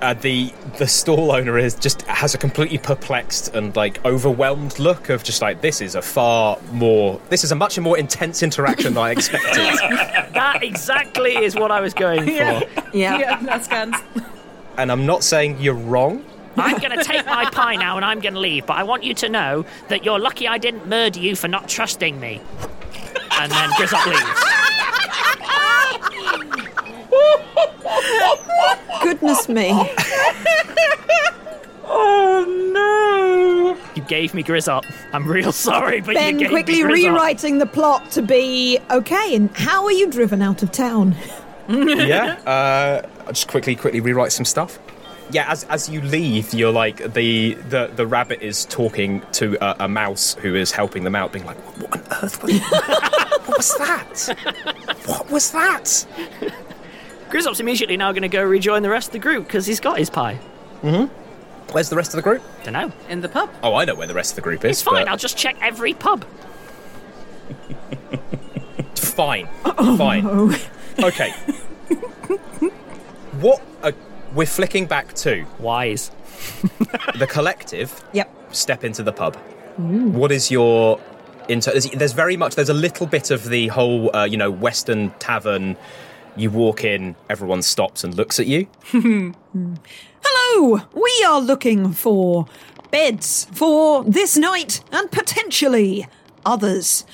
Uh, 0.00 0.14
the 0.14 0.52
the 0.78 0.86
stall 0.86 1.32
owner 1.32 1.58
is 1.58 1.74
just 1.74 2.02
has 2.02 2.32
a 2.34 2.38
completely 2.38 2.78
perplexed 2.78 3.52
and 3.54 3.74
like 3.74 4.04
overwhelmed 4.04 4.78
look 4.78 5.08
of 5.08 5.24
just 5.24 5.42
like 5.42 5.60
this 5.60 5.80
is 5.80 5.96
a 5.96 6.02
far 6.02 6.56
more 6.70 7.20
this 7.30 7.42
is 7.42 7.50
a 7.50 7.56
much 7.56 7.78
more 7.80 7.98
intense 7.98 8.42
interaction 8.42 8.94
than 8.94 9.02
I 9.02 9.10
expected. 9.10 9.56
That 10.38 10.62
exactly 10.62 11.36
is 11.36 11.56
what 11.56 11.72
I 11.72 11.80
was 11.80 11.94
going 11.94 12.24
for. 12.24 12.30
Yeah. 12.30 12.60
Yeah. 12.92 13.18
Yeah, 13.18 13.42
that 13.42 13.64
scans. 13.64 13.96
and 14.76 14.92
I'm 14.92 15.04
not 15.04 15.24
saying 15.24 15.58
you're 15.60 15.74
wrong. 15.74 16.24
I'm 16.56 16.78
going 16.78 16.96
to 16.96 17.02
take 17.04 17.26
my 17.26 17.48
pie 17.50 17.74
now 17.76 17.96
and 17.96 18.04
I'm 18.04 18.20
going 18.20 18.34
to 18.34 18.40
leave, 18.40 18.66
but 18.66 18.76
I 18.76 18.82
want 18.84 19.02
you 19.04 19.14
to 19.14 19.28
know 19.28 19.64
that 19.88 20.04
you're 20.04 20.18
lucky 20.18 20.46
I 20.46 20.58
didn't 20.58 20.86
murder 20.88 21.18
you 21.18 21.34
for 21.36 21.48
not 21.48 21.68
trusting 21.68 22.18
me. 22.20 22.40
And 23.32 23.50
then 23.52 23.70
Grizzop 23.70 24.04
leaves. 24.06 24.44
Goodness 29.08 29.48
me. 29.48 29.70
Oh 31.90 32.44
no. 32.74 33.76
You 33.94 34.02
gave 34.02 34.34
me 34.34 34.42
Grizzop. 34.44 34.84
I'm 35.12 35.26
real 35.26 35.52
sorry, 35.52 36.00
but 36.00 36.10
you 36.14 36.20
Ben 36.20 36.36
gave 36.36 36.50
quickly 36.50 36.84
me 36.84 36.90
Grizzop. 36.90 37.12
rewriting 37.12 37.58
the 37.58 37.66
plot 37.66 38.10
to 38.12 38.22
be 38.22 38.78
okay. 38.90 39.34
And 39.34 39.50
how 39.56 39.84
are 39.84 39.92
you 39.92 40.08
driven 40.10 40.42
out 40.42 40.62
of 40.62 40.70
town? 40.70 41.16
yeah. 41.68 42.38
Uh, 42.46 43.08
I'll 43.26 43.32
just 43.32 43.48
quickly, 43.48 43.74
quickly 43.74 44.00
rewrite 44.00 44.32
some 44.32 44.44
stuff. 44.44 44.78
Yeah, 45.30 45.50
as, 45.50 45.64
as 45.64 45.88
you 45.88 46.00
leave, 46.02 46.52
you're 46.54 46.72
like 46.72 47.12
the 47.14 47.54
the, 47.54 47.90
the 47.94 48.06
rabbit 48.06 48.40
is 48.42 48.64
talking 48.66 49.22
to 49.32 49.56
a, 49.62 49.84
a 49.84 49.88
mouse 49.88 50.34
who 50.34 50.54
is 50.54 50.70
helping 50.72 51.04
them 51.04 51.14
out, 51.14 51.32
being 51.32 51.44
like, 51.46 51.56
"What, 51.80 51.90
what 51.90 52.12
on 52.12 52.24
earth? 52.24 52.42
Was, 52.42 52.60
what 52.60 53.48
was 53.48 53.76
that? 53.78 54.36
What 55.06 55.30
was 55.30 55.50
that?" 55.52 56.06
Grizzop's 57.30 57.60
immediately 57.60 57.96
now 57.96 58.12
going 58.12 58.22
to 58.22 58.28
go 58.28 58.42
rejoin 58.42 58.82
the 58.82 58.90
rest 58.90 59.08
of 59.08 59.12
the 59.12 59.18
group 59.18 59.44
because 59.46 59.66
he's 59.66 59.80
got 59.80 59.98
his 59.98 60.08
pie. 60.10 60.38
Mm-hmm. 60.82 61.12
Where's 61.72 61.90
the 61.90 61.96
rest 61.96 62.12
of 62.14 62.16
the 62.16 62.22
group? 62.22 62.42
Don't 62.64 62.72
know. 62.72 62.90
In 63.08 63.20
the 63.20 63.28
pub. 63.28 63.50
Oh, 63.62 63.74
I 63.74 63.84
know 63.84 63.94
where 63.94 64.06
the 64.06 64.14
rest 64.14 64.32
of 64.32 64.36
the 64.36 64.42
group 64.42 64.64
is. 64.64 64.70
It's 64.78 64.82
fine. 64.82 65.04
but- 65.04 65.08
I'll 65.08 65.16
just 65.18 65.36
check 65.36 65.56
every 65.60 65.92
pub. 65.94 66.24
Fine. 68.94 69.48
Fine. 69.96 70.26
Okay. 71.02 71.30
what? 73.40 73.60
Uh, 73.82 73.92
we're 74.34 74.46
flicking 74.46 74.86
back 74.86 75.12
to 75.14 75.44
Wise. 75.58 76.10
the 77.18 77.26
collective. 77.28 78.02
Yep. 78.12 78.54
Step 78.54 78.84
into 78.84 79.02
the 79.02 79.12
pub. 79.12 79.36
What 79.76 80.30
is 80.32 80.50
your? 80.50 81.00
Inter- 81.48 81.72
there's, 81.72 81.90
there's 81.90 82.12
very 82.12 82.36
much. 82.36 82.54
There's 82.54 82.68
a 82.68 82.74
little 82.74 83.06
bit 83.06 83.30
of 83.30 83.44
the 83.48 83.68
whole, 83.68 84.14
uh, 84.14 84.24
you 84.24 84.36
know, 84.36 84.50
Western 84.50 85.10
tavern. 85.18 85.76
You 86.38 86.50
walk 86.50 86.84
in, 86.84 87.16
everyone 87.28 87.62
stops 87.62 88.04
and 88.04 88.14
looks 88.14 88.38
at 88.38 88.46
you. 88.46 88.68
Hello! 88.92 90.80
We 90.94 91.24
are 91.26 91.40
looking 91.40 91.92
for 91.92 92.46
beds 92.92 93.48
for 93.52 94.04
this 94.04 94.36
night 94.36 94.80
and 94.92 95.10
potentially 95.10 96.06
others. 96.46 97.04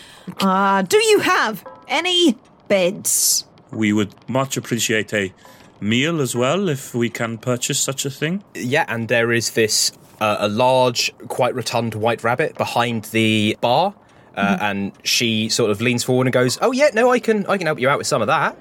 Uh, 0.40 0.82
do 0.82 1.02
you 1.02 1.20
have 1.20 1.64
any 1.88 2.36
beds? 2.68 3.46
We 3.70 3.94
would 3.94 4.14
much 4.28 4.58
appreciate 4.58 5.14
a 5.14 5.32
meal 5.80 6.20
as 6.20 6.36
well 6.36 6.68
if 6.68 6.94
we 6.94 7.08
can 7.08 7.38
purchase 7.38 7.80
such 7.80 8.04
a 8.04 8.10
thing. 8.10 8.44
Yeah, 8.54 8.84
and 8.88 9.08
there 9.08 9.32
is 9.32 9.52
this 9.52 9.90
uh, 10.20 10.36
a 10.40 10.48
large, 10.48 11.14
quite 11.28 11.54
rotund 11.54 11.94
white 11.94 12.22
rabbit 12.22 12.58
behind 12.58 13.04
the 13.06 13.56
bar, 13.62 13.94
uh, 14.36 14.58
and 14.60 14.92
she 15.02 15.48
sort 15.48 15.70
of 15.70 15.80
leans 15.80 16.04
forward 16.04 16.26
and 16.26 16.32
goes, 16.34 16.58
"Oh 16.60 16.72
yeah, 16.72 16.90
no, 16.92 17.10
I 17.10 17.20
can, 17.20 17.46
I 17.46 17.56
can 17.56 17.66
help 17.66 17.80
you 17.80 17.88
out 17.88 17.96
with 17.96 18.06
some 18.06 18.20
of 18.20 18.28
that." 18.28 18.54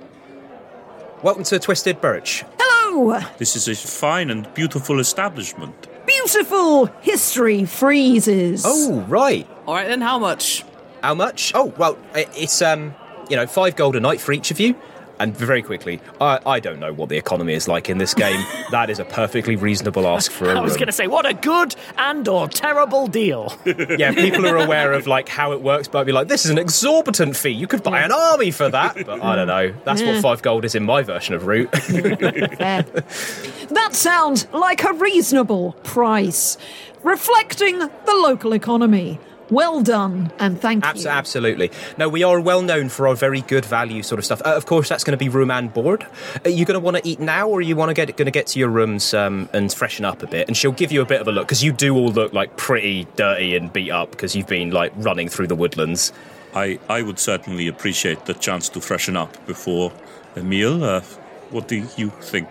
Welcome 1.23 1.45
to 1.45 1.57
Twisted 1.57 2.01
Birch. 2.01 2.43
Hello! 2.59 3.17
This 3.37 3.55
is 3.55 3.69
a 3.69 3.75
fine 3.75 4.29
and 4.29 4.53
beautiful 4.53 4.99
establishment. 4.99 5.87
Beautiful 6.05 6.87
history 6.99 7.63
freezes. 7.63 8.63
Oh 8.65 8.99
right, 9.07 9.47
All 9.65 9.73
right, 9.73 9.87
then, 9.87 10.01
how 10.01 10.19
much? 10.19 10.65
how 11.01 11.15
much? 11.15 11.53
Oh 11.55 11.73
well, 11.77 11.97
it's 12.13 12.61
um, 12.61 12.93
you 13.29 13.37
know, 13.37 13.47
five 13.47 13.77
gold 13.77 13.95
a 13.95 14.01
night 14.01 14.19
for 14.19 14.33
each 14.33 14.51
of 14.51 14.59
you. 14.59 14.75
And 15.23 15.33
very 15.37 15.61
quickly, 15.61 16.01
I, 16.19 16.37
I 16.45 16.59
don't 16.59 16.81
know 16.81 16.91
what 16.91 17.07
the 17.07 17.15
economy 17.15 17.53
is 17.53 17.69
like 17.69 17.89
in 17.89 17.97
this 17.97 18.13
game. 18.13 18.45
that 18.71 18.89
is 18.89 18.99
a 18.99 19.05
perfectly 19.05 19.55
reasonable 19.55 20.05
ask 20.05 20.29
for 20.29 20.51
a 20.51 20.57
I 20.57 20.59
was 20.59 20.73
room. 20.73 20.79
going 20.79 20.87
to 20.87 20.91
say, 20.91 21.07
what 21.07 21.25
a 21.25 21.33
good 21.33 21.77
and 21.97 22.27
or 22.27 22.49
terrible 22.49 23.07
deal. 23.07 23.57
yeah, 23.65 24.13
people 24.13 24.45
are 24.45 24.57
aware 24.57 24.91
of 24.91 25.07
like 25.07 25.29
how 25.29 25.53
it 25.53 25.61
works, 25.61 25.87
but 25.87 25.99
I'd 25.99 26.07
be 26.07 26.11
like, 26.11 26.27
this 26.27 26.43
is 26.43 26.51
an 26.51 26.57
exorbitant 26.57 27.37
fee. 27.37 27.51
You 27.51 27.67
could 27.67 27.83
buy 27.83 28.01
an 28.01 28.11
army 28.11 28.51
for 28.51 28.67
that. 28.67 28.97
But 29.05 29.23
I 29.23 29.37
don't 29.37 29.47
know. 29.47 29.73
That's 29.85 30.01
what 30.01 30.21
five 30.21 30.41
gold 30.41 30.65
is 30.65 30.75
in 30.75 30.83
my 30.83 31.03
version 31.03 31.35
of 31.35 31.47
Root. 31.47 31.71
Fair. 31.77 32.83
that 32.83 33.89
sounds 33.93 34.45
like 34.51 34.83
a 34.83 34.91
reasonable 34.91 35.71
price, 35.83 36.57
reflecting 37.01 37.79
the 37.79 37.89
local 38.07 38.51
economy. 38.53 39.21
Well 39.49 39.81
done, 39.81 40.31
and 40.39 40.59
thank 40.59 40.85
Abs- 40.85 41.03
you. 41.03 41.09
absolutely. 41.09 41.69
Now, 41.97 42.07
we 42.09 42.23
are 42.23 42.39
well 42.39 42.61
known 42.61 42.89
for 42.89 43.07
our 43.07 43.15
very 43.15 43.41
good 43.41 43.65
value 43.65 44.01
sort 44.01 44.17
of 44.19 44.25
stuff. 44.25 44.41
Uh, 44.45 44.55
of 44.55 44.65
course, 44.65 44.89
that's 44.89 45.03
going 45.03 45.17
to 45.17 45.23
be 45.23 45.29
room 45.29 45.51
and 45.51 45.71
board. 45.73 46.07
Are 46.45 46.49
you 46.49 46.65
going 46.65 46.75
to 46.75 46.79
want 46.79 46.97
to 46.97 47.07
eat 47.07 47.19
now, 47.19 47.47
or 47.49 47.61
you 47.61 47.75
want 47.75 47.89
to 47.89 47.93
get 47.93 48.15
going 48.17 48.25
to 48.25 48.31
get 48.31 48.47
to 48.47 48.59
your 48.59 48.69
rooms 48.69 49.13
um, 49.13 49.49
and 49.53 49.71
freshen 49.71 50.05
up 50.05 50.23
a 50.23 50.27
bit? 50.27 50.47
And 50.47 50.55
she'll 50.57 50.71
give 50.71 50.91
you 50.91 51.01
a 51.01 51.05
bit 51.05 51.21
of 51.21 51.27
a 51.27 51.31
look 51.31 51.45
because 51.47 51.63
you 51.63 51.71
do 51.71 51.93
all 51.95 52.09
look 52.11 52.33
like 52.33 52.55
pretty 52.57 53.05
dirty 53.15 53.55
and 53.55 53.71
beat 53.71 53.91
up 53.91 54.11
because 54.11 54.35
you've 54.35 54.47
been 54.47 54.71
like 54.71 54.93
running 54.95 55.27
through 55.29 55.47
the 55.47 55.55
woodlands. 55.55 56.13
I, 56.55 56.79
I 56.89 57.01
would 57.01 57.19
certainly 57.19 57.67
appreciate 57.67 58.25
the 58.25 58.33
chance 58.33 58.69
to 58.69 58.81
freshen 58.81 59.17
up 59.17 59.45
before 59.45 59.91
a 60.35 60.41
meal. 60.41 60.83
Uh, 60.83 61.01
what 61.49 61.67
do 61.67 61.85
you 61.97 62.09
think? 62.21 62.47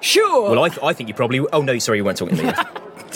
Sure, 0.00 0.50
Well, 0.50 0.62
I, 0.64 0.68
th- 0.68 0.80
I 0.82 0.92
think 0.92 1.08
you 1.08 1.14
probably. 1.14 1.40
Oh 1.52 1.62
no, 1.62 1.78
sorry, 1.78 1.98
you 1.98 2.04
weren't 2.04 2.18
talking 2.18 2.36
to 2.36 2.44
me. 2.44 2.52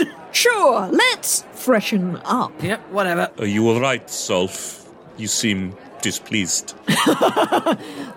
sure, 0.32 0.88
let's 0.88 1.44
freshen 1.52 2.16
up. 2.24 2.52
Yep, 2.62 2.90
whatever. 2.90 3.30
Are 3.38 3.46
you 3.46 3.68
all 3.68 3.80
right, 3.80 4.06
Zolf? 4.06 4.88
You 5.16 5.28
seem 5.28 5.76
displeased. 6.00 6.74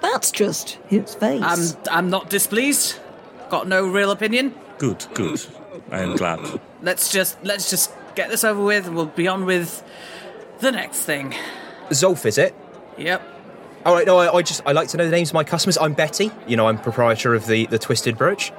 That's 0.01 0.31
just 0.31 0.79
his 0.87 1.15
face. 1.15 1.41
I'm, 1.43 1.77
I'm 1.91 2.09
not 2.09 2.29
displeased. 2.29 2.99
Got 3.49 3.67
no 3.67 3.87
real 3.87 4.11
opinion. 4.11 4.55
Good, 4.77 5.05
good. 5.13 5.45
I 5.91 6.01
am 6.01 6.15
glad. 6.15 6.59
Let's 6.81 7.11
just 7.11 7.37
let's 7.43 7.69
just 7.69 7.91
get 8.15 8.29
this 8.29 8.43
over 8.43 8.63
with, 8.63 8.87
and 8.87 8.95
we'll 8.95 9.05
be 9.05 9.27
on 9.27 9.45
with 9.45 9.83
the 10.59 10.71
next 10.71 11.01
thing. 11.01 11.33
Zolf, 11.89 12.25
is 12.25 12.37
it? 12.37 12.55
Yep. 12.97 13.21
All 13.85 13.93
right, 13.93 14.07
no, 14.07 14.17
I, 14.17 14.33
I 14.33 14.41
just 14.41 14.61
I 14.65 14.71
like 14.71 14.87
to 14.89 14.97
know 14.97 15.05
the 15.05 15.11
names 15.11 15.29
of 15.29 15.35
my 15.35 15.43
customers. 15.43 15.77
I'm 15.77 15.93
Betty. 15.93 16.31
You 16.47 16.57
know, 16.57 16.67
I'm 16.67 16.79
proprietor 16.79 17.35
of 17.35 17.45
the 17.45 17.67
the 17.67 17.77
Twisted 17.77 18.17
Birch. 18.17 18.51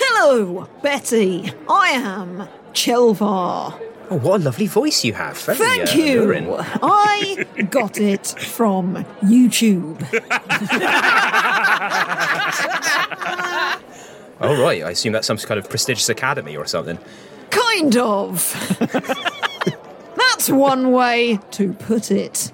Hello, 0.00 0.68
Betty. 0.82 1.52
I 1.68 1.90
am 1.90 2.48
Tjelvar. 2.72 3.74
Oh, 4.10 4.16
what 4.16 4.40
a 4.40 4.44
lovely 4.44 4.66
voice 4.66 5.04
you 5.04 5.12
have. 5.12 5.36
Very, 5.38 5.58
Thank 5.58 5.90
uh, 5.90 5.98
you. 5.98 6.22
alluring. 6.22 6.48
I 6.82 7.46
got 7.70 7.98
it 7.98 8.26
from 8.26 9.04
YouTube. 9.22 9.98
Oh, 14.40 14.60
right. 14.62 14.82
I 14.84 14.90
assume 14.90 15.12
that's 15.12 15.26
some 15.26 15.36
kind 15.36 15.58
of 15.58 15.68
prestigious 15.68 16.08
academy 16.08 16.56
or 16.56 16.66
something. 16.66 16.98
Kind 17.50 17.96
of. 17.96 18.54
That's 20.16 20.48
one 20.48 20.92
way 20.92 21.40
to 21.52 21.72
put 21.72 22.10
it. 22.10 22.52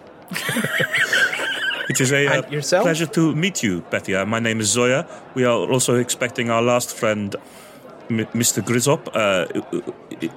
It 1.90 2.00
is 2.00 2.12
a 2.12 2.38
uh, 2.38 2.82
pleasure 2.82 3.06
to 3.06 3.34
meet 3.34 3.62
you, 3.62 3.82
Betty. 3.90 4.14
Uh, 4.14 4.24
my 4.24 4.40
name 4.40 4.60
is 4.60 4.70
Zoya. 4.70 5.06
We 5.34 5.44
are 5.44 5.70
also 5.70 5.96
expecting 5.96 6.48
our 6.48 6.62
last 6.62 6.96
friend, 6.96 7.36
Mr. 8.08 8.62
Grizzop, 8.62 9.08
uh, 9.14 9.46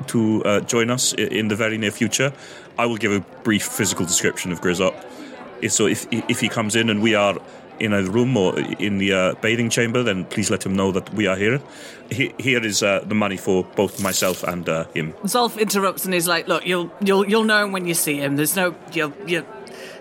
to 0.08 0.44
uh, 0.46 0.60
join 0.62 0.90
us 0.90 1.14
in 1.14 1.48
the 1.48 1.56
very 1.56 1.78
near 1.78 1.92
future. 1.92 2.32
I 2.78 2.86
will 2.86 2.98
give 2.98 3.12
a 3.12 3.20
brief 3.44 3.64
physical 3.66 4.06
description 4.06 4.52
of 4.52 4.62
Grizzop. 4.62 4.94
If- 5.62 5.72
So 5.74 5.88
if 5.88 6.06
if 6.12 6.40
he 6.42 6.50
comes 6.50 6.76
in 6.76 6.90
and 6.90 7.02
we 7.02 7.16
are 7.16 7.36
in 7.80 7.94
a 7.94 8.02
room 8.04 8.38
or 8.38 8.58
in 8.80 8.98
the 9.00 9.14
uh, 9.14 9.34
bathing 9.42 9.70
chamber, 9.70 10.04
then 10.04 10.26
please 10.26 10.50
let 10.52 10.64
him 10.66 10.74
know 10.76 10.92
that 10.92 11.14
we 11.14 11.28
are 11.28 11.36
here. 11.38 11.60
He- 12.12 12.34
here 12.40 12.66
is 12.66 12.82
uh, 12.84 13.02
the 13.10 13.16
money 13.16 13.38
for 13.38 13.64
both 13.76 14.02
myself 14.02 14.44
and 14.44 14.68
uh, 14.70 14.86
him. 14.96 15.14
Zolf 15.26 15.58
interrupts 15.60 16.06
and 16.06 16.14
is 16.16 16.28
like, 16.28 16.48
"Look, 16.48 16.66
you'll 16.66 16.90
you'll 17.02 17.26
you'll 17.30 17.44
know 17.46 17.64
him 17.66 17.72
when 17.74 17.86
you 17.88 17.94
see 17.96 18.18
him. 18.18 18.36
There's 18.38 18.56
no 18.56 18.76
you 18.94 19.14
you 19.28 19.44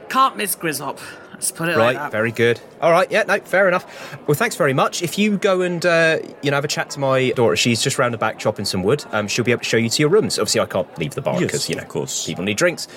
can't 0.09 0.37
miss 0.37 0.57
Grizzop. 0.57 0.99
Let's 1.37 1.51
put 1.53 1.69
it 1.69 1.77
Right, 1.77 1.95
like 1.95 1.97
that." 1.97 2.11
very 2.13 2.33
good. 2.33 2.61
All 2.81 2.91
right, 2.91 3.11
yeah, 3.11 3.23
no, 3.23 3.39
fair 3.41 3.69
enough. 3.69 4.17
Well, 4.27 4.35
thanks 4.35 4.57
very 4.57 4.73
much. 4.73 5.03
If 5.03 5.19
you 5.19 5.37
go 5.39 5.61
and 5.63 5.85
uh, 5.87 6.19
you 6.43 6.51
know 6.51 6.57
have 6.57 6.65
a 6.65 6.69
chat 6.69 6.91
to 6.91 7.01
my 7.01 7.31
daughter, 7.31 7.57
she's 7.57 7.81
just 7.83 7.99
round 7.99 8.13
the 8.15 8.19
back 8.19 8.39
chopping 8.39 8.65
some 8.65 8.83
wood. 8.83 9.05
Um, 9.13 9.29
she'll 9.29 9.45
be 9.45 9.53
able 9.53 9.61
to 9.63 9.69
show 9.69 9.77
you 9.77 9.89
to 9.91 10.03
your 10.03 10.09
rooms. 10.11 10.39
Obviously, 10.39 10.61
I 10.61 10.67
can't 10.67 10.99
leave 10.99 11.15
the 11.15 11.23
bar 11.23 11.35
Yes, 11.35 11.45
because 11.45 11.69
you 11.71 11.77
know, 11.77 11.83
of 11.83 11.89
course. 11.89 12.27
people 12.27 12.45
need 12.45 12.57
drinks. 12.57 12.89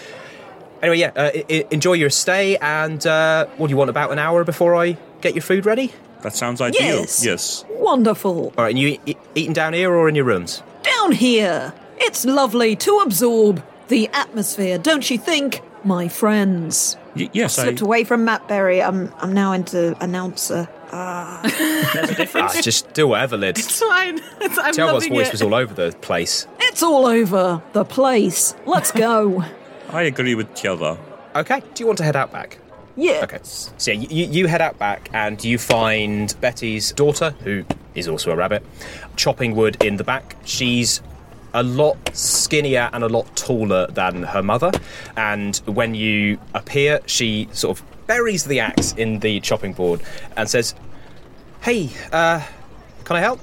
Anyway, 0.82 0.98
yeah, 1.00 1.12
uh, 1.16 1.32
I- 1.36 1.46
I- 1.50 1.66
enjoy 1.72 1.94
your 1.94 2.10
stay. 2.10 2.56
And 2.58 3.06
uh, 3.06 3.46
what 3.58 3.68
do 3.68 3.72
you 3.72 3.78
want? 3.78 3.90
About 3.90 4.12
an 4.12 4.20
hour 4.20 4.44
before 4.44 4.76
I 4.76 4.98
get 5.22 5.36
your 5.36 5.42
food 5.44 5.66
ready. 5.66 5.92
That 6.22 6.36
sounds 6.36 6.60
ideal. 6.62 6.82
Yes. 7.02 7.26
Yes. 7.26 7.66
Wonderful. 7.70 8.54
All 8.58 8.64
right, 8.64 8.70
and 8.70 8.80
you 8.80 8.98
e- 9.06 9.16
eating 9.36 9.54
down 9.54 9.74
here 9.74 9.94
or 9.94 10.08
in 10.10 10.16
your 10.16 10.26
rooms? 10.26 10.64
Down 10.84 11.12
here, 11.12 11.74
it's 11.98 12.24
lovely 12.26 12.76
to 12.78 13.00
absorb 13.00 13.64
the 13.90 14.08
atmosphere, 14.14 14.78
don't 14.78 15.10
you 15.10 15.18
think, 15.18 15.62
my 15.86 16.08
friends? 16.08 16.98
Y- 17.16 17.30
yes, 17.34 17.58
I, 17.60 17.64
Slipped 17.64 17.82
away 17.82 18.04
from 18.04 18.26
Matt 18.26 18.48
Berry. 18.48 18.82
I'm 18.82 19.12
I'm 19.18 19.34
now 19.34 19.54
into 19.54 19.96
announcer. 20.04 20.68
There's 20.92 22.10
a 22.10 22.16
difference. 22.16 22.54
Ah, 22.58 22.62
just 22.62 22.92
do 22.94 23.08
whatever, 23.08 23.38
Lid. 23.38 23.60
It's 23.60 23.80
fine. 23.80 24.20
It's, 24.42 24.58
I'm 24.58 24.74
Tjelvar's 24.74 24.94
loving 24.94 25.14
voice 25.14 25.28
it. 25.28 25.34
was 25.34 25.42
all 25.42 25.54
over 25.54 25.74
the 25.74 25.96
place. 26.00 26.48
It's 26.62 26.82
all 26.82 27.06
over 27.06 27.62
the 27.74 27.84
place. 27.86 28.56
Let's 28.66 28.92
go. 28.92 29.44
I 29.90 30.04
agree 30.04 30.34
with 30.34 30.50
Tjelvar. 30.54 30.98
Okay, 31.36 31.60
do 31.74 31.84
you 31.84 31.88
want 31.88 31.98
to 32.00 32.04
head 32.04 32.16
out 32.16 32.32
back? 32.32 32.58
Yeah. 32.96 33.22
Okay. 33.24 33.40
So 33.44 33.92
yeah, 33.92 34.08
you, 34.10 34.26
you 34.26 34.48
head 34.48 34.62
out 34.62 34.80
back 34.80 35.10
and 35.14 35.44
you 35.44 35.58
find 35.58 36.34
Betty's 36.42 36.92
daughter, 36.94 37.32
who 37.44 37.64
is 37.96 38.08
also 38.08 38.32
a 38.32 38.36
rabbit, 38.36 38.66
chopping 39.16 39.56
wood 39.56 39.78
in 39.84 39.98
the 39.98 40.04
back. 40.04 40.36
She's 40.46 41.02
a 41.54 41.64
lot 41.64 41.98
skinnier 42.16 42.90
and 42.94 43.04
a 43.04 43.10
lot 43.10 43.36
taller 43.36 43.88
than 43.88 44.24
her 44.24 44.44
mother. 44.44 44.72
And 45.18 45.58
when 45.66 45.96
you 45.96 46.40
appear, 46.54 47.00
she 47.06 47.48
sort 47.52 47.80
of 47.80 48.08
buries 48.08 48.44
the 48.46 48.60
axe 48.60 48.94
in 48.94 49.20
the 49.20 49.40
chopping 49.40 49.74
board 49.74 50.02
and 50.36 50.50
says, 50.50 50.76
Hey, 51.62 51.90
uh, 52.12 52.46
can 53.04 53.18
I 53.18 53.20
help? 53.20 53.40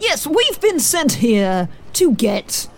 Yes, 0.00 0.26
we've 0.26 0.60
been 0.60 0.80
sent 0.80 1.12
here 1.14 1.68
to 1.94 2.12
get 2.12 2.68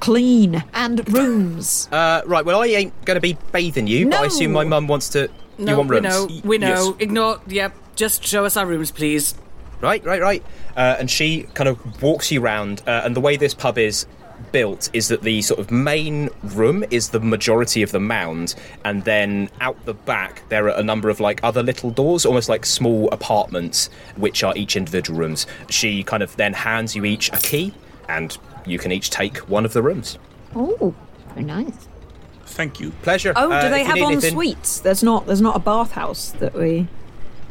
clean 0.00 0.64
and 0.74 1.08
rooms. 1.12 1.88
Uh, 1.92 2.22
right, 2.26 2.44
well, 2.44 2.60
I 2.60 2.66
ain't 2.66 3.04
going 3.04 3.14
to 3.14 3.20
be 3.20 3.36
bathing 3.52 3.86
you, 3.86 4.08
but 4.08 4.20
I 4.20 4.26
assume 4.26 4.52
my 4.52 4.64
mum 4.64 4.88
wants 4.88 5.08
to. 5.10 5.30
No, 5.58 5.72
you 5.72 5.76
want 5.78 5.90
we 5.90 5.96
rooms? 5.96 6.04
know. 6.04 6.40
We 6.44 6.58
know. 6.58 6.68
Yes. 6.68 6.94
Ignore. 6.98 7.40
Yep. 7.46 7.74
Just 7.94 8.24
show 8.24 8.44
us 8.44 8.56
our 8.56 8.66
rooms, 8.66 8.90
please. 8.90 9.34
Right, 9.80 10.04
right, 10.04 10.20
right. 10.20 10.44
Uh, 10.76 10.96
and 10.98 11.10
she 11.10 11.42
kind 11.54 11.68
of 11.68 12.02
walks 12.02 12.30
you 12.32 12.42
around. 12.42 12.82
uh, 12.86 13.02
and 13.04 13.14
the 13.16 13.20
way 13.20 13.36
this 13.36 13.54
pub 13.54 13.78
is 13.78 14.06
built 14.50 14.90
is 14.92 15.06
that 15.08 15.22
the 15.22 15.40
sort 15.40 15.60
of 15.60 15.70
main 15.70 16.28
room 16.42 16.84
is 16.90 17.10
the 17.10 17.20
majority 17.20 17.82
of 17.82 17.92
the 17.92 18.00
mound, 18.00 18.54
and 18.84 19.04
then 19.04 19.48
out 19.60 19.76
the 19.84 19.94
back 19.94 20.42
there 20.48 20.66
are 20.68 20.76
a 20.78 20.82
number 20.82 21.08
of 21.08 21.20
like 21.20 21.40
other 21.44 21.62
little 21.62 21.90
doors, 21.90 22.26
almost 22.26 22.48
like 22.48 22.66
small 22.66 23.08
apartments, 23.10 23.88
which 24.16 24.42
are 24.42 24.52
each 24.56 24.74
individual 24.76 25.18
rooms. 25.18 25.46
She 25.70 26.02
kind 26.02 26.22
of 26.22 26.34
then 26.36 26.54
hands 26.54 26.96
you 26.96 27.04
each 27.04 27.32
a 27.32 27.36
key, 27.36 27.72
and 28.08 28.36
you 28.66 28.78
can 28.78 28.90
each 28.92 29.10
take 29.10 29.36
one 29.48 29.64
of 29.64 29.72
the 29.74 29.82
rooms. 29.82 30.18
Oh, 30.56 30.92
very 31.28 31.44
nice. 31.44 31.88
Thank 32.46 32.80
you. 32.80 32.90
Pleasure. 33.02 33.32
Oh, 33.36 33.50
Uh, 33.50 33.62
do 33.62 33.68
they 33.70 33.84
have 33.84 33.94
need 33.94 34.12
en 34.12 34.20
suites? 34.20 34.80
There's 34.80 35.02
not. 35.02 35.26
There's 35.26 35.40
not 35.40 35.54
a 35.56 35.60
bathhouse 35.60 36.30
that 36.40 36.52
we. 36.54 36.88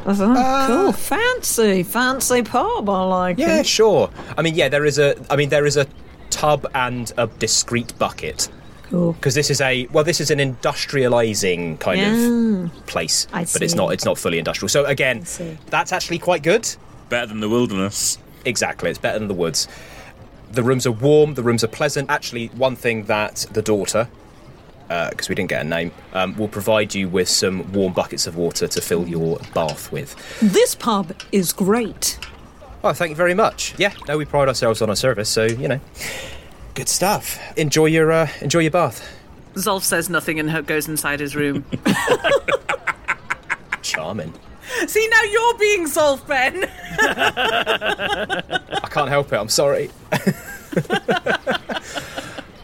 I 0.05 0.13
thought, 0.13 0.37
Uh, 0.37 0.67
cool, 0.67 0.91
fancy, 0.93 1.83
fancy 1.83 2.41
pub. 2.41 2.89
I 2.89 3.03
like 3.03 3.37
Yeah, 3.37 3.59
it. 3.59 3.65
sure. 3.65 4.09
I 4.37 4.41
mean, 4.41 4.55
yeah, 4.55 4.67
there 4.69 4.85
is 4.85 4.97
a. 4.99 5.15
I 5.29 5.35
mean, 5.35 5.49
there 5.49 5.65
is 5.65 5.77
a 5.77 5.85
tub 6.29 6.65
and 6.73 7.11
a 7.17 7.27
discreet 7.27 7.93
bucket. 7.99 8.49
Cool. 8.89 9.13
because 9.13 9.35
this 9.35 9.49
is 9.49 9.61
a 9.61 9.87
well 9.93 10.03
this 10.03 10.19
is 10.19 10.31
an 10.31 10.39
industrializing 10.39 11.79
kind 11.79 11.99
Yeah. 12.01 12.65
of 12.77 12.85
place 12.87 13.25
I 13.31 13.45
but 13.45 13.61
it's 13.61 13.73
not 13.73 13.93
it's 13.93 14.03
not 14.03 14.17
fully 14.17 14.37
industrial 14.37 14.67
so 14.67 14.83
again 14.83 15.23
that's 15.69 15.93
actually 15.93 16.19
quite 16.19 16.43
good 16.43 16.67
Better 17.07 17.27
than 17.27 17.39
the 17.39 17.47
wilderness. 17.47 18.17
exactly 18.43 18.89
it's 18.89 18.99
better 18.99 19.17
than 19.17 19.29
the 19.29 19.33
woods 19.33 19.69
the 20.51 20.61
rooms 20.61 20.85
are 20.85 20.91
warm 20.91 21.35
the 21.35 21.41
rooms 21.43 21.63
are 21.63 21.69
pleasant 21.69 22.09
actually 22.09 22.47
one 22.47 22.75
thing 22.75 23.05
that 23.05 23.45
the 23.53 23.61
daughter 23.61 24.09
because 25.09 25.29
we 25.29 25.35
didn't 25.35 25.49
get 25.49 25.61
a 25.65 25.69
name 25.69 25.91
um, 26.13 26.35
will 26.35 26.47
provide 26.49 26.93
you 26.93 27.07
with 27.07 27.29
some 27.29 27.71
warm 27.71 27.93
buckets 27.93 28.27
of 28.27 28.35
water 28.35 28.67
to 28.67 28.81
fill 28.81 29.07
your 29.07 29.39
bath 29.53 29.89
with 29.91 30.15
This 30.41 30.75
pub 30.75 31.13
is 31.31 31.53
great. 31.53 32.19
oh 32.83 32.91
thank 32.93 33.09
you 33.09 33.15
very 33.15 33.33
much 33.33 33.73
yeah 33.77 33.93
no 34.07 34.17
we 34.17 34.25
pride 34.25 34.47
ourselves 34.49 34.81
on 34.81 34.89
our 34.89 34.95
service 34.95 35.29
so 35.29 35.45
you 35.45 35.67
know 35.69 35.79
good 36.75 36.89
stuff 36.89 37.39
enjoy 37.57 37.85
your 37.85 38.11
uh, 38.11 38.27
enjoy 38.41 38.59
your 38.59 38.71
bath 38.71 39.07
Zolf 39.55 39.83
says 39.83 40.09
nothing 40.09 40.39
and 40.39 40.65
goes 40.65 40.87
inside 40.87 41.19
his 41.19 41.35
room. 41.35 41.65
charming 43.81 44.33
See, 44.87 45.05
now 45.09 45.23
you're 45.23 45.57
being 45.57 45.85
Zolf, 45.85 46.25
Ben. 46.27 46.63
i 48.83 48.87
can't 48.89 49.09
help 49.09 49.31
it 49.33 49.37
i'm 49.37 49.49
sorry 49.49 49.89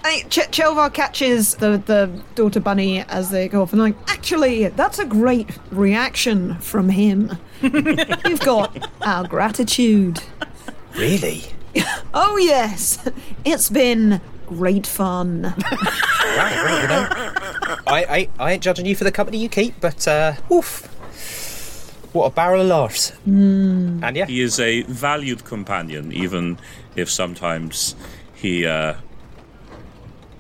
Hey, 0.08 0.22
Ch- 0.30 0.50
Tjelvar 0.52 0.94
catches 0.94 1.56
the, 1.56 1.84
the 1.86 2.10
daughter 2.36 2.62
bunny 2.62 3.02
as 3.10 3.30
they 3.30 3.50
go 3.50 3.62
off 3.62 3.74
and 3.74 3.82
like, 3.82 3.96
actually, 4.08 4.66
that's 4.70 5.00
a 5.00 5.06
great 5.06 5.50
reaction 5.70 6.56
from 6.60 6.88
him. 6.88 7.38
You've 7.62 8.40
got 8.40 8.90
our 9.02 9.28
gratitude. 9.28 10.22
really 10.96 11.44
Oh, 12.14 12.38
yes, 12.38 13.06
it's 13.44 13.70
been 13.70 14.22
great 14.48 14.88
fun. 14.88 15.54
Right, 16.38 16.56
well, 16.56 16.82
you 16.82 16.88
know, 16.88 17.78
I, 17.88 18.06
I, 18.06 18.30
I 18.40 18.52
ain't 18.54 18.62
judging 18.64 18.86
you 18.86 18.96
for 18.96 19.04
the 19.04 19.12
company 19.12 19.40
you 19.40 19.50
keep, 19.50 19.74
but 19.82 20.08
uh, 20.08 20.36
oof, 20.52 20.86
what 22.14 22.28
a 22.28 22.30
barrel 22.30 22.62
of 22.62 22.68
laughs. 22.68 23.12
And 23.26 24.16
yeah, 24.16 24.26
He 24.28 24.42
is 24.42 24.60
a 24.60 24.84
valued 24.84 25.44
companion, 25.44 26.14
even 26.14 26.60
if 26.96 27.10
sometimes 27.10 27.96
he 28.36 28.68
uh, 28.68 28.96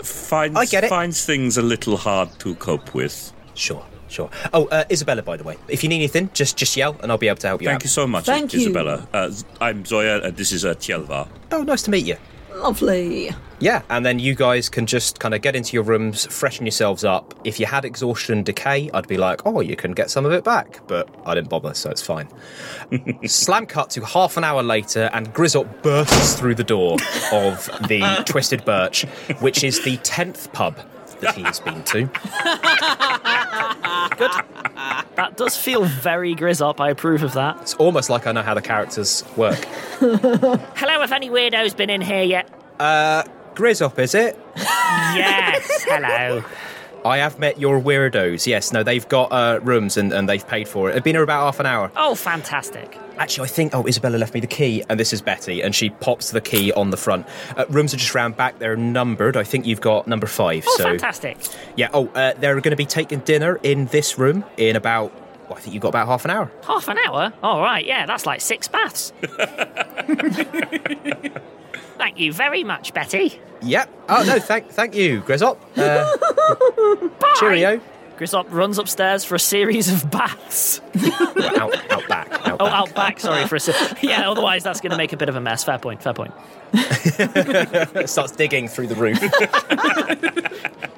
finds 0.08 0.58
I 0.58 0.66
get 0.66 0.84
it. 0.84 0.90
finds 0.90 1.26
things 1.26 1.58
a 1.58 1.62
little 1.62 1.98
hard 1.98 2.30
to 2.40 2.56
cope 2.56 2.94
with. 2.94 3.32
sure, 3.56 3.86
sure. 4.10 4.30
Oh, 4.54 4.66
uh, 4.68 4.84
Isabella, 4.92 5.22
by 5.24 5.38
the 5.38 5.44
way, 5.44 5.58
if 5.68 5.84
you 5.84 5.90
need 5.90 5.98
anything, 5.98 6.30
just 6.34 6.58
just 6.58 6.76
yell, 6.78 6.96
and 7.02 7.12
I'll 7.12 7.18
be 7.18 7.28
able 7.28 7.38
to 7.40 7.48
help 7.48 7.62
you 7.62 7.68
Thank 7.68 7.78
out. 7.78 7.84
you 7.84 7.90
so 7.90 8.08
much, 8.08 8.26
Thank 8.26 8.54
you. 8.54 8.60
Isabella. 8.62 9.08
Uh, 9.14 9.32
I'm 9.62 9.86
Zoya, 9.86 10.22
and 10.24 10.36
this 10.38 10.52
is 10.52 10.64
uh, 10.66 10.74
Tjelvar. 10.76 11.28
Oh, 11.52 11.64
nice 11.64 11.82
to 11.84 11.92
meet 11.92 12.06
you. 12.06 12.18
Lovely. 12.56 13.32
Yeah, 13.60 13.82
and 13.90 14.06
then 14.06 14.20
you 14.20 14.36
guys 14.36 14.70
can 14.70 14.86
just 14.86 15.20
kind 15.20 15.34
of 15.34 15.42
get 15.42 15.56
into 15.56 15.74
your 15.74 15.84
rooms, 15.84 16.28
freshen 16.28 16.66
yourselves 16.66 17.04
up. 17.04 17.34
If 17.44 17.60
you 17.60 17.66
had 17.66 17.86
exhaustion 17.86 18.38
and 18.38 18.46
decay, 18.46 18.90
I'd 18.94 19.08
be 19.08 19.18
like, 19.18 19.46
oh, 19.48 19.62
you 19.62 19.76
can 19.76 19.94
get 19.94 20.12
some 20.12 20.26
of 20.26 20.32
it 20.32 20.44
back. 20.44 20.82
But 20.88 21.10
I 21.26 21.34
didn't 21.34 21.50
bother, 21.50 21.74
so 21.74 21.90
it's 21.90 22.02
fine. 22.02 22.28
Slam 23.26 23.66
cut 23.66 23.90
to 23.92 24.06
half 24.06 24.38
an 24.38 24.44
hour 24.44 24.62
later, 24.62 25.10
and 25.12 25.34
Grizzop 25.34 25.82
bursts 25.82 26.36
through 26.36 26.54
the 26.56 26.64
door 26.64 26.98
of 27.32 27.66
the 27.88 28.24
Twisted 28.28 28.64
Birch, 28.64 29.04
which 29.40 29.64
is 29.64 29.84
the 29.84 29.98
10th 29.98 30.54
pub 30.54 30.78
that 31.22 31.34
he 31.34 31.42
has 31.42 31.60
been 31.60 31.84
to. 31.84 32.04
Good. 34.18 34.32
That 35.16 35.34
does 35.36 35.58
feel 35.58 35.84
very 35.86 36.36
Grizzop. 36.36 36.80
I 36.80 36.92
approve 36.92 37.24
of 37.24 37.34
that. 37.34 37.60
It's 37.62 37.74
almost 37.76 38.12
like 38.12 38.28
I 38.28 38.32
know 38.34 38.44
how 38.44 38.54
the 38.54 38.62
characters 38.62 39.24
work. 39.36 39.66
Hello, 40.00 41.02
have 41.02 41.12
any 41.12 41.32
weirdos 41.32 41.76
been 41.76 41.90
in 41.90 42.02
here 42.02 42.22
yet? 42.22 42.54
Uh, 42.80 43.24
Grizzop, 43.58 43.98
is 43.98 44.14
it? 44.14 44.38
Yes, 44.56 45.84
hello. 45.88 46.44
I 47.04 47.18
have 47.18 47.40
met 47.40 47.60
your 47.60 47.82
weirdos. 47.82 48.46
Yes, 48.46 48.72
no, 48.72 48.84
they've 48.84 49.08
got 49.10 49.32
uh, 49.32 49.60
rooms 49.64 49.98
and, 49.98 50.14
and 50.14 50.30
they've 50.30 50.48
paid 50.48 50.68
for 50.68 50.92
it. 50.92 50.96
It's 50.96 51.04
been 51.04 51.16
here 51.16 51.24
about 51.24 51.44
half 51.44 51.60
an 51.60 51.66
hour. 51.66 51.92
Oh, 51.96 52.14
fantastic. 52.14 52.96
Actually, 53.18 53.46
I 53.46 53.48
think, 53.50 53.74
oh, 53.74 53.88
Isabella 53.88 54.18
left 54.18 54.36
me 54.36 54.42
the 54.42 54.46
key, 54.46 54.84
and 54.90 55.00
this 55.00 55.12
is 55.12 55.24
Betty, 55.24 55.64
and 55.64 55.74
she 55.74 55.90
pops 55.90 56.30
the 56.30 56.40
key 56.40 56.72
on 56.74 56.92
the 56.92 56.98
front. 56.98 57.26
Uh, 57.56 57.66
rooms 57.70 57.96
are 57.96 57.98
just 57.98 58.14
round 58.14 58.38
back. 58.38 58.60
They're 58.60 58.78
numbered. 58.78 59.36
I 59.36 59.44
think 59.44 59.66
you've 59.66 59.82
got 59.82 60.08
number 60.08 60.28
five. 60.28 60.64
Oh, 60.68 60.76
so 60.78 60.84
fantastic. 60.84 61.40
Yeah, 61.76 61.90
oh, 61.96 62.10
uh, 62.10 62.34
they're 62.34 62.62
going 62.62 62.70
to 62.70 62.76
be 62.76 62.86
taking 62.86 63.22
dinner 63.22 63.60
in 63.64 63.88
this 63.88 64.20
room 64.20 64.46
in 64.58 64.76
about, 64.76 65.12
well, 65.50 65.58
I 65.58 65.62
think 65.62 65.74
you've 65.74 65.82
got 65.82 65.90
about 65.90 66.06
half 66.06 66.26
an 66.26 66.32
hour. 66.32 66.52
Half 66.64 66.90
an 66.90 67.00
hour? 67.00 67.34
All 67.42 67.60
right, 67.60 67.84
yeah, 67.84 68.06
that's 68.06 68.28
like 68.28 68.40
six 68.40 68.68
baths. 68.68 69.14
Thank 71.98 72.20
you 72.20 72.32
very 72.34 72.64
much, 72.64 72.94
Betty. 72.94 73.40
Yep. 73.62 73.90
Oh, 74.10 74.24
no, 74.28 74.40
thank 74.40 74.70
thank 74.70 74.94
you, 74.96 75.22
Grizzop. 75.22 75.58
Uh, 75.76 77.40
cheerio. 77.40 77.82
Grizzop 78.18 78.46
runs 78.50 78.80
upstairs 78.80 79.24
for 79.24 79.36
a 79.36 79.40
series 79.40 79.90
of 79.92 80.10
baths. 80.10 80.82
out, 80.96 81.92
out 81.92 82.08
back. 82.08 82.32
Out 82.48 82.58
Oh, 82.60 82.66
back. 82.66 82.74
out 82.74 82.96
back, 82.96 83.20
sorry 83.20 83.46
for 83.46 83.56
a 83.58 83.60
se- 83.60 83.98
Yeah, 84.02 84.30
otherwise 84.30 84.64
that's 84.64 84.82
going 84.82 84.90
to 84.92 84.98
make 84.98 85.14
a 85.14 85.18
bit 85.18 85.30
of 85.30 85.36
a 85.36 85.42
mess. 85.42 85.64
Fair 85.64 85.78
point, 85.78 86.02
fair 86.02 86.14
point. 86.14 86.34
starts 88.10 88.32
digging 88.32 88.68
through 88.68 88.88
the 88.88 88.96
roof. 88.96 89.20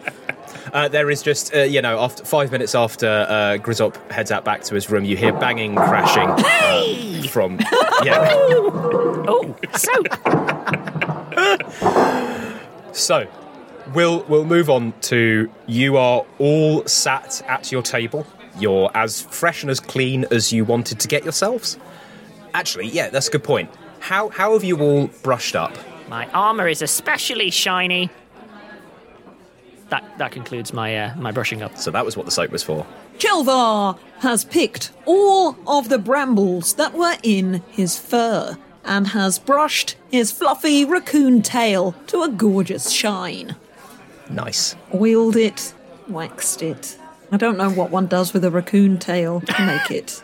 Uh, 0.73 0.87
there 0.87 1.09
is 1.09 1.21
just, 1.21 1.53
uh, 1.55 1.59
you 1.59 1.81
know, 1.81 1.99
after 1.99 2.23
five 2.25 2.51
minutes 2.51 2.75
after 2.75 3.07
uh, 3.07 3.57
Grizzop 3.57 3.95
heads 4.11 4.31
out 4.31 4.43
back 4.45 4.61
to 4.63 4.75
his 4.75 4.89
room, 4.89 5.05
you 5.05 5.17
hear 5.17 5.33
banging, 5.33 5.75
crashing 5.75 6.29
uh, 6.29 7.23
from. 7.29 7.59
Yeah. 8.01 8.29
Oh, 8.31 9.55
soap. 9.75 10.07
So, 12.91 13.27
we'll 13.93 14.23
we'll 14.23 14.45
move 14.45 14.69
on 14.69 14.93
to 15.01 15.49
you 15.67 15.97
are 15.97 16.25
all 16.39 16.85
sat 16.85 17.41
at 17.47 17.71
your 17.71 17.81
table. 17.81 18.25
You're 18.57 18.89
as 18.95 19.21
fresh 19.21 19.61
and 19.63 19.69
as 19.69 19.79
clean 19.79 20.25
as 20.31 20.51
you 20.51 20.65
wanted 20.65 20.99
to 21.01 21.07
get 21.07 21.23
yourselves. 21.23 21.77
Actually, 22.53 22.87
yeah, 22.87 23.09
that's 23.09 23.27
a 23.27 23.31
good 23.31 23.43
point. 23.43 23.69
How 23.99 24.29
how 24.29 24.53
have 24.53 24.63
you 24.63 24.79
all 24.79 25.07
brushed 25.23 25.55
up? 25.55 25.77
My 26.09 26.27
armor 26.31 26.67
is 26.67 26.81
especially 26.81 27.51
shiny. 27.51 28.09
That 29.89 30.17
that 30.17 30.31
concludes 30.31 30.73
my 30.73 30.97
uh, 30.97 31.15
my 31.15 31.31
brushing 31.31 31.61
up. 31.61 31.77
So 31.77 31.91
that 31.91 32.05
was 32.05 32.15
what 32.15 32.25
the 32.25 32.31
soap 32.31 32.51
was 32.51 32.63
for. 32.63 32.85
Tjelvar 33.17 33.97
has 34.19 34.45
picked 34.45 34.91
all 35.05 35.57
of 35.67 35.89
the 35.89 35.97
brambles 35.97 36.75
that 36.75 36.93
were 36.93 37.17
in 37.23 37.63
his 37.69 37.97
fur 37.97 38.57
and 38.85 39.07
has 39.07 39.39
brushed 39.39 39.95
his 40.09 40.31
fluffy 40.31 40.85
raccoon 40.85 41.41
tail 41.41 41.93
to 42.07 42.23
a 42.23 42.29
gorgeous 42.29 42.89
shine. 42.91 43.55
Nice. 44.29 44.75
Oiled 44.93 45.35
it, 45.35 45.73
waxed 46.07 46.61
it. 46.61 46.97
I 47.31 47.37
don't 47.37 47.57
know 47.57 47.69
what 47.69 47.91
one 47.91 48.07
does 48.07 48.33
with 48.33 48.43
a 48.43 48.51
raccoon 48.51 48.97
tail 48.97 49.41
to 49.41 49.65
make 49.65 49.91
it 49.91 50.23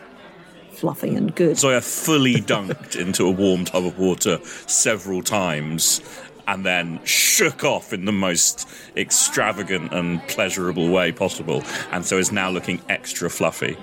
fluffy 0.70 1.14
and 1.14 1.34
good. 1.34 1.56
Zoya 1.56 1.80
fully 1.80 2.34
dunked 2.34 2.96
into 2.96 3.26
a 3.26 3.30
warm 3.30 3.64
tub 3.64 3.86
of 3.86 3.98
water 3.98 4.38
several 4.66 5.22
times 5.22 6.00
and 6.46 6.64
then 6.64 7.00
shook 7.04 7.64
off 7.64 7.92
in 7.92 8.04
the 8.04 8.12
most 8.12 8.68
extravagant 8.96 9.92
and 9.92 10.22
pleasurable 10.28 10.88
way 10.88 11.12
possible, 11.12 11.62
and 11.92 12.04
so 12.04 12.18
is 12.18 12.30
now 12.30 12.50
looking 12.50 12.80
extra 12.88 13.28
fluffy. 13.28 13.76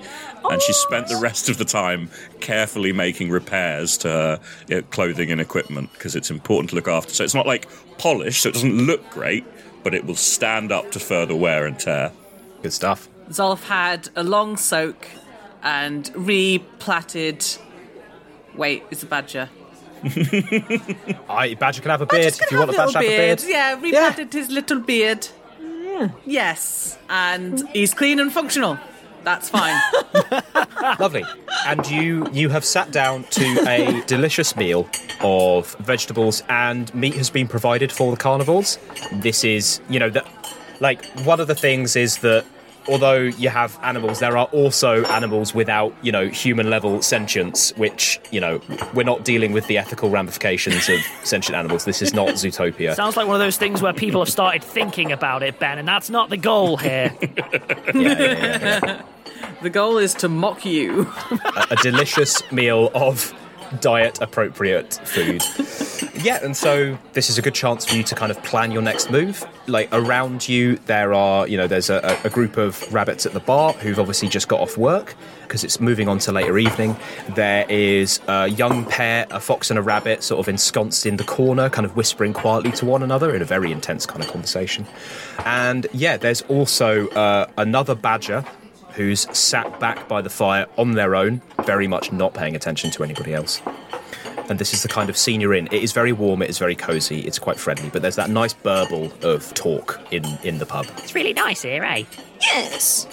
And 0.50 0.60
she 0.60 0.72
spent 0.72 1.08
the 1.08 1.16
rest 1.16 1.48
of 1.48 1.56
the 1.56 1.64
time 1.64 2.10
carefully 2.40 2.92
making 2.92 3.30
repairs 3.30 3.96
to 3.98 4.08
her 4.08 4.40
uh, 4.72 4.82
clothing 4.90 5.30
and 5.30 5.40
equipment 5.40 5.90
because 5.94 6.14
it's 6.14 6.30
important 6.30 6.70
to 6.70 6.76
look 6.76 6.88
after. 6.88 7.14
So 7.14 7.24
it's 7.24 7.34
not 7.34 7.46
like 7.46 7.66
polished, 7.96 8.42
so 8.42 8.50
it 8.50 8.52
doesn't 8.52 8.86
look 8.86 9.08
great, 9.10 9.44
but 9.82 9.94
it 9.94 10.04
will 10.04 10.16
stand 10.16 10.70
up 10.70 10.90
to 10.92 11.00
further 11.00 11.34
wear 11.34 11.66
and 11.66 11.78
tear. 11.78 12.12
Good 12.62 12.72
stuff. 12.72 13.08
Zolf 13.30 13.64
had 13.64 14.10
a 14.16 14.22
long 14.22 14.58
soak 14.58 15.06
and 15.62 16.10
re-plaited. 16.14 17.44
Wait, 18.54 18.82
it's 18.90 19.02
a 19.02 19.06
badger. 19.06 19.48
I 21.28 21.54
Badger 21.58 21.80
can 21.82 21.90
have 21.90 22.02
a 22.02 22.06
beard 22.06 22.24
Badger's 22.24 22.40
if 22.40 22.50
you 22.50 22.58
gonna 22.58 22.72
want 22.72 22.74
a 22.74 22.76
Badger 22.76 22.82
have 22.82 22.90
to 22.92 22.98
have 22.98 23.04
a 23.04 23.34
beard. 23.36 23.42
Yeah, 23.46 23.80
replatted 23.80 24.32
his 24.32 24.50
little 24.50 24.80
beard. 24.80 25.28
Yes, 26.26 26.98
and 27.08 27.68
he's 27.72 27.94
clean 27.94 28.18
and 28.18 28.32
functional. 28.32 28.78
That's 29.22 29.48
fine. 29.48 29.80
Lovely. 31.00 31.24
And 31.66 31.88
you 31.90 32.26
you 32.32 32.50
have 32.50 32.64
sat 32.64 32.90
down 32.90 33.24
to 33.30 33.44
a 33.68 34.02
delicious 34.06 34.54
meal 34.56 34.88
of 35.20 35.74
vegetables 35.76 36.42
and 36.48 36.94
meat 36.94 37.14
has 37.14 37.30
been 37.30 37.48
provided 37.48 37.90
for 37.90 38.10
the 38.10 38.18
carnivores. 38.18 38.78
This 39.12 39.42
is, 39.44 39.80
you 39.88 39.98
know, 39.98 40.10
that 40.10 40.26
like 40.80 41.04
one 41.20 41.40
of 41.40 41.46
the 41.46 41.54
things 41.54 41.96
is 41.96 42.18
that 42.18 42.44
although 42.88 43.18
you 43.18 43.48
have 43.48 43.78
animals, 43.82 44.20
there 44.20 44.36
are 44.36 44.46
also 44.46 45.04
animals 45.06 45.54
without, 45.54 45.94
you 46.02 46.12
know, 46.12 46.28
human 46.28 46.70
level 46.70 47.02
sentience, 47.02 47.72
which, 47.76 48.20
you 48.30 48.40
know, 48.40 48.60
we're 48.92 49.04
not 49.04 49.24
dealing 49.24 49.52
with 49.52 49.66
the 49.66 49.78
ethical 49.78 50.10
ramifications 50.10 50.88
of 50.88 51.00
sentient 51.22 51.56
animals. 51.56 51.84
This 51.84 52.02
is 52.02 52.12
not 52.14 52.28
Zootopia. 52.30 52.94
Sounds 52.96 53.16
like 53.16 53.26
one 53.26 53.36
of 53.36 53.40
those 53.40 53.56
things 53.56 53.82
where 53.82 53.92
people 53.92 54.20
have 54.20 54.30
started 54.30 54.62
thinking 54.62 55.12
about 55.12 55.42
it, 55.42 55.58
Ben, 55.58 55.78
and 55.78 55.86
that's 55.88 56.10
not 56.10 56.30
the 56.30 56.36
goal 56.36 56.76
here. 56.76 57.12
Yeah, 57.94 58.00
yeah, 58.00 58.18
yeah, 58.18 58.80
yeah. 58.82 59.02
the 59.62 59.70
goal 59.70 59.98
is 59.98 60.14
to 60.14 60.28
mock 60.28 60.64
you. 60.64 61.10
a 61.70 61.76
delicious 61.76 62.50
meal 62.50 62.90
of 62.94 63.32
diet 63.80 64.20
appropriate 64.20 64.94
food. 65.04 65.42
Yeah, 66.24 66.42
and 66.42 66.56
so 66.56 66.96
this 67.12 67.28
is 67.28 67.36
a 67.36 67.42
good 67.42 67.54
chance 67.54 67.84
for 67.84 67.96
you 67.96 68.02
to 68.04 68.14
kind 68.14 68.30
of 68.30 68.42
plan 68.44 68.70
your 68.70 68.80
next 68.80 69.10
move. 69.10 69.44
Like 69.66 69.90
around 69.92 70.48
you, 70.48 70.76
there 70.86 71.12
are, 71.12 71.46
you 71.46 71.58
know, 71.58 71.66
there's 71.66 71.90
a, 71.90 72.18
a 72.24 72.30
group 72.30 72.56
of 72.56 72.82
rabbits 72.94 73.26
at 73.26 73.34
the 73.34 73.40
bar 73.40 73.74
who've 73.74 73.98
obviously 73.98 74.28
just 74.28 74.48
got 74.48 74.60
off 74.60 74.78
work 74.78 75.16
because 75.42 75.64
it's 75.64 75.80
moving 75.80 76.08
on 76.08 76.18
to 76.20 76.32
later 76.32 76.56
evening. 76.56 76.96
There 77.34 77.66
is 77.68 78.20
a 78.26 78.48
young 78.48 78.86
pair, 78.86 79.26
a 79.30 79.40
fox 79.40 79.70
and 79.70 79.78
a 79.78 79.82
rabbit, 79.82 80.22
sort 80.22 80.40
of 80.40 80.48
ensconced 80.48 81.04
in 81.04 81.16
the 81.16 81.24
corner, 81.24 81.68
kind 81.68 81.84
of 81.84 81.94
whispering 81.94 82.32
quietly 82.32 82.72
to 82.72 82.86
one 82.86 83.02
another 83.02 83.34
in 83.34 83.42
a 83.42 83.44
very 83.44 83.70
intense 83.70 84.06
kind 84.06 84.22
of 84.22 84.30
conversation. 84.30 84.86
And 85.44 85.86
yeah, 85.92 86.16
there's 86.16 86.40
also 86.42 87.08
uh, 87.08 87.48
another 87.58 87.94
badger 87.94 88.44
who's 88.94 89.26
sat 89.36 89.80
back 89.80 90.08
by 90.08 90.22
the 90.22 90.30
fire 90.30 90.66
on 90.76 90.92
their 90.92 91.14
own, 91.14 91.42
very 91.64 91.86
much 91.86 92.12
not 92.12 92.34
paying 92.34 92.54
attention 92.56 92.90
to 92.92 93.04
anybody 93.04 93.34
else. 93.34 93.60
And 94.48 94.58
this 94.58 94.74
is 94.74 94.82
the 94.82 94.88
kind 94.88 95.08
of 95.08 95.16
scene 95.16 95.40
you're 95.40 95.54
in. 95.54 95.66
It 95.68 95.82
is 95.82 95.92
very 95.92 96.12
warm, 96.12 96.42
it 96.42 96.50
is 96.50 96.58
very 96.58 96.74
cozy, 96.74 97.20
it's 97.20 97.38
quite 97.38 97.58
friendly, 97.58 97.88
but 97.88 98.02
there's 98.02 98.16
that 98.16 98.30
nice 98.30 98.52
burble 98.52 99.12
of 99.22 99.52
talk 99.54 100.00
in, 100.10 100.24
in 100.42 100.58
the 100.58 100.66
pub. 100.66 100.86
It's 100.98 101.14
really 101.14 101.32
nice 101.32 101.62
here, 101.62 101.82
eh? 101.82 102.04
Yes. 102.42 103.06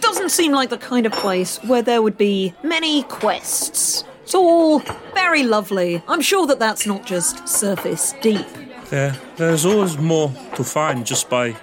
Doesn't 0.00 0.30
seem 0.30 0.52
like 0.52 0.70
the 0.70 0.78
kind 0.78 1.06
of 1.06 1.12
place 1.12 1.58
where 1.64 1.82
there 1.82 2.02
would 2.02 2.16
be 2.16 2.54
many 2.62 3.02
quests. 3.04 4.04
It's 4.22 4.34
all 4.34 4.78
very 5.14 5.42
lovely. 5.42 6.02
I'm 6.08 6.22
sure 6.22 6.46
that 6.46 6.58
that's 6.58 6.86
not 6.86 7.04
just 7.04 7.46
surface 7.46 8.14
deep. 8.22 8.46
There, 8.88 9.14
there's 9.36 9.66
always 9.66 9.98
more 9.98 10.32
to 10.56 10.64
find 10.64 11.04
just 11.04 11.28
by 11.28 11.54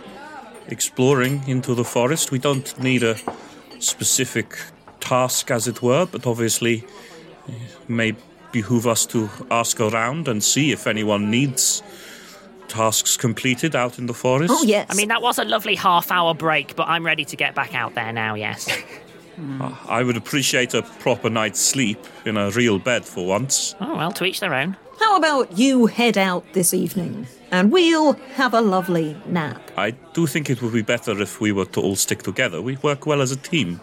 exploring 0.68 1.44
into 1.48 1.74
the 1.74 1.84
forest. 1.84 2.32
We 2.32 2.40
don't 2.40 2.78
need 2.80 3.02
a 3.04 3.16
specific 3.80 4.58
task, 5.00 5.52
as 5.52 5.68
it 5.68 5.82
were, 5.82 6.06
but 6.06 6.26
obviously 6.28 6.84
it 7.48 7.90
may 7.90 8.16
behoove 8.52 8.88
us 8.88 9.06
to 9.08 9.30
ask 9.52 9.80
around 9.80 10.28
and 10.28 10.44
see 10.44 10.72
if 10.72 10.88
anyone 10.88 11.30
needs 11.30 11.84
tasks 12.68 13.18
completed 13.18 13.76
out 13.76 13.98
in 13.98 14.06
the 14.06 14.14
forest. 14.14 14.54
Oh, 14.56 14.64
yes. 14.64 14.88
I 14.90 14.96
mean, 14.96 15.08
that 15.08 15.22
was 15.22 15.40
a 15.40 15.44
lovely 15.44 15.76
half 15.76 16.12
hour 16.12 16.34
break, 16.34 16.76
but 16.76 16.88
I'm 16.88 17.06
ready 17.06 17.26
to 17.26 17.36
get 17.36 17.56
back 17.56 17.74
out 17.74 17.96
there 17.96 18.14
now, 18.14 18.36
yes. 18.36 18.70
I 19.88 20.04
would 20.04 20.18
appreciate 20.18 20.74
a 20.74 20.82
proper 20.82 21.30
night's 21.30 21.62
sleep 21.62 22.00
in 22.26 22.36
a 22.36 22.52
real 22.52 22.78
bed 22.78 23.06
for 23.06 23.26
once. 23.26 23.74
Oh, 23.80 23.96
well, 23.96 24.12
to 24.12 24.26
each 24.26 24.42
their 24.42 24.54
own. 24.54 24.76
How 25.00 25.16
about 25.16 25.58
you 25.58 25.86
head 25.86 26.18
out 26.18 26.46
this 26.54 26.74
evening 26.74 27.26
and 27.52 27.72
we'll 27.72 28.14
have 28.36 28.54
a 28.54 28.62
lovely 28.62 29.16
nap? 29.26 29.62
I 29.78 29.92
do 30.14 30.28
think 30.28 30.50
it 30.50 30.62
would 30.62 30.74
be 30.74 30.82
better 30.82 31.20
if 31.22 31.40
we 31.42 31.52
were 31.52 31.66
to 31.66 31.82
all 31.82 31.96
stick 31.96 32.24
together. 32.24 32.62
We 32.62 32.78
work 32.78 33.06
well 33.06 33.22
as 33.22 33.32
a 33.32 33.36
team. 33.38 33.80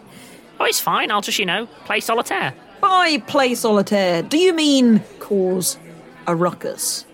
Oh, 0.59 0.65
it's 0.65 0.79
fine. 0.79 1.11
I'll 1.11 1.21
just, 1.21 1.39
you 1.39 1.45
know, 1.45 1.67
play 1.85 1.99
solitaire. 1.99 2.53
By 2.81 3.17
play 3.27 3.55
solitaire, 3.55 4.21
do 4.23 4.37
you 4.37 4.53
mean 4.53 5.01
cause 5.19 5.77
a 6.27 6.35
ruckus? 6.35 7.05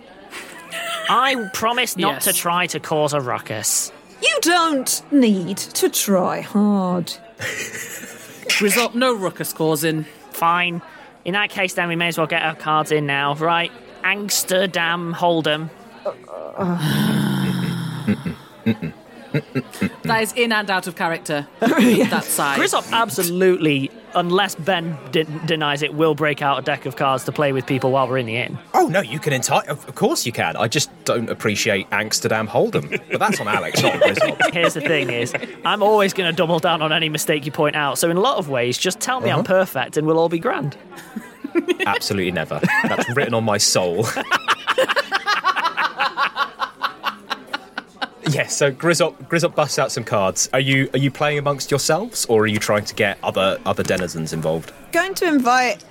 I 1.10 1.50
promise 1.54 1.98
not 1.98 2.14
Yes. 2.16 2.24
to 2.26 2.34
try 2.34 2.68
to 2.68 2.80
cause 2.80 3.14
a 3.14 3.20
ruckus. 3.22 3.92
You 4.22 4.38
don't 4.42 5.02
need 5.12 5.58
to 5.58 5.90
try 5.90 6.42
hard. 6.42 7.12
Result 8.62 8.96
no 8.96 9.14
ruckus 9.14 9.52
causing. 9.52 10.06
Fine. 10.32 10.82
In 11.26 11.34
that 11.34 11.50
case, 11.50 11.74
then 11.74 11.88
we 11.90 11.96
may 11.96 12.08
as 12.08 12.18
well 12.18 12.28
get 12.28 12.42
our 12.42 12.56
cards 12.56 12.92
in 12.92 13.06
now, 13.06 13.36
right? 13.36 13.72
Amsterdam 14.04 15.14
Hold'em. 15.14 15.70
That 20.04 20.22
is 20.22 20.34
in 20.34 20.52
and 20.52 20.70
out 20.70 20.88
of 20.88 20.96
character. 20.96 21.48
that 21.60 22.24
side. 22.24 22.60
Grizzop 22.60 22.92
absolutely 22.92 23.90
unless 24.16 24.56
Ben 24.56 24.98
de- 25.12 25.24
denies 25.24 25.82
it, 25.82 25.94
will 25.94 26.16
break 26.16 26.42
out 26.42 26.60
a 26.60 26.62
deck 26.62 26.86
of 26.86 26.96
cards 26.96 27.24
to 27.26 27.32
play 27.32 27.52
with 27.52 27.66
people 27.66 27.92
while 27.92 28.08
we're 28.08 28.18
in 28.18 28.26
the 28.26 28.36
inn. 28.36 28.58
Oh 28.74 28.88
no, 28.88 29.02
you 29.02 29.20
can 29.20 29.34
entire. 29.34 29.68
Of 29.70 29.88
of 29.88 29.96
course 29.96 30.26
you 30.26 30.32
can. 30.32 30.56
I 30.56 30.68
just 30.68 30.92
don't 31.06 31.30
appreciate 31.30 31.88
Amsterdam 31.92 32.48
Hold'em, 32.48 33.02
but 33.10 33.20
that's 33.20 33.40
on 33.40 33.48
Alex, 33.48 33.82
not 33.82 33.96
on 33.96 34.00
Grizzop. 34.02 34.54
Here's 34.54 34.74
the 34.76 34.82
thing: 34.82 35.10
is 35.10 35.34
I'm 35.66 35.84
always 35.84 36.14
going 36.14 36.30
to 36.30 36.36
double 36.36 36.60
down 36.60 36.82
on 36.82 36.92
any 36.92 37.10
mistake 37.10 37.46
you 37.46 37.52
point 37.52 37.76
out. 37.76 37.98
So 37.98 38.10
in 38.10 38.18
a 38.18 38.22
lot 38.22 38.38
of 38.38 38.50
ways, 38.50 38.78
just 38.78 39.00
tell 39.00 39.20
me 39.20 39.30
I'm 39.30 39.40
uh-huh. 39.40 39.48
perfect, 39.48 39.98
and 39.98 40.06
we'll 40.08 40.20
all 40.20 40.30
be 40.30 40.40
grand. 40.40 40.78
Absolutely 41.86 42.32
never. 42.32 42.60
That's 42.84 43.16
written 43.16 43.34
on 43.34 43.44
my 43.44 43.58
soul. 43.58 44.08
Yes, 48.44 48.56
so 48.58 48.72
Grizzop 48.72 49.16
Grizzop 49.30 49.54
busts 49.54 49.78
out 49.78 49.92
some 49.92 50.04
cards. 50.04 50.50
Are 50.54 50.60
you 50.60 50.90
are 50.94 50.98
you 50.98 51.12
playing 51.12 51.38
amongst 51.38 51.70
yourselves 51.70 52.26
or 52.26 52.42
are 52.42 52.48
you 52.48 52.58
trying 52.58 52.86
to 52.86 52.96
get 52.96 53.18
other 53.22 53.60
other 53.66 53.84
denizens 53.84 54.34
involved? 54.34 54.72
Going 54.92 55.14
to 55.16 55.28
invite 55.28 55.84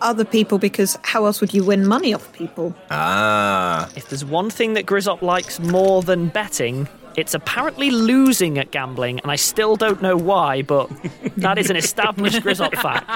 other 0.00 0.24
people 0.24 0.58
because 0.58 0.96
how 1.02 1.24
else 1.24 1.40
would 1.40 1.52
you 1.52 1.64
win 1.64 1.86
money 1.86 2.14
off 2.14 2.32
people? 2.32 2.74
Ah. 2.90 3.90
If 3.96 4.08
there's 4.08 4.24
one 4.24 4.50
thing 4.50 4.74
that 4.74 4.86
Grizzop 4.86 5.22
likes 5.22 5.58
more 5.58 6.02
than 6.02 6.28
betting, 6.28 6.88
it's 7.16 7.34
apparently 7.34 7.90
losing 7.90 8.58
at 8.58 8.70
gambling, 8.70 9.20
and 9.20 9.30
I 9.30 9.36
still 9.36 9.76
don't 9.76 10.02
know 10.02 10.16
why, 10.16 10.62
but 10.62 10.90
that 11.38 11.58
is 11.58 11.70
an 11.70 11.76
established 11.76 12.38
Grizzop 12.40 12.74
fact. 12.76 13.06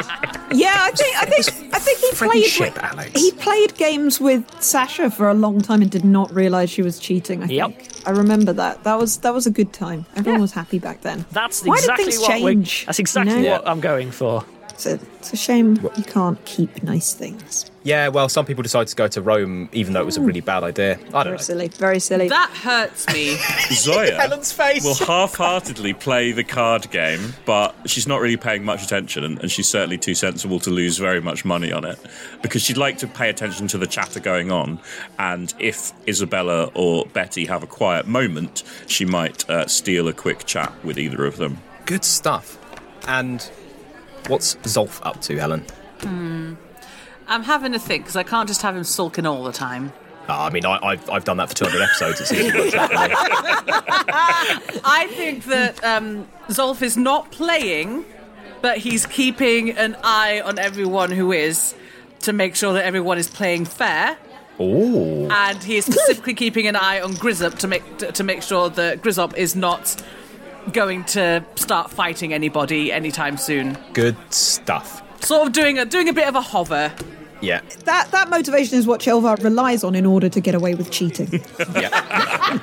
Yeah, 0.54 0.74
I 0.76 0.90
think 0.92 1.16
I 1.16 1.24
think 1.26 1.74
I 1.74 1.78
think 1.78 1.98
he 1.98 2.10
played 2.12 2.16
Friendship, 2.50 2.74
with, 2.74 2.84
Alex. 2.84 3.20
he 3.20 3.30
played 3.32 3.74
games 3.76 4.20
with 4.20 4.44
Sasha 4.62 5.10
for 5.10 5.28
a 5.28 5.34
long 5.34 5.60
time 5.60 5.82
and 5.82 5.90
did 5.90 6.04
not 6.04 6.32
realize 6.34 6.70
she 6.70 6.82
was 6.82 6.98
cheating. 6.98 7.42
I 7.42 7.46
Yep. 7.46 7.76
think 7.76 8.08
I 8.08 8.10
remember 8.10 8.52
that. 8.54 8.82
That 8.84 8.98
was 8.98 9.18
that 9.18 9.34
was 9.34 9.46
a 9.46 9.50
good 9.50 9.72
time. 9.72 10.06
Everyone 10.16 10.40
was 10.40 10.52
happy 10.52 10.78
back 10.78 11.02
then. 11.02 11.24
That's 11.32 11.62
Why 11.64 11.74
exactly 11.76 12.04
did 12.06 12.10
things 12.14 12.22
what 12.22 12.30
change? 12.38 12.86
That's 12.86 12.98
exactly 12.98 13.36
you 13.36 13.42
know? 13.42 13.52
what 13.52 13.68
I'm 13.68 13.80
going 13.80 14.10
for. 14.10 14.44
It's 14.80 14.86
a, 14.86 15.06
it's 15.18 15.32
a 15.34 15.36
shame 15.36 15.76
you 15.98 16.04
can't 16.04 16.42
keep 16.46 16.82
nice 16.82 17.12
things. 17.12 17.70
Yeah, 17.82 18.08
well, 18.08 18.30
some 18.30 18.46
people 18.46 18.62
decided 18.62 18.88
to 18.88 18.96
go 18.96 19.08
to 19.08 19.20
Rome 19.20 19.68
even 19.72 19.92
though 19.92 20.00
it 20.00 20.06
was 20.06 20.16
a 20.16 20.22
really 20.22 20.40
bad 20.40 20.64
idea. 20.64 20.92
I 20.92 20.96
don't 20.96 21.24
Very 21.24 21.30
know. 21.32 21.42
silly. 21.42 21.68
Very 21.68 22.00
silly. 22.00 22.28
That 22.28 22.50
hurts 22.50 23.06
me. 23.12 23.36
Zoya 23.72 24.14
Helen's 24.14 24.52
face. 24.52 24.82
will 24.82 24.94
half-heartedly 24.94 25.92
play 25.92 26.32
the 26.32 26.44
card 26.44 26.90
game, 26.90 27.34
but 27.44 27.74
she's 27.84 28.06
not 28.06 28.22
really 28.22 28.38
paying 28.38 28.64
much 28.64 28.82
attention, 28.82 29.22
and, 29.22 29.38
and 29.40 29.50
she's 29.50 29.68
certainly 29.68 29.98
too 29.98 30.14
sensible 30.14 30.58
to 30.60 30.70
lose 30.70 30.96
very 30.96 31.20
much 31.20 31.44
money 31.44 31.72
on 31.72 31.84
it 31.84 31.98
because 32.40 32.62
she'd 32.62 32.78
like 32.78 32.96
to 32.98 33.06
pay 33.06 33.28
attention 33.28 33.66
to 33.68 33.76
the 33.76 33.86
chatter 33.86 34.18
going 34.18 34.50
on. 34.50 34.80
And 35.18 35.52
if 35.58 35.92
Isabella 36.08 36.70
or 36.74 37.04
Betty 37.04 37.44
have 37.44 37.62
a 37.62 37.66
quiet 37.66 38.06
moment, 38.06 38.62
she 38.86 39.04
might 39.04 39.48
uh, 39.50 39.66
steal 39.66 40.08
a 40.08 40.14
quick 40.14 40.46
chat 40.46 40.72
with 40.82 40.98
either 40.98 41.26
of 41.26 41.36
them. 41.36 41.58
Good 41.84 42.02
stuff. 42.04 42.56
And 43.06 43.50
what's 44.28 44.56
Zolf 44.56 45.00
up 45.04 45.20
to, 45.22 45.38
Helen? 45.38 45.64
I'm 47.30 47.44
having 47.44 47.74
a 47.74 47.78
think 47.78 48.04
because 48.04 48.16
I 48.16 48.24
can't 48.24 48.48
just 48.48 48.62
have 48.62 48.76
him 48.76 48.84
sulking 48.84 49.24
all 49.24 49.44
the 49.44 49.52
time. 49.52 49.92
Ah, 50.28 50.46
I 50.46 50.50
mean, 50.50 50.66
I, 50.66 50.78
I've, 50.82 51.08
I've 51.10 51.24
done 51.24 51.36
that 51.38 51.48
for 51.48 51.54
200 51.54 51.82
episodes. 51.82 52.20
It 52.20 52.26
seems 52.26 52.52
to 52.52 52.58
work 52.58 52.74
out. 52.74 52.90
I 54.84 55.06
think 55.12 55.44
that 55.44 55.82
um, 55.84 56.28
Zolf 56.48 56.82
is 56.82 56.96
not 56.96 57.30
playing, 57.30 58.04
but 58.60 58.78
he's 58.78 59.06
keeping 59.06 59.70
an 59.70 59.96
eye 60.02 60.40
on 60.40 60.58
everyone 60.58 61.10
who 61.12 61.32
is 61.32 61.74
to 62.20 62.32
make 62.32 62.54
sure 62.54 62.72
that 62.74 62.84
everyone 62.84 63.18
is 63.18 63.28
playing 63.28 63.64
fair. 63.64 64.18
Ooh. 64.60 65.28
And 65.30 65.62
he 65.62 65.76
is 65.76 65.86
specifically 65.86 66.34
keeping 66.34 66.66
an 66.66 66.76
eye 66.76 67.00
on 67.00 67.14
Grizzop 67.14 67.58
to 67.60 67.68
make 67.68 67.98
to, 67.98 68.12
to 68.12 68.22
make 68.22 68.42
sure 68.42 68.68
that 68.70 69.02
Grizzop 69.02 69.36
is 69.36 69.56
not 69.56 70.02
going 70.72 71.04
to 71.04 71.44
start 71.56 71.90
fighting 71.90 72.32
anybody 72.32 72.92
anytime 72.92 73.36
soon. 73.36 73.76
Good 73.92 74.16
stuff. 74.32 75.02
Sort 75.24 75.46
of 75.46 75.52
doing 75.52 75.78
a 75.78 75.84
doing 75.84 76.08
a 76.08 76.12
bit 76.12 76.26
of 76.28 76.34
a 76.34 76.40
hover. 76.40 76.92
Yeah. 77.42 77.62
that 77.86 78.10
that 78.10 78.28
motivation 78.28 78.78
is 78.78 78.86
what 78.86 79.00
Tjelvar 79.00 79.42
relies 79.42 79.82
on 79.82 79.94
in 79.94 80.04
order 80.04 80.28
to 80.28 80.40
get 80.40 80.54
away 80.54 80.74
with 80.74 80.90
cheating. 80.90 81.42
Yeah. 81.74 82.58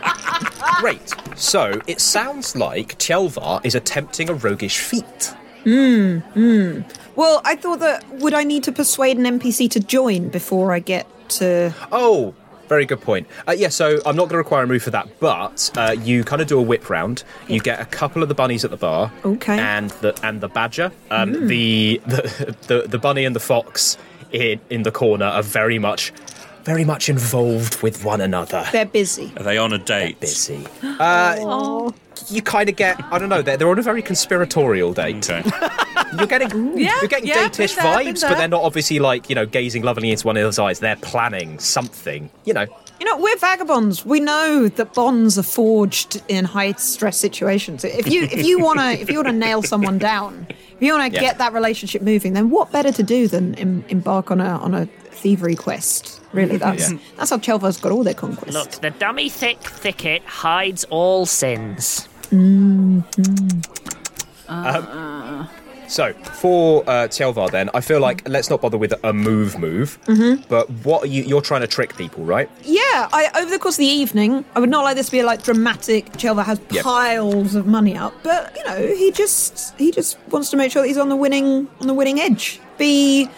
Great. 0.80 1.14
So 1.36 1.82
it 1.88 2.00
sounds 2.00 2.56
like 2.56 2.98
Tjelvar 3.00 3.66
is 3.66 3.74
attempting 3.74 4.30
a 4.30 4.34
roguish 4.34 4.78
feat. 4.80 5.34
Mmm. 5.66 6.84
Well, 7.16 7.42
I 7.44 7.56
thought 7.56 7.80
that 7.80 8.08
would 8.20 8.34
I 8.36 8.44
need 8.44 8.64
to 8.66 8.72
persuade 8.72 9.18
an 9.18 9.40
NPC 9.40 9.70
to 9.72 9.80
join 9.80 10.30
before 10.30 10.72
I 10.72 10.80
get 10.80 11.08
to 11.30 11.74
Oh, 11.92 12.36
very 12.68 12.86
good 12.86 13.02
point. 13.02 13.28
Uh, 13.48 13.52
yeah, 13.52 13.70
so 13.70 14.00
I'm 14.06 14.16
not 14.16 14.24
going 14.24 14.30
to 14.34 14.38
require 14.38 14.64
a 14.64 14.68
move 14.68 14.84
for 14.84 14.92
that, 14.92 15.08
but 15.20 15.72
uh, 15.78 15.96
you 15.98 16.24
kind 16.24 16.42
of 16.42 16.48
do 16.48 16.60
a 16.60 16.62
whip 16.62 16.90
round. 16.90 17.24
You 17.48 17.60
get 17.60 17.80
a 17.80 17.86
couple 17.86 18.22
of 18.24 18.30
the 18.30 18.36
bunnies 18.36 18.64
at 18.66 18.72
the 18.72 18.78
bar, 18.78 19.12
Okay. 19.26 19.58
and 19.58 19.90
the 20.02 20.18
and 20.24 20.42
the 20.42 20.48
badger. 20.50 20.92
Um, 21.12 21.48
the, 21.48 22.02
the 22.08 22.56
the 22.68 22.88
the 22.88 22.98
bunny 22.98 23.26
and 23.26 23.36
the 23.36 23.40
fox 23.40 23.98
in 24.32 24.60
in 24.70 24.84
the 24.84 24.92
corner 24.92 25.26
are 25.26 25.44
very 25.44 25.80
much 25.80 26.12
very 26.68 26.84
much 26.84 27.08
involved 27.10 27.82
with 27.82 28.04
one 28.04 28.20
another. 28.22 28.64
they're 28.74 28.86
busy. 28.86 29.32
Are 29.38 29.44
they 29.44 29.58
on 29.58 29.72
a 29.74 29.78
date? 29.78 30.20
Busy. 30.20 30.68
Uh, 31.00 31.92
you 32.30 32.42
kind 32.42 32.68
of 32.68 32.76
get 32.76 33.02
I 33.14 33.20
don't 33.20 33.30
know. 33.30 33.42
They're, 33.44 33.56
they're 33.58 33.70
on 33.70 33.78
a 33.80 33.84
very 33.84 34.02
conspiratorial 34.02 34.92
date. 34.94 35.30
Okay. 35.30 35.48
You're 36.18 36.26
getting 36.28 36.78
Yeah, 36.78 36.98
you're 37.02 37.08
getting 37.10 37.28
yeah, 37.28 37.48
date-ish 37.48 37.76
been 37.76 37.84
there, 37.84 37.98
been 38.00 38.14
vibes, 38.16 38.22
there. 38.22 38.30
but 38.32 38.38
they're 38.38 38.48
not 38.48 38.64
obviously 38.64 38.98
like 39.00 39.30
you 39.30 39.36
know 39.36 39.46
gazing 39.46 39.84
lovingly 39.84 40.10
into 40.12 40.26
one 40.26 40.36
another's 40.38 40.58
eyes. 40.58 40.80
They're 40.80 40.96
planning 40.98 41.60
something. 41.60 42.30
You 42.46 42.54
know. 42.54 42.66
You 43.00 43.06
know, 43.06 43.18
we're 43.18 43.38
vagabonds. 43.38 44.04
We 44.06 44.20
know 44.20 44.68
that 44.70 44.94
bonds 44.96 45.38
are 45.38 45.44
forged 45.44 46.22
in 46.28 46.46
high 46.46 46.72
stress 46.74 47.18
situations. 47.18 47.84
If 47.84 48.08
you 48.12 48.24
if 48.24 48.44
you 48.46 48.60
wanna 48.60 48.92
if 49.04 49.10
you 49.12 49.18
wanna 49.18 49.34
nail 49.34 49.62
someone 49.62 49.98
down, 50.00 50.48
if 50.50 50.82
you 50.82 50.94
wanna 50.94 51.10
Yeah. 51.14 51.20
get 51.20 51.38
that 51.38 51.54
relationship 51.54 52.02
moving, 52.02 52.34
then 52.34 52.50
what 52.50 52.72
better 52.72 52.92
to 52.92 53.04
do 53.04 53.28
than 53.28 53.54
em- 53.56 53.86
embark 53.90 54.32
on 54.32 54.42
a 54.42 54.58
on 54.58 54.74
a 54.74 54.86
thievery 55.12 55.56
quest? 55.56 56.20
Really, 56.38 56.58
that's 56.58 56.92
Yeah. 56.92 56.98
that's 57.18 57.30
how 57.32 57.38
Tjelvar's 57.38 57.78
got 57.80 57.92
all 57.92 58.04
their 58.04 58.14
conquests. 58.14 58.54
Look, 58.54 58.72
the 58.72 58.92
dummy 58.92 59.30
thick 59.30 59.60
thicket 59.60 60.24
hides 60.24 60.84
all 60.86 61.26
sins. 61.26 62.08
So 65.90 66.12
for 66.14 66.84
uh, 66.84 67.08
Tjelvar, 67.08 67.50
then 67.50 67.70
I 67.74 67.80
feel 67.80 68.02
like 68.02 68.28
let's 68.28 68.50
not 68.50 68.60
bother 68.62 68.78
with 68.78 68.94
a 69.06 69.14
move 69.14 69.58
move. 69.58 69.98
Mm-hmm. 70.06 70.44
But 70.50 70.70
what 70.84 71.04
are 71.04 71.08
you? 71.08 71.24
You're 71.24 71.42
trying 71.42 71.62
to 71.62 71.68
trick 71.68 71.96
people, 71.96 72.26
right? 72.26 72.50
Yeah, 72.64 72.82
I, 73.14 73.30
over 73.40 73.50
the 73.50 73.58
course 73.58 73.76
of 73.76 73.80
the 73.80 73.86
evening, 73.86 74.44
I 74.54 74.60
would 74.60 74.70
not 74.70 74.84
like 74.84 74.98
this 74.98 75.06
to 75.06 75.12
be 75.14 75.24
like 75.24 75.44
dramatic. 75.44 76.12
Tjelvar 76.14 76.44
has 76.44 76.60
Yep. 76.72 76.84
piles 76.84 77.56
of 77.56 77.68
money 77.68 77.96
up, 77.96 78.14
but 78.22 78.54
you 78.58 78.64
know, 78.66 78.86
he 78.96 79.12
just 79.14 79.74
he 79.80 79.92
just 79.92 80.18
wants 80.30 80.50
to 80.50 80.58
make 80.58 80.74
sure 80.74 80.82
that 80.82 80.90
he's 80.90 80.98
on 80.98 81.08
the 81.08 81.16
winning 81.16 81.70
on 81.80 81.88
the 81.88 81.94
winning 81.94 82.20
edge. 82.20 82.60
Be 82.78 83.30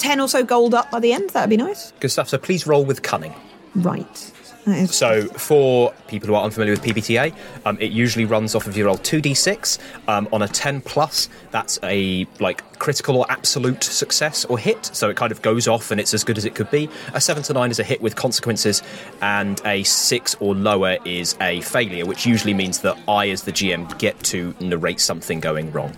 ten 0.00 0.20
or 0.20 0.28
so 0.28 0.42
gold 0.42 0.74
up 0.74 0.90
by 0.90 0.98
the 0.98 1.12
end. 1.12 1.30
That'd 1.30 1.50
be 1.50 1.56
nice. 1.56 1.92
Good 2.00 2.10
stuff. 2.10 2.28
So 2.28 2.38
please 2.38 2.66
roll 2.66 2.84
with 2.84 3.02
cunning. 3.02 3.34
Right. 3.74 4.32
So 4.86 5.26
for 5.28 5.92
people 6.06 6.28
who 6.28 6.34
are 6.34 6.44
unfamiliar 6.44 6.74
with 6.74 6.82
PBTA, 6.84 7.34
um, 7.64 7.78
it 7.80 7.92
usually 7.92 8.24
runs 8.26 8.54
off 8.54 8.66
of 8.66 8.76
your 8.76 8.86
roll 8.86 8.98
two 8.98 9.20
d6. 9.20 9.78
Um, 10.06 10.28
on 10.32 10.42
a 10.42 10.48
ten 10.48 10.80
plus, 10.82 11.28
that's 11.50 11.78
a 11.82 12.26
like 12.40 12.78
critical 12.78 13.16
or 13.16 13.26
absolute 13.30 13.82
success 13.82 14.44
or 14.44 14.58
hit. 14.58 14.84
So 14.92 15.08
it 15.08 15.16
kind 15.16 15.32
of 15.32 15.40
goes 15.42 15.66
off 15.66 15.90
and 15.90 16.00
it's 16.00 16.12
as 16.14 16.24
good 16.24 16.36
as 16.36 16.44
it 16.44 16.54
could 16.54 16.70
be. 16.70 16.90
A 17.14 17.20
seven 17.20 17.42
to 17.44 17.52
nine 17.52 17.70
is 17.70 17.78
a 17.78 17.82
hit 17.82 18.00
with 18.00 18.16
consequences, 18.16 18.82
and 19.22 19.60
a 19.64 19.82
six 19.84 20.36
or 20.40 20.54
lower 20.54 20.98
is 21.04 21.36
a 21.40 21.62
failure, 21.62 22.04
which 22.04 22.26
usually 22.26 22.54
means 22.54 22.80
that 22.80 22.98
I, 23.08 23.30
as 23.30 23.42
the 23.42 23.52
GM, 23.52 23.98
get 23.98 24.18
to 24.24 24.54
narrate 24.60 25.00
something 25.00 25.40
going 25.40 25.72
wrong. 25.72 25.96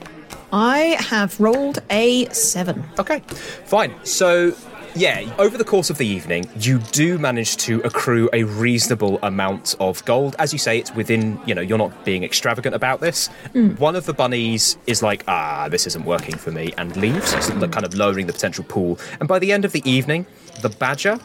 I 0.53 0.97
have 1.01 1.41
rolled 1.41 1.79
a 1.91 2.27
seven. 2.27 2.85
Okay, 2.99 3.21
fine. 3.65 3.95
So, 4.05 4.55
yeah, 4.95 5.35
over 5.39 5.57
the 5.57 5.65
course 5.65 5.89
of 5.89 5.97
the 5.97 6.07
evening, 6.07 6.47
you 6.61 6.79
do 6.79 7.19
manage 7.19 7.57
to 7.59 7.81
accrue 7.81 8.29
a 8.35 8.45
reasonable 8.45 9.19
amount 9.23 9.75
of 9.81 10.05
gold. 10.05 10.37
As 10.39 10.53
you 10.53 10.59
say, 10.59 10.79
it's 10.79 10.95
within, 10.95 11.41
you 11.47 11.55
know, 11.55 11.63
you're 11.63 11.79
not 11.79 12.05
being 12.05 12.23
extravagant 12.23 12.75
about 12.75 13.01
this. 13.01 13.29
One 13.79 13.97
of 13.97 14.05
the 14.05 14.13
bunnies 14.13 14.77
is 14.87 15.03
like, 15.03 15.25
ah, 15.27 15.69
this 15.71 15.87
isn't 15.87 16.05
working 16.05 16.37
for 16.37 16.51
me, 16.51 16.75
and 16.77 16.95
leaves, 16.99 17.31
so 17.31 17.69
kind 17.69 17.87
of 17.87 17.95
lowering 17.95 18.27
the 18.27 18.35
potential 18.35 18.65
pool. 18.65 18.99
And 19.21 19.29
by 19.29 19.39
the 19.39 19.53
end 19.53 19.65
of 19.65 19.73
the 19.73 19.89
evening, 19.91 20.27
the 20.61 20.69
badger, 20.69 21.19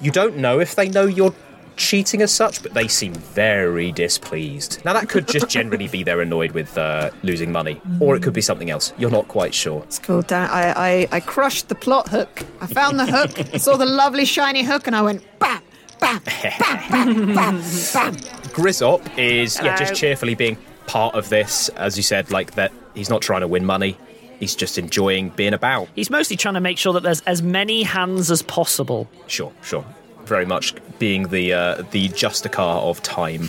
you 0.00 0.10
don't 0.10 0.38
know 0.38 0.58
if 0.58 0.74
they 0.74 0.88
know 0.88 1.04
you're 1.04 1.34
cheating 1.76 2.22
as 2.22 2.32
such, 2.32 2.62
but 2.62 2.74
they 2.74 2.88
seem 2.88 3.12
very 3.14 3.92
displeased. 3.92 4.84
Now, 4.84 4.92
that 4.92 5.08
could 5.08 5.28
just 5.28 5.48
generally 5.48 5.88
be 5.88 6.02
they're 6.02 6.20
annoyed 6.20 6.52
with 6.52 6.76
uh, 6.78 7.10
losing 7.22 7.52
money, 7.52 7.80
or 8.00 8.16
it 8.16 8.22
could 8.22 8.32
be 8.32 8.40
something 8.40 8.70
else. 8.70 8.92
You're 8.98 9.10
not 9.10 9.28
quite 9.28 9.54
sure. 9.54 9.82
It's 9.84 9.98
cool. 9.98 10.22
Dan. 10.22 10.48
I, 10.50 10.72
I 10.72 11.08
I 11.12 11.20
crushed 11.20 11.68
the 11.68 11.74
plot 11.74 12.08
hook. 12.08 12.42
I 12.60 12.66
found 12.66 12.98
the 12.98 13.06
hook, 13.06 13.60
saw 13.60 13.76
the 13.76 13.86
lovely 13.86 14.24
shiny 14.24 14.62
hook, 14.62 14.86
and 14.86 14.94
I 14.96 15.02
went 15.02 15.22
bam, 15.38 15.62
bam, 16.00 16.20
bam, 16.24 16.90
bam, 16.90 17.34
bam, 17.34 17.60
bam. 17.92 18.14
Grizzop 18.54 19.18
is 19.18 19.58
yeah, 19.62 19.76
just 19.76 19.94
cheerfully 19.94 20.34
being 20.34 20.56
part 20.86 21.14
of 21.14 21.28
this, 21.28 21.68
as 21.70 21.96
you 21.96 22.02
said, 22.02 22.30
like 22.30 22.54
that 22.54 22.72
he's 22.94 23.08
not 23.10 23.22
trying 23.22 23.40
to 23.40 23.48
win 23.48 23.64
money. 23.64 23.96
He's 24.40 24.54
just 24.54 24.78
enjoying 24.78 25.30
being 25.30 25.54
about. 25.54 25.88
He's 25.94 26.10
mostly 26.10 26.36
trying 26.36 26.54
to 26.54 26.60
make 26.60 26.76
sure 26.76 26.92
that 26.92 27.02
there's 27.02 27.20
as 27.22 27.42
many 27.42 27.82
hands 27.82 28.30
as 28.30 28.42
possible. 28.42 29.08
Sure, 29.26 29.52
sure. 29.62 29.84
Very 30.24 30.46
much 30.46 30.74
being 30.98 31.28
the 31.28 31.52
uh, 31.52 31.82
the 31.90 32.08
Justicar 32.10 32.82
of 32.82 33.02
time. 33.02 33.48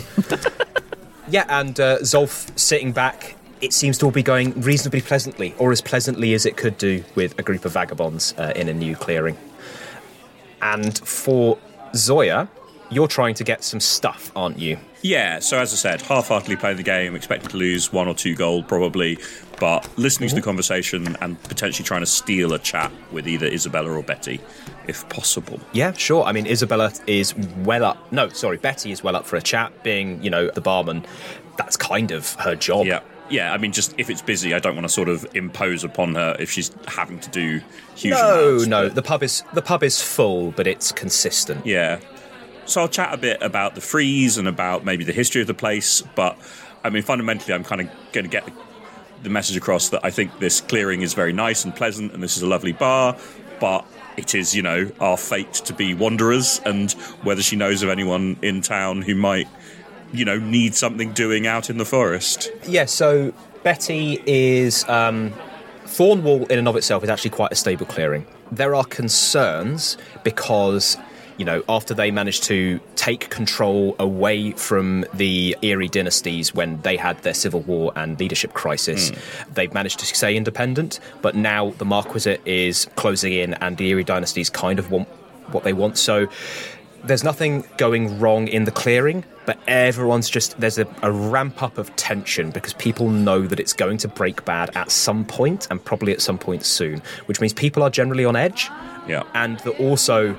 yeah, 1.28 1.44
and 1.48 1.78
uh, 1.80 1.98
Zolf 1.98 2.56
sitting 2.58 2.92
back 2.92 3.36
it 3.60 3.72
seems 3.72 3.98
to 3.98 4.06
all 4.06 4.12
be 4.12 4.22
going 4.22 4.52
reasonably 4.60 5.00
pleasantly, 5.00 5.54
or 5.58 5.72
as 5.72 5.80
pleasantly 5.80 6.34
as 6.34 6.46
it 6.46 6.56
could 6.56 6.76
do 6.78 7.02
with 7.14 7.38
a 7.38 7.42
group 7.42 7.64
of 7.64 7.72
vagabonds 7.72 8.34
uh, 8.38 8.52
in 8.54 8.68
a 8.68 8.74
new 8.74 8.94
clearing. 8.94 9.36
And 10.60 10.96
for 10.98 11.58
Zoya, 11.94 12.48
you're 12.90 13.08
trying 13.08 13.34
to 13.34 13.44
get 13.44 13.64
some 13.64 13.80
stuff, 13.80 14.30
aren't 14.36 14.58
you? 14.58 14.78
Yeah, 15.02 15.38
so 15.38 15.58
as 15.58 15.72
I 15.72 15.76
said, 15.76 16.02
half 16.02 16.28
heartedly 16.28 16.56
playing 16.56 16.76
the 16.76 16.82
game, 16.82 17.14
expecting 17.14 17.50
to 17.50 17.56
lose 17.56 17.92
one 17.92 18.08
or 18.08 18.14
two 18.14 18.34
gold 18.34 18.68
probably, 18.68 19.18
but 19.58 19.88
listening 19.98 20.28
to 20.28 20.34
the 20.34 20.40
mm-hmm. 20.40 20.48
conversation 20.48 21.16
and 21.20 21.42
potentially 21.44 21.84
trying 21.84 22.02
to 22.02 22.06
steal 22.06 22.52
a 22.52 22.58
chat 22.58 22.92
with 23.12 23.26
either 23.26 23.46
Isabella 23.46 23.90
or 23.90 24.02
Betty, 24.02 24.40
if 24.86 25.08
possible. 25.08 25.60
Yeah, 25.72 25.92
sure. 25.92 26.24
I 26.24 26.32
mean, 26.32 26.46
Isabella 26.46 26.92
is 27.06 27.34
well 27.34 27.84
up. 27.84 28.12
No, 28.12 28.28
sorry, 28.28 28.58
Betty 28.58 28.92
is 28.92 29.02
well 29.02 29.16
up 29.16 29.26
for 29.26 29.36
a 29.36 29.42
chat, 29.42 29.82
being, 29.82 30.22
you 30.22 30.30
know, 30.30 30.50
the 30.50 30.60
barman. 30.60 31.04
That's 31.56 31.76
kind 31.76 32.10
of 32.10 32.34
her 32.34 32.54
job. 32.54 32.86
Yeah. 32.86 33.00
Yeah, 33.28 33.52
I 33.52 33.58
mean, 33.58 33.72
just 33.72 33.92
if 33.98 34.08
it's 34.08 34.22
busy, 34.22 34.54
I 34.54 34.60
don't 34.60 34.76
want 34.76 34.84
to 34.84 34.88
sort 34.88 35.08
of 35.08 35.26
impose 35.34 35.82
upon 35.82 36.14
her 36.14 36.36
if 36.38 36.48
she's 36.48 36.70
having 36.86 37.18
to 37.18 37.30
do 37.30 37.60
huge 37.96 38.12
No, 38.12 38.50
amounts, 38.50 38.66
no. 38.68 38.88
The 38.88 39.02
pub 39.02 39.24
is 39.24 39.42
the 39.52 39.62
pub 39.62 39.82
is 39.82 40.00
full, 40.00 40.52
but 40.52 40.68
it's 40.68 40.92
consistent. 40.92 41.66
Yeah. 41.66 41.98
So 42.66 42.82
I'll 42.82 42.88
chat 42.88 43.12
a 43.12 43.16
bit 43.16 43.42
about 43.42 43.74
the 43.74 43.80
freeze 43.80 44.38
and 44.38 44.46
about 44.46 44.84
maybe 44.84 45.02
the 45.02 45.12
history 45.12 45.40
of 45.40 45.48
the 45.48 45.54
place, 45.54 46.02
but 46.14 46.38
I 46.84 46.90
mean, 46.90 47.02
fundamentally, 47.02 47.52
I'm 47.52 47.64
kind 47.64 47.80
of 47.80 47.90
going 48.12 48.24
to 48.24 48.30
get 48.30 48.48
the, 49.22 49.30
message 49.30 49.56
across 49.56 49.88
that 49.90 50.04
I 50.04 50.10
think 50.10 50.38
this 50.38 50.60
clearing 50.60 51.02
is 51.02 51.14
very 51.14 51.32
nice 51.32 51.64
and 51.64 51.74
pleasant, 51.74 52.12
and 52.12 52.22
this 52.22 52.36
is 52.36 52.42
a 52.42 52.46
lovely 52.46 52.72
bar, 52.72 53.16
but 53.60 53.84
it 54.16 54.34
is, 54.34 54.54
you 54.54 54.62
know, 54.62 54.90
our 55.00 55.16
fate 55.16 55.52
to 55.54 55.72
be 55.72 55.94
wanderers, 55.94 56.60
and 56.64 56.92
whether 57.22 57.42
she 57.42 57.56
knows 57.56 57.82
of 57.82 57.88
anyone 57.88 58.36
in 58.42 58.60
town 58.60 59.02
who 59.02 59.14
might, 59.14 59.48
you 60.12 60.24
know, 60.24 60.38
need 60.38 60.74
something 60.74 61.12
doing 61.12 61.46
out 61.46 61.68
in 61.70 61.78
the 61.78 61.84
forest. 61.84 62.50
Yeah, 62.66 62.84
so 62.84 63.32
Betty 63.62 64.22
is. 64.26 64.84
Um, 64.88 65.34
Thornwall, 65.86 66.50
in 66.50 66.58
and 66.58 66.68
of 66.68 66.76
itself, 66.76 67.04
is 67.04 67.08
actually 67.08 67.30
quite 67.30 67.52
a 67.52 67.54
stable 67.54 67.86
clearing. 67.86 68.26
There 68.50 68.74
are 68.74 68.84
concerns 68.84 69.96
because, 70.24 70.96
you 71.38 71.44
know, 71.44 71.62
after 71.68 71.94
they 71.94 72.10
managed 72.10 72.44
to 72.44 72.80
take 72.96 73.30
control 73.30 73.94
away 73.98 74.52
from 74.52 75.04
the 75.14 75.56
Eyrie 75.62 75.88
Dynasties 75.88 76.54
when 76.54 76.80
they 76.82 76.96
had 76.96 77.18
their 77.22 77.34
civil 77.34 77.60
war 77.60 77.92
and 77.96 78.18
leadership 78.18 78.54
crisis, 78.54 79.10
hmm. 79.10 79.52
they've 79.52 79.72
managed 79.72 79.98
to 80.00 80.06
stay 80.06 80.36
independent. 80.36 81.00
But 81.22 81.34
now 81.34 81.70
the 81.72 81.84
Marquisate 81.84 82.40
is 82.46 82.86
closing 82.96 83.32
in, 83.32 83.54
and 83.54 83.76
the 83.76 83.90
Eyrie 83.90 84.04
Dynasties 84.04 84.50
kind 84.50 84.78
of 84.78 84.90
want 84.90 85.08
what 85.52 85.64
they 85.64 85.72
want. 85.72 85.98
So 85.98 86.28
there's 87.04 87.22
nothing 87.22 87.64
going 87.76 88.18
wrong 88.18 88.48
in 88.48 88.64
the 88.64 88.70
clearing, 88.70 89.24
but 89.44 89.58
everyone's 89.68 90.28
just 90.28 90.58
there's 90.58 90.78
a, 90.78 90.86
a 91.02 91.12
ramp 91.12 91.62
up 91.62 91.78
of 91.78 91.94
tension 91.96 92.50
because 92.50 92.72
people 92.74 93.10
know 93.10 93.42
that 93.42 93.60
it's 93.60 93.72
going 93.72 93.98
to 93.98 94.08
break 94.08 94.44
bad 94.44 94.74
at 94.76 94.90
some 94.90 95.24
point 95.24 95.68
and 95.70 95.84
probably 95.84 96.12
at 96.12 96.20
some 96.20 96.38
point 96.38 96.64
soon, 96.64 97.00
which 97.26 97.40
means 97.40 97.52
people 97.52 97.82
are 97.82 97.90
generally 97.90 98.24
on 98.24 98.34
edge. 98.34 98.68
Yeah. 99.06 99.22
And 99.34 99.58
that 99.60 99.78
also 99.78 100.36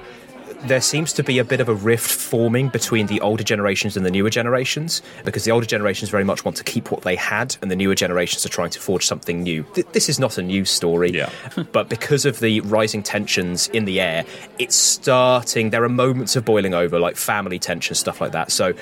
there 0.65 0.81
seems 0.81 1.13
to 1.13 1.23
be 1.23 1.37
a 1.39 1.43
bit 1.43 1.59
of 1.59 1.69
a 1.69 1.73
rift 1.73 2.09
forming 2.09 2.69
between 2.69 3.05
the 3.07 3.21
older 3.21 3.43
generations 3.43 3.95
and 3.95 4.05
the 4.05 4.11
newer 4.11 4.29
generations 4.29 5.01
because 5.23 5.43
the 5.43 5.51
older 5.51 5.65
generations 5.67 6.09
very 6.09 6.23
much 6.23 6.43
want 6.43 6.57
to 6.57 6.63
keep 6.63 6.89
what 6.91 7.03
they 7.03 7.15
had 7.15 7.55
and 7.61 7.69
the 7.69 7.75
newer 7.75 7.93
generations 7.95 8.45
are 8.45 8.49
trying 8.49 8.71
to 8.71 8.79
forge 8.79 9.05
something 9.05 9.43
new. 9.43 9.63
Th- 9.75 9.85
this 9.91 10.09
is 10.09 10.19
not 10.19 10.37
a 10.37 10.41
new 10.41 10.65
story, 10.65 11.11
Yeah. 11.11 11.29
but 11.71 11.89
because 11.89 12.25
of 12.25 12.39
the 12.39 12.61
rising 12.61 13.03
tensions 13.03 13.67
in 13.69 13.85
the 13.85 14.01
air, 14.01 14.25
it's 14.57 14.75
starting. 14.75 15.69
There 15.69 15.83
are 15.83 15.89
moments 15.89 16.35
of 16.35 16.43
boiling 16.45 16.73
over, 16.73 16.99
like 16.99 17.17
family 17.17 17.59
tension, 17.59 17.95
stuff 17.95 18.19
like 18.19 18.31
that. 18.31 18.51
So 18.51 18.73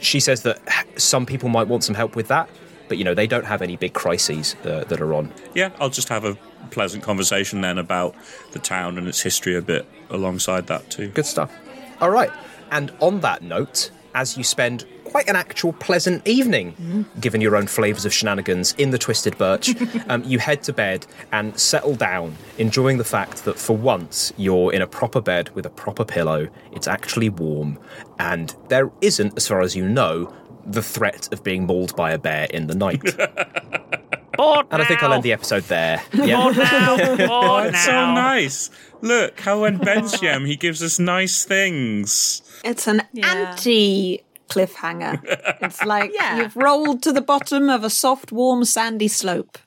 she 0.00 0.20
says 0.20 0.42
that 0.44 0.60
some 0.96 1.26
people 1.26 1.48
might 1.50 1.68
want 1.68 1.84
some 1.84 1.94
help 1.94 2.16
with 2.16 2.28
that, 2.28 2.48
but 2.88 2.96
you 2.96 3.04
know 3.04 3.12
they 3.14 3.26
don't 3.26 3.44
have 3.44 3.60
any 3.60 3.76
big 3.76 3.92
crises 3.92 4.56
uh, 4.64 4.84
that 4.84 5.00
are 5.00 5.12
on. 5.12 5.32
Yeah, 5.54 5.70
I'll 5.78 5.90
just 5.90 6.08
have 6.08 6.24
a 6.24 6.36
pleasant 6.70 7.02
conversation 7.02 7.60
then 7.60 7.78
about 7.78 8.14
the 8.52 8.58
town 8.58 8.96
and 8.98 9.06
its 9.08 9.20
history 9.20 9.54
a 9.56 9.62
bit 9.62 9.86
alongside 10.10 10.66
that 10.68 10.88
too. 10.90 11.08
Good 11.08 11.26
stuff. 11.26 11.52
All 12.00 12.10
right. 12.10 12.30
And 12.70 12.92
on 13.00 13.20
that 13.20 13.42
note, 13.42 13.90
as 14.14 14.36
you 14.36 14.44
spend 14.44 14.84
quite 15.04 15.28
an 15.28 15.36
actual 15.36 15.72
pleasant 15.72 16.26
evening, 16.26 17.06
given 17.20 17.40
your 17.40 17.56
own 17.56 17.66
flavours 17.66 18.04
of 18.04 18.12
shenanigans 18.12 18.74
in 18.74 18.90
the 18.90 18.98
Twisted 18.98 19.36
Birch, 19.38 19.74
um, 20.08 20.22
you 20.24 20.38
head 20.38 20.62
to 20.64 20.72
bed 20.72 21.06
and 21.32 21.58
settle 21.58 21.94
down, 21.94 22.36
enjoying 22.58 22.98
the 22.98 23.04
fact 23.04 23.44
that 23.44 23.58
for 23.58 23.76
once 23.76 24.32
you're 24.36 24.72
in 24.72 24.82
a 24.82 24.86
proper 24.86 25.20
bed 25.20 25.50
with 25.54 25.64
a 25.66 25.70
proper 25.70 26.04
pillow. 26.04 26.48
It's 26.72 26.88
actually 26.88 27.30
warm, 27.30 27.78
and 28.18 28.54
there 28.68 28.90
isn't, 29.00 29.36
as 29.36 29.48
far 29.48 29.60
as 29.60 29.74
you 29.74 29.88
know, 29.88 30.32
the 30.66 30.82
threat 30.82 31.32
of 31.32 31.42
being 31.42 31.64
mauled 31.64 31.96
by 31.96 32.10
a 32.12 32.18
bear 32.18 32.46
in 32.50 32.66
the 32.66 32.74
night. 32.74 33.02
Bored 34.38 34.66
and 34.70 34.80
I 34.80 34.84
think 34.86 35.02
I'll 35.02 35.12
end 35.12 35.22
the 35.22 35.32
episode 35.34 35.64
there. 35.64 36.02
Yeah. 36.14 36.36
Bored 36.42 36.56
now. 36.56 37.26
Bored 37.26 37.66
It's 37.74 37.84
so 37.84 37.92
nice. 38.14 38.70
Look 39.02 39.40
how 39.40 39.60
when 39.60 39.76
Ben's 39.78 40.22
Yem, 40.22 40.46
he 40.46 40.56
gives 40.56 40.82
us 40.82 40.98
nice 40.98 41.44
things. 41.44 42.40
It's 42.64 42.86
an 42.86 43.02
Yeah. 43.12 43.26
anti 43.50 44.20
cliffhanger. 44.48 45.20
It's 45.60 45.84
like 45.84 46.12
Yeah. 46.14 46.38
you've 46.38 46.56
rolled 46.56 47.02
to 47.02 47.12
the 47.12 47.20
bottom 47.20 47.68
of 47.68 47.84
a 47.84 47.90
soft, 47.90 48.32
warm, 48.32 48.64
sandy 48.64 49.08
slope. 49.08 49.58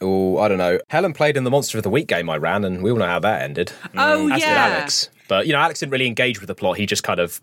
Oh, 0.00 0.38
I 0.38 0.46
don't 0.48 0.58
know. 0.58 0.78
Helen 0.88 1.12
played 1.12 1.36
in 1.36 1.42
the 1.44 1.50
Monster 1.50 1.78
of 1.78 1.82
the 1.82 1.90
Week 1.90 2.06
game 2.06 2.30
I 2.30 2.36
ran, 2.36 2.64
and 2.64 2.82
we 2.84 2.90
all 2.92 2.98
know 2.98 3.06
how 3.06 3.18
that 3.18 3.42
ended. 3.42 3.72
Oh, 3.96 4.30
As 4.30 4.40
yeah. 4.40 4.68
did 4.68 4.76
Alex. 4.76 5.08
But, 5.26 5.46
you 5.48 5.52
know, 5.52 5.58
Alex 5.58 5.80
didn't 5.80 5.90
really 5.92 6.06
engage 6.06 6.40
with 6.40 6.46
the 6.46 6.54
plot. 6.54 6.76
He 6.76 6.86
just 6.86 7.02
kind 7.02 7.18
of 7.18 7.40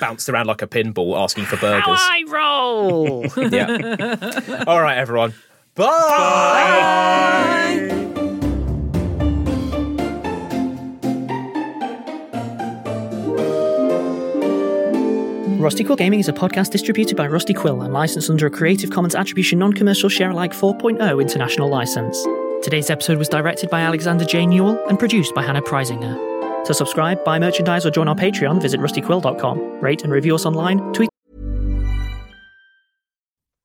bounced 0.00 0.28
around 0.30 0.46
like 0.46 0.62
a 0.62 0.66
pinball 0.66 1.22
asking 1.22 1.44
for 1.44 1.56
burgers. 1.58 1.82
How 1.82 1.90
burgers. 1.90 2.00
I 2.10 2.24
roll. 2.28 3.26
yeah. 3.50 4.64
All 4.66 4.80
right, 4.80 4.96
everyone. 4.96 5.34
Bye. 5.74 7.42
Rusty 15.62 15.84
Quill 15.84 15.96
Gaming 15.96 16.18
is 16.18 16.28
a 16.28 16.32
podcast 16.32 16.70
distributed 16.70 17.16
by 17.16 17.28
Rusty 17.28 17.54
Quill 17.54 17.82
and 17.82 17.94
licensed 17.94 18.28
under 18.28 18.46
a 18.46 18.50
Creative 18.50 18.90
Commons 18.90 19.14
Attribution 19.14 19.60
Non-Commercial 19.60 20.08
Share-alike 20.08 20.52
4.0 20.52 21.22
international 21.22 21.68
license. 21.68 22.20
Today's 22.64 22.90
episode 22.90 23.16
was 23.16 23.28
directed 23.28 23.70
by 23.70 23.80
Alexander 23.82 24.24
J. 24.24 24.44
Newell 24.44 24.84
and 24.88 24.98
produced 24.98 25.34
by 25.36 25.42
Hannah 25.42 25.62
Preisinger. 25.62 26.64
To 26.64 26.74
subscribe, 26.74 27.24
buy 27.24 27.38
merchandise, 27.38 27.86
or 27.86 27.90
join 27.90 28.08
our 28.08 28.16
Patreon, 28.16 28.60
visit 28.60 28.80
rustyquill.com. 28.80 29.80
Rate 29.80 30.02
and 30.02 30.12
review 30.12 30.34
us 30.34 30.46
online, 30.46 30.92
tweet 30.92 31.11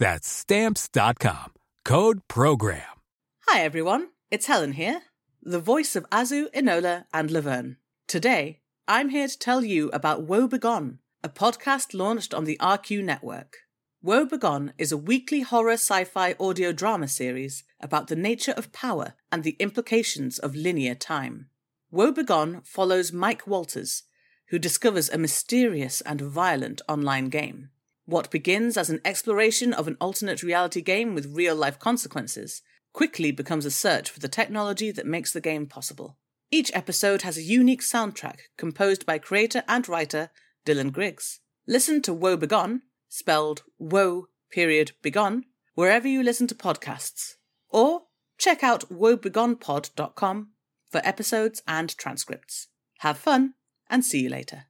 That's 0.00 0.26
stamps.com. 0.26 1.52
Code 1.84 2.26
program. 2.26 3.02
Hi 3.46 3.60
everyone, 3.60 4.08
it's 4.30 4.46
Helen 4.46 4.72
here, 4.72 5.02
the 5.42 5.60
voice 5.60 5.94
of 5.94 6.08
Azu, 6.08 6.46
Enola, 6.54 7.04
and 7.12 7.30
Laverne. 7.30 7.76
Today, 8.06 8.60
I'm 8.88 9.10
here 9.10 9.28
to 9.28 9.38
tell 9.38 9.62
you 9.62 9.90
about 9.92 10.22
Woe 10.22 10.48
Begone, 10.48 11.00
a 11.22 11.28
podcast 11.28 11.92
launched 11.92 12.32
on 12.32 12.44
the 12.44 12.56
RQ 12.62 13.04
network. 13.04 13.58
Woe 14.00 14.24
Begone 14.24 14.72
is 14.78 14.90
a 14.90 14.96
weekly 14.96 15.42
horror 15.42 15.72
sci 15.72 16.04
fi 16.04 16.34
audio 16.40 16.72
drama 16.72 17.06
series 17.06 17.64
about 17.78 18.06
the 18.06 18.16
nature 18.16 18.54
of 18.56 18.72
power 18.72 19.12
and 19.30 19.44
the 19.44 19.56
implications 19.58 20.38
of 20.38 20.56
linear 20.56 20.94
time. 20.94 21.50
Woe 21.90 22.10
Begone 22.10 22.62
follows 22.64 23.12
Mike 23.12 23.46
Walters, 23.46 24.04
who 24.48 24.58
discovers 24.58 25.10
a 25.10 25.18
mysterious 25.18 26.00
and 26.00 26.22
violent 26.22 26.80
online 26.88 27.28
game. 27.28 27.68
What 28.10 28.32
begins 28.32 28.76
as 28.76 28.90
an 28.90 29.00
exploration 29.04 29.72
of 29.72 29.86
an 29.86 29.96
alternate 30.00 30.42
reality 30.42 30.80
game 30.80 31.14
with 31.14 31.32
real 31.32 31.54
life 31.54 31.78
consequences 31.78 32.60
quickly 32.92 33.30
becomes 33.30 33.64
a 33.64 33.70
search 33.70 34.10
for 34.10 34.18
the 34.18 34.26
technology 34.26 34.90
that 34.90 35.06
makes 35.06 35.32
the 35.32 35.40
game 35.40 35.68
possible. 35.68 36.18
Each 36.50 36.72
episode 36.74 37.22
has 37.22 37.38
a 37.38 37.42
unique 37.42 37.82
soundtrack 37.82 38.38
composed 38.58 39.06
by 39.06 39.18
creator 39.18 39.62
and 39.68 39.88
writer 39.88 40.30
Dylan 40.66 40.90
Griggs. 40.90 41.38
Listen 41.68 42.02
to 42.02 42.12
Woe 42.12 42.36
Begone, 42.36 42.82
spelled 43.08 43.62
Woe 43.78 44.26
period 44.50 44.90
Begone, 45.02 45.44
wherever 45.76 46.08
you 46.08 46.24
listen 46.24 46.48
to 46.48 46.54
podcasts. 46.56 47.34
Or 47.68 48.06
check 48.38 48.64
out 48.64 48.90
woebegonepod.com 48.90 50.48
for 50.90 51.00
episodes 51.04 51.62
and 51.68 51.96
transcripts. 51.96 52.66
Have 52.98 53.18
fun 53.18 53.54
and 53.88 54.04
see 54.04 54.22
you 54.22 54.30
later. 54.30 54.64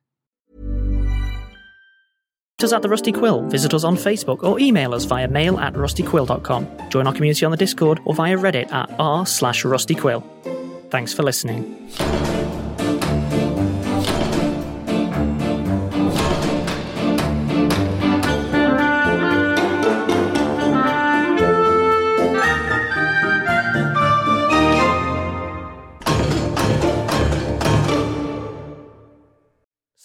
Us 2.64 2.72
at 2.72 2.82
the 2.82 2.88
Rusty 2.88 3.12
Quill, 3.12 3.42
visit 3.48 3.74
us 3.74 3.84
on 3.84 3.96
Facebook, 3.96 4.42
or 4.42 4.58
email 4.58 4.94
us 4.94 5.04
via 5.04 5.28
mail 5.28 5.58
at 5.58 5.74
rustyquill.com. 5.74 6.90
Join 6.90 7.06
our 7.06 7.12
community 7.12 7.44
on 7.44 7.50
the 7.50 7.56
Discord 7.56 8.00
or 8.04 8.14
via 8.14 8.36
Reddit 8.36 8.70
at 8.72 8.90
r 8.98 9.26
slash 9.26 9.64
rustyquill. 9.64 10.22
Thanks 10.90 11.12
for 11.12 11.22
listening. 11.22 11.90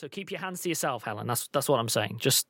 So 0.06 0.10
keep 0.10 0.30
your 0.30 0.39
hands 0.39 0.62
to 0.62 0.70
yourself, 0.70 1.03
Helen. 1.03 1.26
That's 1.26 1.47
that's 1.47 1.68
what 1.68 1.80
I'm 1.80 1.89
saying. 1.89 2.20
Just 2.20 2.45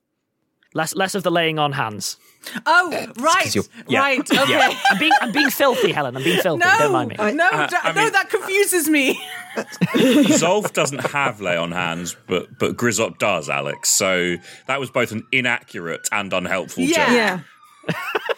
less 0.73 0.93
less 0.93 1.15
of 1.15 1.23
the 1.23 1.31
laying 1.31 1.57
on 1.57 1.71
hands. 1.71 2.17
Oh, 2.65 2.89
right. 3.17 3.55
yeah. 3.55 3.61
Right. 3.97 4.19
Okay. 4.19 4.51
Yeah. 4.51 4.77
I'm 4.91 4.99
being 4.99 5.11
I'm 5.21 5.31
being 5.31 5.49
filthy, 5.49 5.93
Helen. 5.93 6.17
I'm 6.17 6.23
being 6.23 6.41
filthy. 6.41 6.65
No, 6.65 6.75
Don't 6.79 6.91
mind 6.91 7.09
me. 7.11 7.15
no, 7.31 7.47
Uh, 7.49 7.67
d- 7.67 7.77
I 7.81 7.93
no, 7.93 8.03
mean- 8.03 8.11
that 8.11 8.29
confuses 8.29 8.89
me. 8.89 9.17
Zolf 9.55 10.73
doesn't 10.73 10.99
have 11.11 11.39
lay 11.39 11.55
on 11.55 11.71
hands, 11.71 12.17
but 12.27 12.59
but 12.59 12.75
Grizzop 12.75 13.19
does, 13.19 13.47
Alex. 13.47 13.87
So 13.87 14.35
that 14.67 14.81
was 14.81 14.89
both 14.91 15.13
an 15.13 15.25
inaccurate 15.31 16.09
and 16.11 16.33
unhelpful 16.33 16.83
Yeah. 16.83 17.05
joke. 17.05 17.15
Yeah. 17.15 17.95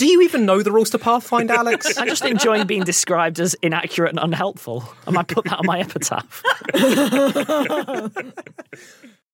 Do 0.00 0.06
you 0.06 0.22
even 0.22 0.46
know 0.46 0.62
the 0.62 0.72
rules 0.72 0.88
to 0.90 0.98
Pathfinder, 0.98 1.52
Alex? 1.58 1.98
I'm 1.98 2.08
just 2.08 2.24
enjoying 2.24 2.66
being 2.66 2.84
described 2.84 3.38
as 3.38 3.52
inaccurate 3.60 4.08
and 4.08 4.18
unhelpful. 4.18 4.82
I 5.06 5.10
might 5.10 5.28
put 5.28 5.44
that 5.44 5.58
on 5.58 5.66
my 5.66 5.80
epitaph. 5.80 6.42